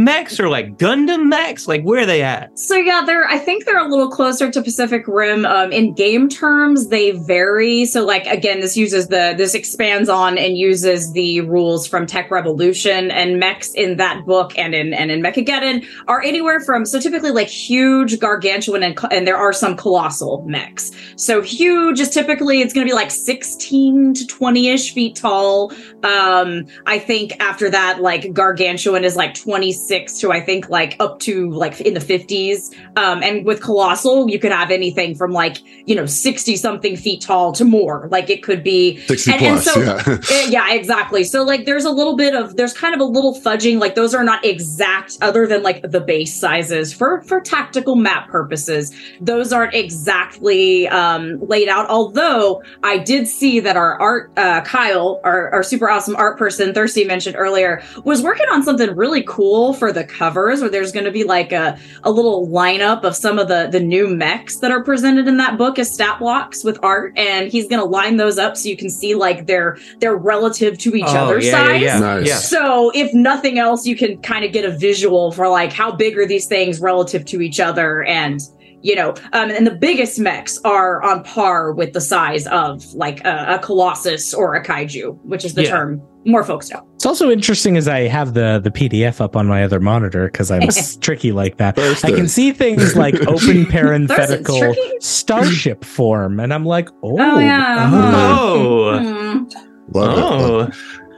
[0.04, 1.68] mechs or like Gundam mechs?
[1.68, 2.58] Like where are they at?
[2.58, 5.44] So yeah, they're I think they're a little closer to Pacific Rim.
[5.44, 7.84] Um, in game terms, they vary.
[7.84, 12.30] So like again, this uses the this expands on and uses the rules from Tech
[12.30, 16.98] Revolution and mechs in that book and in and in Mechageddon are anywhere from so
[16.98, 20.90] typically like huge, gargantuan, and and there are some colossal mechs.
[21.16, 25.72] So huge is typically it's going to be like sixteen to twenty ish feet tall.
[26.02, 30.96] Um, I think after that, like gargantuan is like twenty six to I think like
[31.00, 32.70] up to like in the fifties.
[32.96, 35.58] Um, and with colossal, you could have anything from like
[35.88, 38.08] you know sixty something feet tall to more.
[38.10, 39.74] Like it could be 60 and- and plus.
[39.74, 40.18] so- yeah.
[40.30, 41.24] Eh, yeah, exactly.
[41.24, 44.14] So like there's a little bit of there's kind of a little fudging like those
[44.14, 48.94] are not exact other than like the base sizes for for tactical map purposes.
[49.20, 55.20] Those aren't exactly um laid out although I did see that our art uh Kyle
[55.24, 59.69] our, our super awesome art person Thurston mentioned earlier was working on something really cool
[59.70, 63.14] visual for the covers where there's going to be like a, a little lineup of
[63.16, 66.64] some of the the new mechs that are presented in that book as stat blocks
[66.64, 69.76] with art and he's going to line those up so you can see like they're,
[70.00, 72.00] they're relative to each Oh, other's yeah, size yeah, yeah.
[72.00, 72.26] Nice.
[72.26, 72.36] yeah.
[72.36, 76.16] so if nothing else you can kind of get a visual for like how big
[76.18, 78.40] are these things relative to each other and
[78.82, 83.24] you know um, and the biggest mechs are on par with the size of like
[83.24, 85.70] a, a colossus or a kaiju which is the Yeah.
[85.70, 89.46] term more folks know It's also interesting as I have the the PDF up on
[89.46, 90.68] my other monitor because I'm
[91.00, 91.76] tricky like that.
[91.76, 92.12] Thurston.
[92.12, 97.90] I can see things like open parenthetical starship form, and I'm like, oh, Oh, yeah.
[97.92, 98.98] Oh.
[98.98, 99.44] Hmm.
[99.92, 100.22] Love it.
[100.22, 100.70] Oh.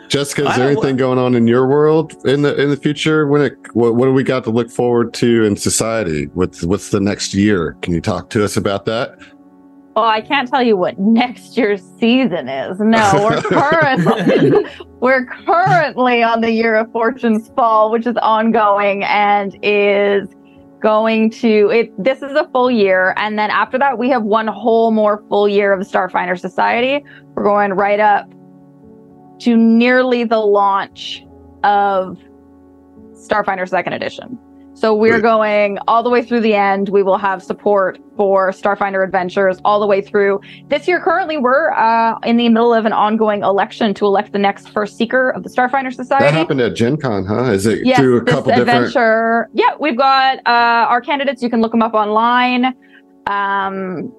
[0.09, 3.27] Jessica, is there anything going on in your world in the in the future?
[3.27, 6.27] When it what, what do we got to look forward to in society?
[6.35, 7.79] What's what's the next year?
[7.81, 9.17] Can you talk to us about that?
[9.95, 12.81] Well, I can't tell you what next year's season is.
[12.81, 14.67] No, we're currently
[15.01, 20.29] we're currently on the Year of Fortune's Fall, which is ongoing and is
[20.81, 24.49] going to it this is a full year and then after that we have one
[24.49, 27.05] whole more full year of the Starfinder Society.
[27.35, 28.29] We're going right up
[29.41, 31.23] to nearly the launch
[31.63, 32.19] of
[33.13, 34.39] Starfinder Second Edition.
[34.83, 35.23] So we're Great.
[35.23, 36.89] going all the way through the end.
[36.89, 40.41] We will have support for Starfinder Adventures all the way through.
[40.71, 44.41] This year, currently, we're uh, in the middle of an ongoing election to elect the
[44.41, 46.25] next first seeker of the Starfinder Society.
[46.25, 47.53] That happened at Gen Con, huh?
[47.53, 49.49] Is it Yes, through a couple different adventure.
[49.53, 51.45] Yeah, we've got uh, our candidates.
[51.45, 52.75] You can look them up online.
[53.29, 54.13] Um,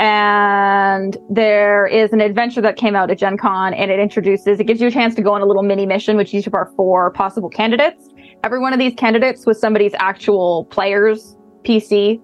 [0.00, 4.64] and there is an adventure that came out at Gen Con, and it introduces, it
[4.64, 6.72] gives you a chance to go on a little mini mission with each of our
[6.74, 8.08] four possible candidates.
[8.42, 12.20] Every one of these candidates was somebody's actual player's PC.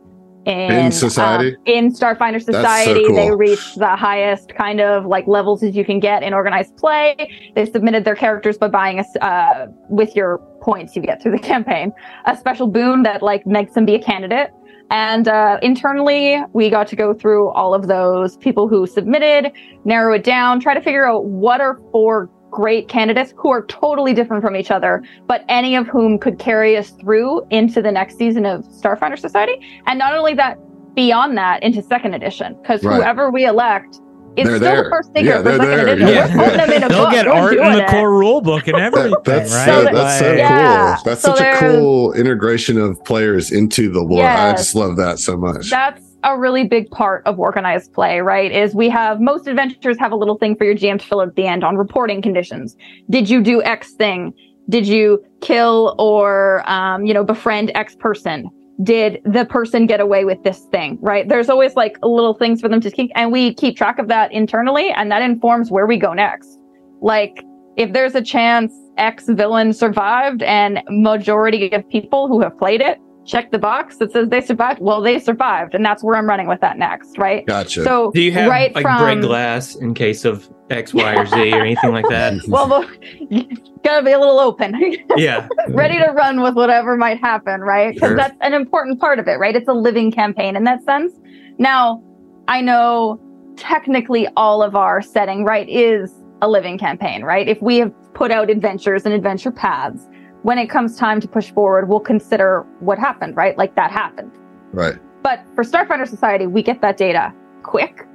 [0.47, 1.56] In, In society?
[1.56, 3.16] um, in Starfinder so Society, cool.
[3.16, 7.16] they reached the highest kind of like levels as you can get in organized play.
[7.56, 11.38] They submitted their characters by buying us uh, with your points you get through the
[11.52, 11.93] campaign
[12.26, 14.51] a special boon that like makes them be a candidate.
[14.88, 19.51] And uh, internally, we got to go through all of those people who submitted,
[19.84, 24.14] narrow it down, try to figure out what are four great candidates who are totally
[24.14, 28.16] different from each other, but any of whom could carry us through into the next
[28.16, 29.60] season of Starfinder Society.
[29.86, 30.59] And not only that,
[30.94, 32.97] beyond that, into second edition, because Right.
[32.97, 34.01] whoever we elect
[34.36, 34.85] is They're still there.
[34.85, 35.89] the first thinker Yeah, for they're second there.
[35.89, 36.09] edition.
[36.09, 36.36] Yeah.
[36.36, 37.12] We're putting them in a They'll book.
[37.12, 37.89] get We're art in the it.
[37.89, 39.66] core rule book and everything, That- that's right?
[39.66, 40.94] so, So that's so Yeah.
[40.97, 41.02] cool.
[41.05, 44.24] That's So such a cool integration of players into the lore.
[44.27, 45.70] I just love that so much.
[45.70, 48.51] that's a really big part of organized play, right?
[48.51, 51.35] Is we have most adventures have a little thing for your GM to fill at
[51.36, 52.77] the end on reporting conditions.
[53.09, 54.35] Did you do X thing?
[54.69, 58.51] Did you kill or um, you know befriend X person?
[58.82, 60.98] Did the person get away with this thing?
[61.01, 61.28] Right?
[61.28, 64.32] There's always like little things for them to keep, and we keep track of that
[64.32, 66.59] internally, and that informs where we go next.
[67.01, 67.44] Like
[67.77, 72.98] if there's a chance X villain survived, and majority of people who have played it
[73.27, 74.81] check the box that says they survived.
[74.81, 77.44] Well, they survived, and that's where I'm running with that next, right?
[77.47, 77.82] Gotcha.
[77.85, 81.27] So Do you have right like from break glass in case of X, Y, or
[81.27, 82.35] Z or anything like that?
[82.48, 84.74] well, the, gotta be a little open,
[85.16, 85.48] Yeah.
[85.69, 87.94] ready to run with whatever might happen, right?
[87.94, 88.16] Because Sure.
[88.16, 89.55] that's an important part of it, right?
[89.55, 91.12] It's a living campaign in that sense.
[91.59, 92.03] Now,
[92.48, 93.20] I know
[93.57, 96.12] technically all of our setting, right, is
[96.43, 97.48] a living campaign, right?
[97.48, 100.07] If we have put out adventures and adventure paths,
[100.47, 103.59] when it comes time to push forward, we'll consider what happened, right?
[103.59, 104.31] Like that happened.
[104.73, 104.94] right.
[105.24, 108.06] But for Starfinder Society, we get that data quick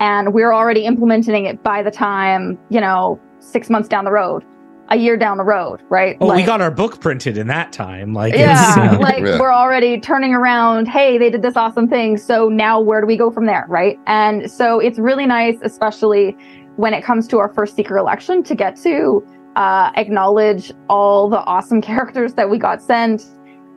[0.00, 4.42] and we're already implementing it by the time, you know, six months down the road,
[4.88, 6.18] a year down the road, right?
[6.18, 8.14] Well, we got our book printed in that time.
[8.14, 9.38] Like, it's, yeah, uh, like Yeah.
[9.38, 10.88] we're already turning around.
[10.88, 12.16] Hey, they did this awesome thing.
[12.16, 13.66] So now where do we go from there?
[13.68, 13.98] Right.
[14.06, 16.38] And so it's really nice, especially
[16.76, 19.26] when it comes to our first seeker election, to get to
[19.56, 23.24] uh, acknowledge all the awesome characters that we got sent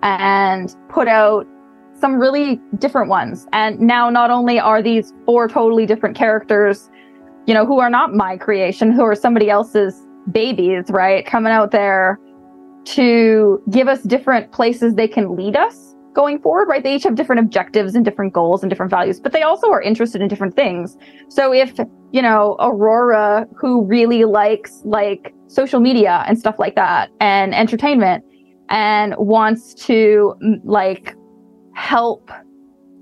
[0.04, 1.48] and put out
[2.00, 3.48] some really different ones.
[3.52, 6.90] And now not only are these four totally different characters,
[7.46, 11.26] you know, who are not my creation, who are somebody else's babies, right?
[11.26, 12.20] Coming out there
[12.86, 16.84] to give us different places they can lead us going forward, right?
[16.84, 19.82] They each have different objectives and different goals and different values, but they also are
[19.82, 20.98] interested in different things.
[21.28, 21.78] So if,
[22.12, 28.24] you know, Aurora, who really likes like social media and stuff like that and entertainment
[28.70, 31.16] and wants to mm, like
[31.74, 32.30] help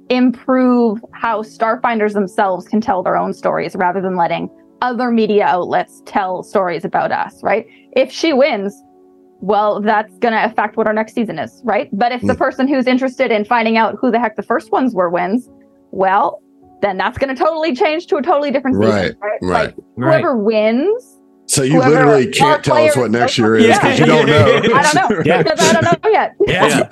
[0.10, 4.50] improve how starfinders themselves can tell their own stories rather than letting
[4.82, 7.66] other media outlets tell stories about us, right?
[7.94, 8.74] If she wins,
[9.42, 11.90] well, that's going to affect what our next season is, right?
[11.92, 12.38] But if the Mm.
[12.38, 15.50] person who's interested in finding out who the heck the first ones were wins,
[15.92, 16.42] well,
[16.82, 19.40] then that's going to totally change to a totally different season, Right, right?
[19.42, 19.66] right.
[19.68, 21.17] Like whoever wins
[21.58, 23.80] So So you Whoever- literally can't tell us what next year is Yeah.
[23.80, 24.46] because you don't know.
[24.78, 25.42] I don't know Yeah.
[25.42, 26.30] because I don't know yet.
[26.48, 26.88] Yeah.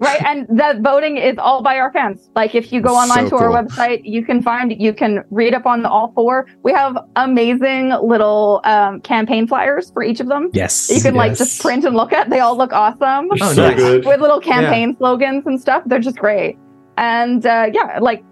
[0.00, 3.28] right and the voting is all by our fans like if you go So online
[3.30, 3.56] to our cool.
[3.58, 7.90] website you can find you can read up on the all four we have amazing
[8.12, 10.90] little um, campaign flyers for each of them Yes.
[10.94, 13.76] you can like just print and look at they all look awesome Oh, so nice.
[13.76, 14.04] good.
[14.04, 16.56] with little campaign slogans and stuff they're just great
[16.98, 18.22] and uh, yeah like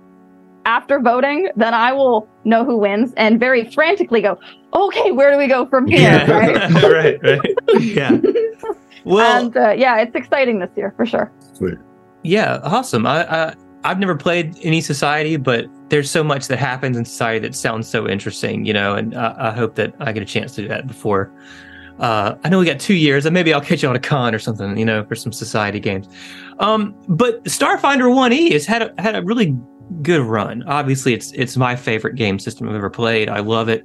[0.65, 4.39] after voting then i will know who wins and very frantically go
[4.75, 6.31] okay where do we go from here Yeah.
[6.87, 7.23] right right.
[7.23, 7.57] Right.
[7.81, 8.19] Yeah.
[9.05, 11.75] Well, and uh, yeah it's exciting this year for sure Sweet.
[12.23, 13.07] Yeah, awesome.
[13.07, 17.41] I, I I've never played any society, but there's so much that happens in society
[17.41, 18.95] that sounds so interesting, you know.
[18.95, 21.33] And I, I hope that I get a chance to do that before.
[21.99, 24.35] Uh, I know we got two years, and maybe I'll catch you on a con
[24.35, 26.09] or something, you know, for some society games.
[26.61, 29.57] Um, but Starfinder One E has had a, had a really
[30.03, 30.63] good run.
[30.65, 33.29] Obviously, it's it's my favorite game system I've ever played.
[33.29, 33.85] I love it.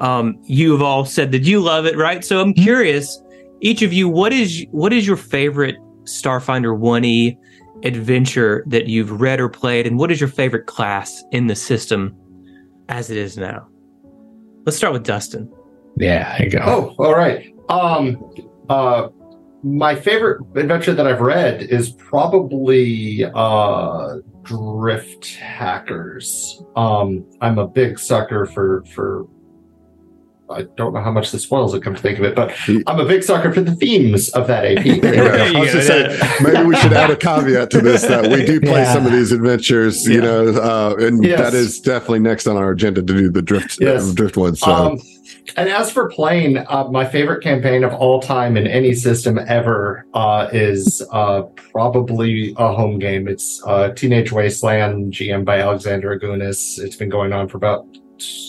[0.00, 2.24] Um, you've all said that you love it, right?
[2.24, 3.22] So I'm curious,
[3.60, 7.38] each of you, what is what is your favorite Starfinder One E?
[7.82, 12.16] adventure that you've read or played, and what is your favorite class in the system
[12.88, 13.66] as it is now?
[14.66, 15.50] Let's start with Dustin.
[15.96, 16.62] Yeah, there you go.
[16.98, 17.54] Oh, all right.
[17.68, 18.32] Um,
[18.68, 19.08] uh,
[19.62, 26.62] my favorite adventure that I've read is probably uh, Drift Hackers.
[26.76, 29.26] Um, I'm a big sucker for for.
[30.50, 31.82] I don't know how much this spoils it.
[31.82, 32.52] Come to think of it, but
[32.86, 34.84] I'm a big sucker for the themes of that AP.
[34.86, 38.44] Yeah, I was just saying, maybe we should add a caveat to this that we
[38.44, 38.92] do play Yeah.
[38.92, 41.38] some of these adventures, you know, uh, and Yes.
[41.40, 44.10] that is definitely next on our agenda to do the drift Yes.
[44.10, 44.56] uh, drift one.
[44.56, 44.98] So Um,
[45.56, 50.04] and as for playing, uh, my favorite campaign of all time in any system ever
[50.14, 53.26] uh, is uh, probably a home game.
[53.28, 56.78] It's uh, Teenage Wasteland, GM by Alexander Agunis.
[56.78, 57.86] It's been going on for about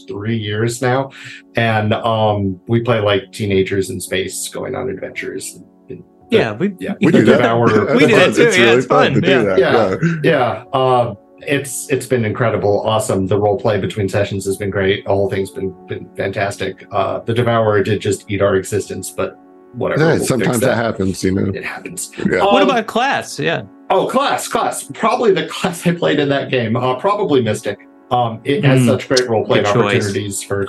[0.08, 1.12] three years now,
[1.56, 5.60] and um, we play like teenagers in space going on adventures.
[5.90, 7.38] And- Yeah, we yeah, we do that.
[7.38, 8.44] Devour- We do that too.
[8.44, 9.14] It's Yeah, really it's fun.
[9.16, 9.44] to do Yeah.
[9.44, 9.60] that.
[9.60, 9.96] Yeah.
[10.24, 10.64] yeah.
[10.64, 11.14] yeah uh,
[11.58, 15.28] it's it's been incredible awesome the role play between sessions has been great the whole
[15.28, 19.36] thing's been been fantastic uh the devourer did just eat our existence but
[19.74, 21.52] whatever Yeah, we'll sometimes that happens, you know.
[21.52, 22.44] it happens Yeah.
[22.46, 23.40] what Um, about class?
[23.40, 23.64] Yeah.
[23.90, 27.80] oh class class probably the class i played in that game uh probably mystic
[28.12, 28.86] um it has Mm.
[28.88, 30.68] such great role playing opportunities for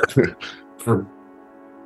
[0.79, 1.07] for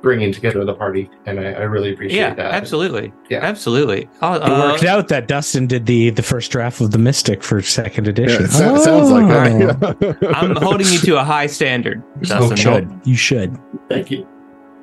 [0.03, 3.11] bringing together the party and i, I really appreciate Yeah, that absolutely.
[3.29, 3.39] Yeah.
[3.41, 4.07] absolutely.
[4.21, 7.61] Uh, It worked out that Dustin did the the first draft of the Mystic for
[7.63, 8.43] second Yeah, edition.
[8.45, 9.73] it sou- sounds like Oh.
[9.73, 10.17] that.
[10.35, 12.55] I'm holding you to a high standard, You Dustin.
[12.57, 13.01] should.
[13.05, 13.57] You should.
[13.89, 14.27] thank you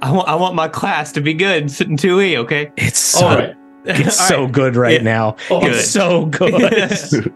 [0.03, 2.73] I want, I want my class to be good, sitting 2E, okay?
[2.77, 4.52] It's so, all right it's so right.
[4.52, 5.02] good right Yeah.
[5.02, 5.36] now.
[5.51, 5.74] Oh, Good.
[5.74, 7.32] It's so good.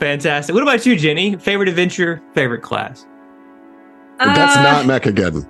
[0.00, 0.54] Fantastic.
[0.54, 1.36] What about you, Jenny?
[1.36, 3.06] Favorite adventure, favorite class?
[4.18, 5.46] That's Uh, not Mechageddon.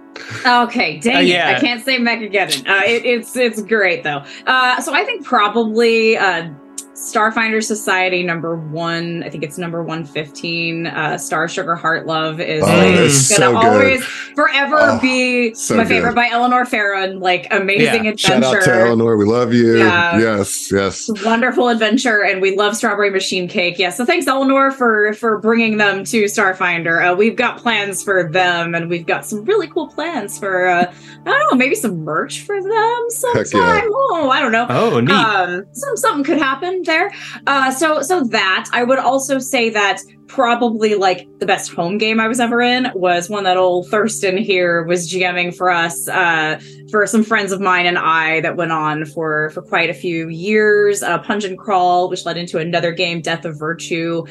[0.46, 1.26] Okay, dang Uh, it.
[1.26, 1.54] yeah.
[1.56, 2.68] I can't say Mechageddon.
[2.68, 4.22] Uh, it, it's it's great though.
[4.46, 6.50] Uh, so I think probably uh,
[6.98, 9.22] Starfinder Society number one.
[9.22, 10.88] I think it's number one fifteen.
[10.88, 15.76] Uh, Star Sugar Heart Love is Oh, like, gonna so always forever Oh, be so
[15.76, 15.88] my good.
[15.90, 17.20] favorite by Eleanor Ferron.
[17.20, 18.16] Like amazing Yeah.
[18.16, 18.86] Shout out to adventure.
[18.86, 19.16] Eleanor.
[19.16, 19.78] We love you.
[19.78, 20.18] Yeah.
[20.18, 21.08] Yes, yes.
[21.24, 23.78] Wonderful adventure, and we love Strawberry Machine Cake.
[23.78, 27.12] Yeah, so thanks Eleanor for for bringing them to Starfinder.
[27.12, 30.92] Uh, we've got plans for them, and we've got some really cool plans for uh,
[31.26, 33.44] I don't know, maybe some merch for them sometime.
[33.54, 33.88] Yeah.
[33.88, 34.66] Oh, I don't know.
[34.68, 35.10] Oh, neat.
[35.12, 37.12] Um, some something could happen there.
[37.47, 42.20] Uh, so so that I would also say that probably like the best home game
[42.20, 46.60] I was ever in was one that old Thurston here was GMing for us uh,
[46.90, 50.28] for some friends of mine and I that went on for for quite a few
[50.28, 51.02] years.
[51.02, 54.24] Uh, Punch and Crawl, which led into another game, Death of Virtue,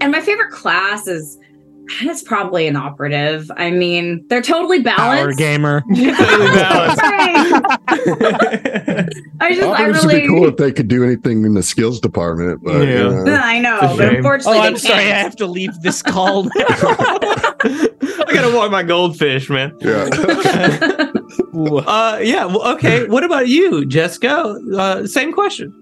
[0.00, 1.38] and my favorite class is.
[2.00, 3.50] It's probably an operative.
[3.56, 5.38] I mean, they're totally Power balanced.
[5.38, 5.82] gamer.
[5.94, 7.00] Totally balanced.
[9.40, 10.06] I just, I really.
[10.06, 13.10] Would be cool if they could do anything in the skills department, but yeah.
[13.10, 13.34] you know.
[13.34, 14.16] I know, but shame.
[14.16, 14.94] unfortunately, oh, I'm sorry.
[14.94, 15.22] I can't.
[15.22, 16.48] have to leave this call.
[16.56, 19.76] I gotta walk my goldfish, man.
[19.80, 20.08] yeah.
[21.54, 22.44] Uh, yeah.
[22.46, 23.06] Well, okay.
[23.06, 24.58] What about you, Jessica?
[24.74, 25.81] Uh, same question.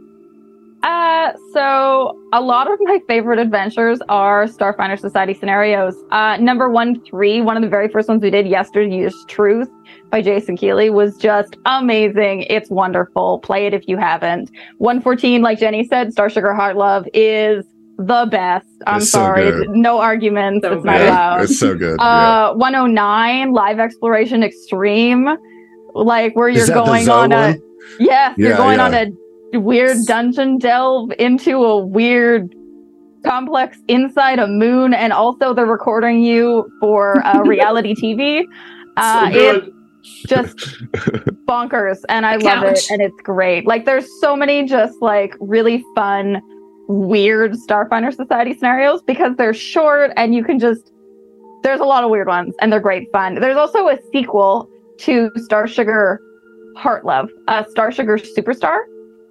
[0.82, 5.94] Uh, so a lot of my favorite adventures are Starfinder Society scenarios.
[6.10, 9.68] Uh, number one, three, one of the very first ones we did, Yesterday's Truth
[10.10, 12.42] by Jason Keeley, was just amazing.
[12.48, 13.40] It's wonderful.
[13.40, 14.50] Play it if you haven't.
[14.78, 17.66] 114, like Jenny said, Star Sugar Heart Love is
[17.98, 18.66] the best.
[18.86, 19.50] I'm It's so sorry.
[19.50, 19.68] good.
[19.70, 20.64] no arguments.
[20.66, 21.08] So it's not good.
[21.08, 21.40] allowed.
[21.42, 21.96] It's so good.
[22.00, 22.46] yeah.
[22.48, 25.28] Uh, 109, Live Exploration Extreme,
[25.94, 27.58] like where you're going Zoe on a yes,
[27.98, 28.84] Yeah, you're going yeah.
[28.86, 29.06] on a
[29.58, 32.54] weird dungeon delve into a weird
[33.24, 38.44] complex inside a moon, and also they're recording you for uh, reality TV.
[38.96, 39.64] Uh, so it,
[40.02, 40.56] just
[41.46, 43.66] bonkers and I love it and it's great.
[43.66, 46.40] Like there's so many just like really fun
[46.88, 50.92] weird Starfinder Society scenarios because they're short and you can just
[51.62, 53.34] there's a lot of weird ones and they're great fun.
[53.34, 54.68] There's also a sequel
[55.00, 56.20] to Star Sugar
[56.76, 58.80] Heart Love, uh, Star Sugar Superstar,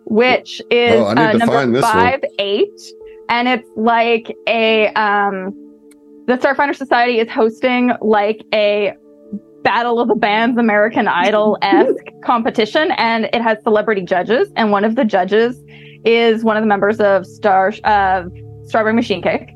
[0.09, 1.81] which is Oh, uh, number this one.
[1.81, 2.81] five eight,
[3.29, 5.53] and it's like a um,
[6.27, 8.93] the Starfinder Society is hosting like a
[9.63, 14.83] Battle of the Bands American Idol esque competition, and it has celebrity judges, and one
[14.83, 15.61] of the judges
[16.05, 18.23] is one of the members of Star uh,
[18.63, 19.49] Strawberry Machine Cake,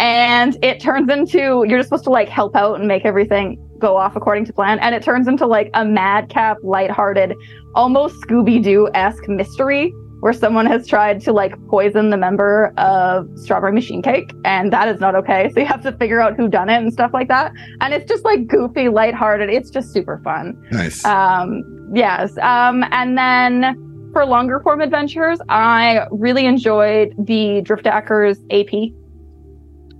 [0.00, 3.96] and it turns into you're just supposed to like help out and make everything go
[3.96, 7.34] off according to plan, and it turns into like a madcap, lighthearted,
[7.74, 13.28] almost Scooby Doo esque mystery where someone has tried to like poison the member of
[13.36, 15.50] Strawberry Machine Cake, and that is not okay.
[15.54, 17.52] So you have to figure out who done it and stuff like that.
[17.80, 19.48] And it's just like goofy, lighthearted.
[19.48, 20.60] It's just super fun.
[20.72, 21.04] Nice.
[21.04, 21.62] Um,
[21.94, 22.36] yes.
[22.38, 28.92] Um, and then for longer form adventures, I really enjoyed the Drift Hackers AP.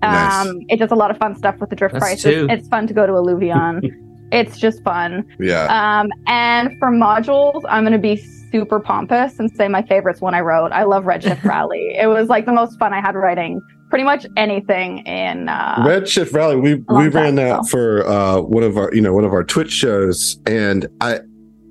[0.02, 0.46] Nice.
[0.46, 2.22] Um, it does a lot of fun stuff with the drift That's prices.
[2.22, 2.46] two.
[2.50, 3.90] It's fun to go to Illuvion.
[4.32, 5.26] it's just fun.
[5.40, 5.64] yeah.
[6.00, 8.16] Um, and for modules, I'm going to be
[8.50, 10.72] super pompous and say my favorite's one I wrote.
[10.72, 11.96] I love Redshift Rally.
[11.98, 15.48] It was like the most fun I had writing pretty much anything in.
[15.48, 17.70] Uh, Redshift Rally, we we ran time, that so.
[17.70, 21.20] for uh, one of our you know one of our Twitch shows, and I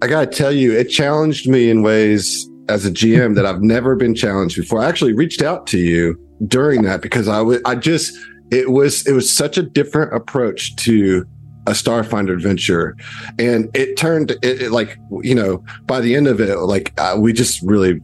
[0.02, 3.96] I gotta tell you, it challenged me in ways as a GM that I've never
[3.96, 4.82] been challenged before.
[4.82, 8.18] I actually reached out to you during that because I was I just
[8.52, 11.26] it was it was such a different approach to
[11.66, 12.96] a Starfinder adventure,
[13.38, 17.16] and it turned it, it like you know by the end of it like uh,
[17.18, 18.02] we just really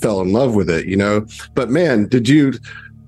[0.00, 1.26] fell in love with it, you know.
[1.54, 2.54] But man, did you?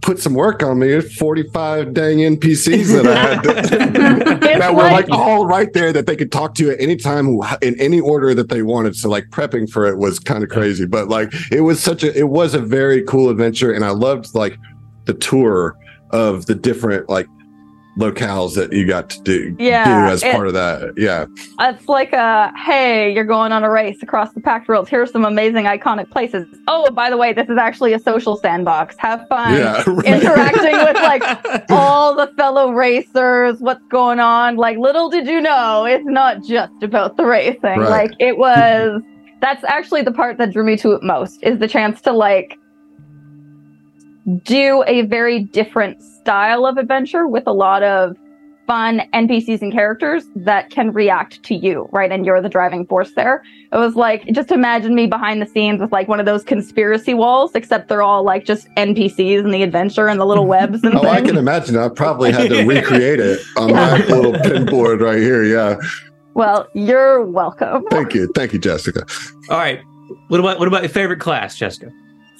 [0.02, 1.00] Put some work on me.
[1.00, 6.06] 45 dang NPCs that I had to, that were like- like all right there that
[6.06, 8.96] they could talk to at any time in any order that they wanted.
[8.96, 12.12] So like prepping for it was kind of crazy, but like it was such a
[12.18, 14.56] it was a very cool adventure, and I loved like
[15.04, 15.76] the tour
[16.10, 17.26] of the different like
[17.98, 20.94] locales that you got to do, Yeah, do as it- part of that.
[20.96, 21.26] Yeah,
[21.60, 24.88] It's like a hey, you're going on a race across the Pact World.
[24.88, 26.46] Here's some amazing iconic places.
[26.68, 28.96] Oh, by the way, this is actually a social sandbox.
[28.98, 29.54] Have fun.
[29.58, 31.22] yeah, Interacting with like
[31.70, 34.56] all the fellow racers, what's going on.
[34.56, 37.60] Like, little did you know, it's not just about the racing.
[37.62, 37.78] Right.
[37.90, 39.02] Like, it was.
[39.42, 42.56] That's actually the part that drew me to it most is the chance to like
[44.44, 48.16] do a very different style of adventure with a lot of
[48.68, 52.12] fun NPCs and characters that can react to you, right?
[52.12, 53.42] And you're the driving force there.
[53.72, 57.12] It was like just imagine me behind the scenes with like one of those conspiracy
[57.12, 60.94] walls, except they're all like just NPCs and the adventure and the little webs and
[60.98, 61.76] Oh, I can imagine.
[61.76, 63.74] I probably had to recreate it on Yeah.
[63.74, 65.42] my little pinboard right here.
[65.42, 65.76] Yeah.
[66.34, 67.84] Well, you're welcome.
[67.90, 68.30] Thank you.
[68.34, 69.04] Thank you, Jessica.
[69.50, 69.80] All right.
[70.28, 71.90] What about what about your favorite class, Jessica?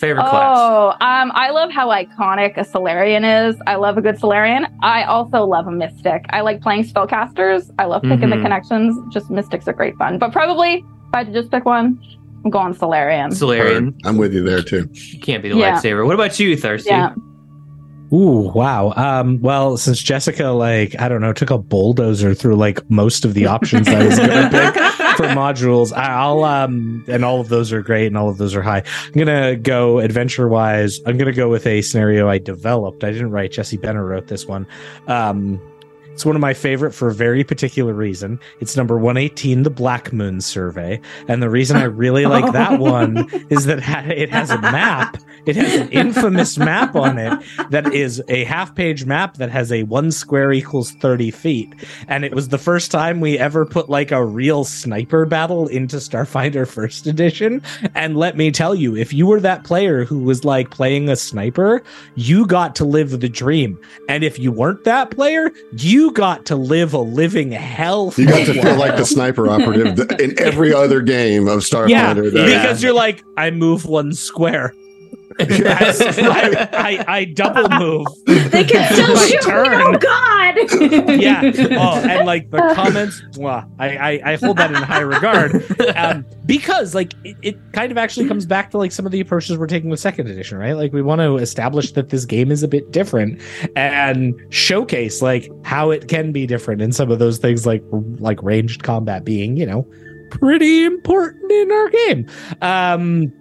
[0.02, 0.58] Favorite class?
[0.58, 3.54] Oh, um, I love how iconic a Solarian is.
[3.68, 4.66] I love a good Solarian.
[4.82, 6.24] I also love a Mystic.
[6.30, 7.70] I like playing spellcasters.
[7.78, 8.42] I love picking the Mhm.
[8.42, 8.98] connections.
[9.14, 10.18] Just Mystics are great fun.
[10.18, 10.84] But probably, if
[11.14, 12.00] I had to just pick one,
[12.44, 13.30] I'm going Solarian.
[13.30, 13.94] Solarian.
[14.04, 14.88] I'm with you there too.
[14.92, 15.74] You can't be the Yeah.
[15.76, 16.04] lightsaber.
[16.04, 16.90] What about you, Thirsty?
[16.90, 17.10] Yeah.
[18.12, 18.92] Ooh, wow.
[18.94, 23.32] Um, well, since Jessica, like, I don't know, took a bulldozer through like most of
[23.32, 24.74] the options I was gonna pick
[25.16, 28.62] for modules, I'll um, and all of those are great, and all of those are
[28.62, 28.82] high.
[29.06, 31.00] I'm gonna go adventure wise.
[31.06, 33.02] I'm gonna go with a scenario I developed.
[33.02, 33.52] I didn't write.
[33.52, 34.66] Jesse Benner wrote this one.
[35.06, 35.60] Um,
[36.12, 38.38] it's one of my favorite for a very particular reason.
[38.60, 41.00] It's number 118, the Black Moon Survey.
[41.26, 43.78] And the reason I really like that one is that
[44.10, 45.16] it has a map.
[45.46, 49.72] It has an infamous map on it that is a half page map that has
[49.72, 51.74] a one square equals 30 feet.
[52.08, 55.96] And it was the first time we ever put like a real sniper battle into
[55.96, 57.62] Starfinder First Edition.
[57.94, 61.16] And let me tell you, if you were that player who was like playing a
[61.16, 61.82] sniper,
[62.14, 63.80] you got to live the dream.
[64.08, 68.12] And if you weren't that player, you got to live a living hell.
[68.16, 72.32] You got to feel like the sniper operative in every other game of Starfinder.
[72.32, 74.74] yeah, because you're like, I move one square.
[75.40, 78.06] I, I, I double move.
[78.26, 79.42] They can still shoot.
[79.42, 79.68] turn.
[79.82, 80.32] Oh God!
[81.22, 81.40] Yeah.
[81.78, 85.54] Oh, and like the comments, mwah, I, I I hold that in high regard.
[85.96, 89.20] Um, because like it, it kind of actually comes back to like some of the
[89.20, 90.74] approaches we're taking with second edition, right?
[90.74, 93.40] Like we want to establish that this game is a bit different
[93.76, 97.82] and showcase like how it can be different in some of those things like
[98.18, 99.86] like ranged combat being, you know,
[100.30, 102.28] pretty important in our game.
[102.60, 103.32] Um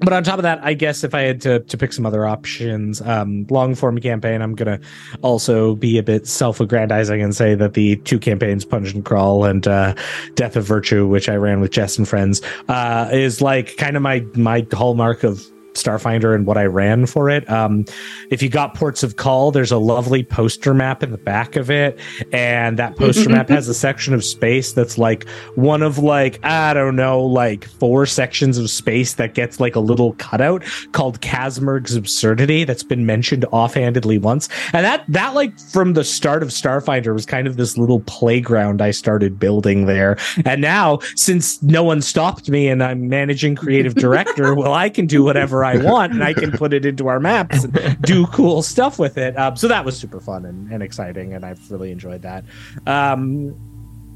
[0.00, 2.26] but on top of that, I guess if I had to, to pick some other
[2.26, 4.80] options, um, long form campaign, I'm gonna
[5.22, 9.44] also be a bit self aggrandizing and say that the two campaigns, Punch and Crawl
[9.44, 9.94] and uh,
[10.34, 14.02] Death of Virtue, which I ran with Jess and friends, uh, is like kind of
[14.02, 15.44] my my hallmark of
[15.74, 17.48] Starfinder and what I ran for it.
[17.50, 17.84] Um,
[18.30, 21.70] if you got Ports of Call, there's a lovely poster map in the back of
[21.70, 21.98] it,
[22.32, 26.74] and that poster map has a section of space that's like one of like I
[26.74, 31.94] don't know, like four sections of space that gets like a little cutout called Casmerg's
[31.94, 37.12] Absurdity that's been mentioned offhandedly once, and that that like from the start of Starfinder
[37.12, 42.02] was kind of this little playground I started building there, and now since no one
[42.02, 46.24] stopped me and I'm managing creative director, well I can do whatever I want and
[46.24, 49.38] I can put it into our maps and do cool stuff with it.
[49.38, 52.44] Um, so that was super fun and, and exciting, and I've really enjoyed that.
[52.86, 53.54] Um,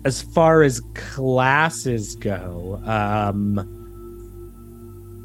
[0.05, 3.79] as far as classes go, um,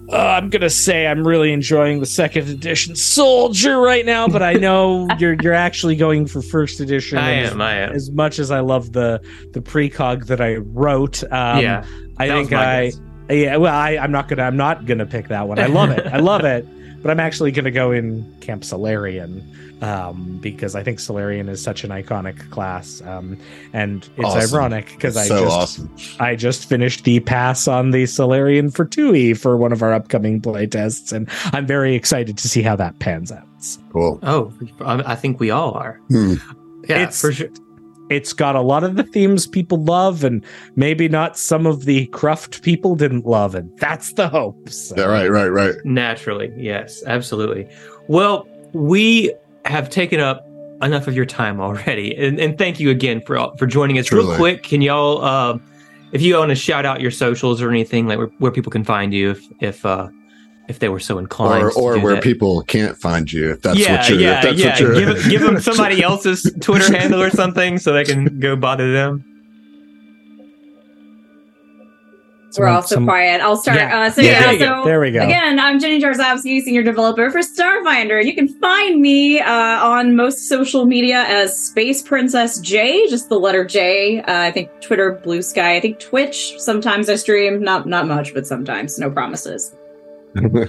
[0.10, 4.54] uh, I'm gonna say I'm really enjoying the second edition soldier right now, but I
[4.54, 7.18] know you're you're actually going for first edition.
[7.18, 7.62] I and am.
[7.62, 7.92] I am.
[7.92, 9.22] As much as I love the
[9.52, 11.86] the precog that I wrote, um, yeah.
[12.18, 13.02] I think I guess.
[13.30, 14.44] Yeah, well, I, I'm not gonna.
[14.44, 15.60] I'm not gonna pick that one.
[15.60, 16.06] I love it.
[16.08, 16.68] I love it.
[17.00, 19.48] But I'm actually gonna go in Camp Solarian
[19.84, 23.38] um, because I think Solarian is such an iconic class, um,
[23.72, 24.58] and it's Awesome.
[24.58, 25.96] ironic because I so just awesome.
[26.20, 30.42] I just finished the pass on the Solarian for 2e for one of our upcoming
[30.42, 33.46] playtests, and I'm very excited to see how that pans out.
[33.94, 34.20] Cool.
[34.24, 34.52] Oh,
[34.82, 36.02] I I think we all are.
[36.10, 36.34] Hmm.
[36.90, 37.50] Yeah, It's- for sure.
[38.10, 40.44] It's got a lot of the themes people love, and
[40.76, 44.70] maybe not some of the cruft people didn't love, and that's the hope.
[44.70, 44.96] So.
[44.98, 45.76] Yeah, right, right, right.
[45.84, 47.68] Naturally, yes, absolutely.
[48.08, 49.34] Well, we
[49.66, 50.48] have taken up
[50.82, 54.12] enough of your time already, and, and thank you again for for joining us.
[54.12, 55.58] Real quick, can y'all, uh,
[56.14, 58.84] if you want to shout out your socials or anything, like where, where people can
[58.84, 60.08] find you, if if uh,
[60.68, 62.24] if they were so inclined, Or or where that.
[62.24, 64.70] people can't find you if that's yeah, what you're yeah, if that's yeah.
[64.72, 68.56] what you're Give, give them somebody else's Twitter handle or something so they can go
[68.56, 69.24] bother them.
[72.58, 73.40] We're Some- all so some- quiet.
[73.42, 73.78] I'll start.
[73.78, 74.00] Yeah.
[74.00, 74.82] Uh, so Yeah, yeah, there you go.
[74.82, 75.22] so There we go.
[75.24, 78.24] Again, I'm Jenny Jarzabski, senior developer for Starfinder.
[78.26, 79.52] You can find me uh,
[79.88, 84.22] on most social media as Space Princess J, just the letter J.
[84.22, 85.76] Uh, I think Twitter, Blue Sky.
[85.76, 86.56] I think Twitch.
[86.58, 88.98] Sometimes I stream, not not much, but sometimes.
[88.98, 89.72] No promises.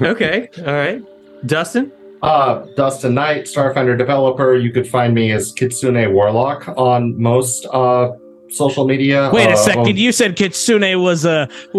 [0.03, 1.03] Okay, all right,
[1.47, 1.93] Dustin.
[2.23, 4.57] Uh, Dustin Knight, Starfinder developer.
[4.57, 8.11] You could find me as Kitsune Warlock on most uh,
[8.49, 9.31] social media.
[9.33, 9.81] Wait Uh, a second.
[9.83, 11.49] on- You said Kitsune was a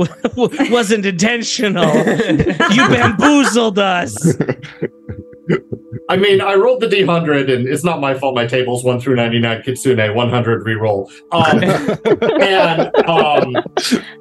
[0.71, 1.93] wasn't intentional.
[2.71, 4.15] you bamboozled us.
[6.09, 8.35] I mean, I rolled the D100, and it's not my fault.
[8.35, 11.09] My table's 1 through 99, Kitsune, 100 reroll.
[11.31, 11.63] Um,
[12.41, 13.55] and um,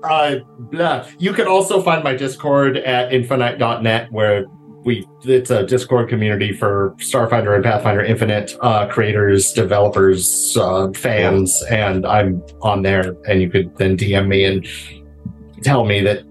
[0.02, 0.36] uh,
[0.70, 1.06] blah.
[1.18, 4.46] you can also find my Discord at infinite.net, where
[4.84, 11.62] we it's a Discord community for Starfinder and Pathfinder Infinite uh, creators, developers, uh, fans,
[11.70, 13.14] and I'm on there.
[13.28, 14.66] And you could then DM me and
[15.62, 16.22] tell me that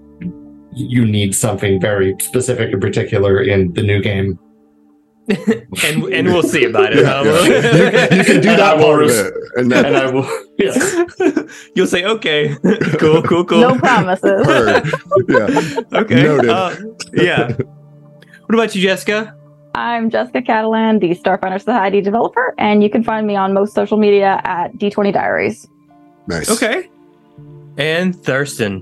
[0.74, 4.40] you need something very specific and particular in the new game.
[5.84, 7.04] and and we'll see about it.
[7.04, 8.12] Yeah, yeah.
[8.12, 9.34] You, you can do that will part of res- it.
[9.56, 10.26] And then And I will,
[10.58, 10.78] yes.
[11.76, 12.56] You'll say, okay,
[12.99, 13.60] cool, cool, cool.
[13.60, 14.45] No promises.
[14.45, 14.86] heard.
[15.28, 15.99] Yeah.
[15.99, 16.24] Okay.
[16.24, 16.49] Noted.
[16.49, 16.76] Uh,
[17.14, 17.52] yeah.
[17.52, 19.36] What about you, Jessica?
[19.76, 23.98] I'm Jessica Catalan, the Starfinder Society developer, and you can find me on most social
[23.98, 25.68] media at D20 Diaries.
[26.28, 26.49] Nice.
[26.49, 26.90] Okay.
[27.78, 28.82] And Thurston.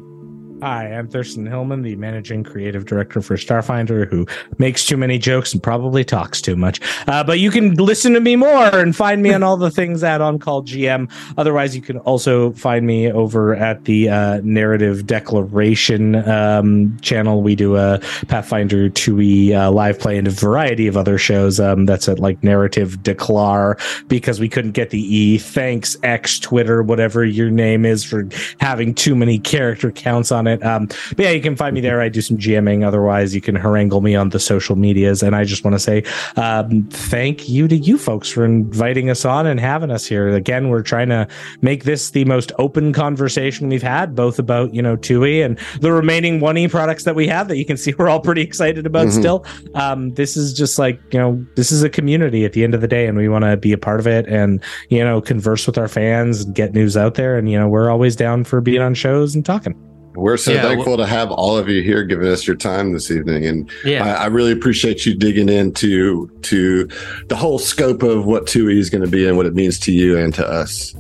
[0.62, 4.26] Hi, I'm Thurston Hillman, the managing creative director for Starfinder, who
[4.58, 6.80] makes too many jokes and probably talks too much.
[7.08, 10.02] Uh, but you can listen to me more and find me on all the things
[10.02, 11.12] at On Call GM.
[11.38, 17.42] Otherwise, you can also find me over at the uh, Narrative Declaration um, channel.
[17.42, 18.00] We do a
[18.30, 21.60] Pathfinder 2e uh, live play and a variety of other shows.
[21.60, 23.78] Um, that's at like Narrative Declar
[24.08, 25.38] because we couldn't get the E.
[25.38, 28.28] Thanks, X, Twitter, whatever your name is, for
[28.62, 30.64] having too many character counts on it.
[30.64, 32.02] Um, but yeah, you can find me there.
[32.02, 32.86] I do some GMing.
[32.86, 35.24] Otherwise, you can harangle me on the social medias.
[35.24, 36.04] And I just want to say
[36.36, 40.30] um, thank you to you folks for inviting us on and having us here.
[40.30, 41.28] Again, we're trying to
[41.62, 45.92] make this the most open conversation we've had, both about, you know, 2E and the
[45.92, 49.08] remaining 1E products that we have that you can see we're all pretty excited about
[49.08, 49.12] Mhm.
[49.12, 49.46] still.
[49.74, 52.82] Um, this is just like, you know, this is a community at the end of
[52.82, 55.66] the day, and we want to be a part of it and, you know, converse
[55.68, 57.38] with our fans and get news out there.
[57.38, 59.76] And, you know, we're always down for being on shows and talking.
[60.16, 63.12] We're so Yeah, thankful to have all of you here giving us your time this
[63.12, 63.46] evening.
[63.46, 64.04] And Yeah.
[64.06, 66.88] I, I really appreciate you digging into to
[67.28, 69.92] the whole scope of what 2E is going to be and what it means to
[69.92, 70.96] you and to us.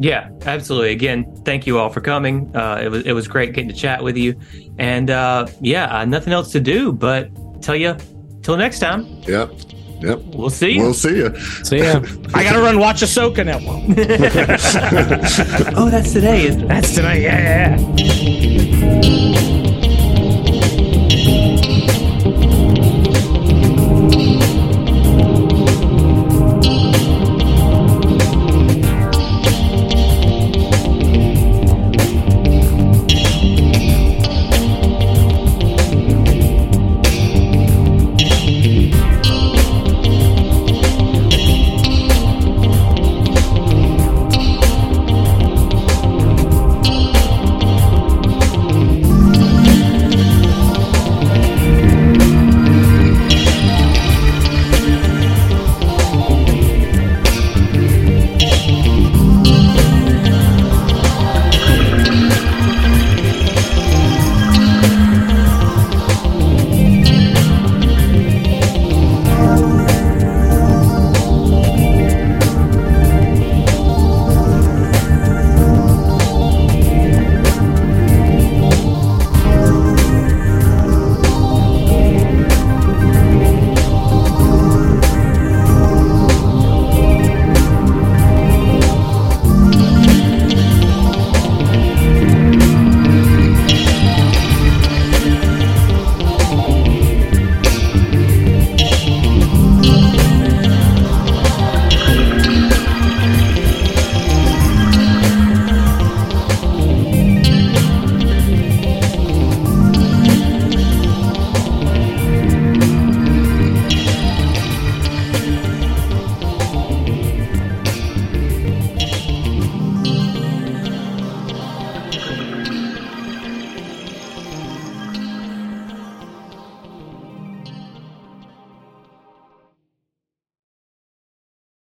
[0.00, 0.90] Yeah, absolutely.
[0.90, 2.54] Again, thank you all for coming.
[2.56, 4.34] Uh, it was it was great getting to chat with you,
[4.78, 7.30] and uh, yeah, uh, nothing else to do but
[7.62, 7.96] tell you
[8.42, 9.06] till next time.
[9.28, 9.52] Yep.
[10.02, 10.20] Yep.
[10.34, 10.78] We'll see.
[10.78, 11.36] We'll see you.
[11.64, 12.02] So yeah,
[12.34, 13.58] I gotta run watch Ahsoka now.
[15.76, 16.46] oh, that's today.
[16.46, 16.66] Isn't?
[16.66, 17.22] That's tonight.
[17.22, 19.41] Yeah, yeah, yeah.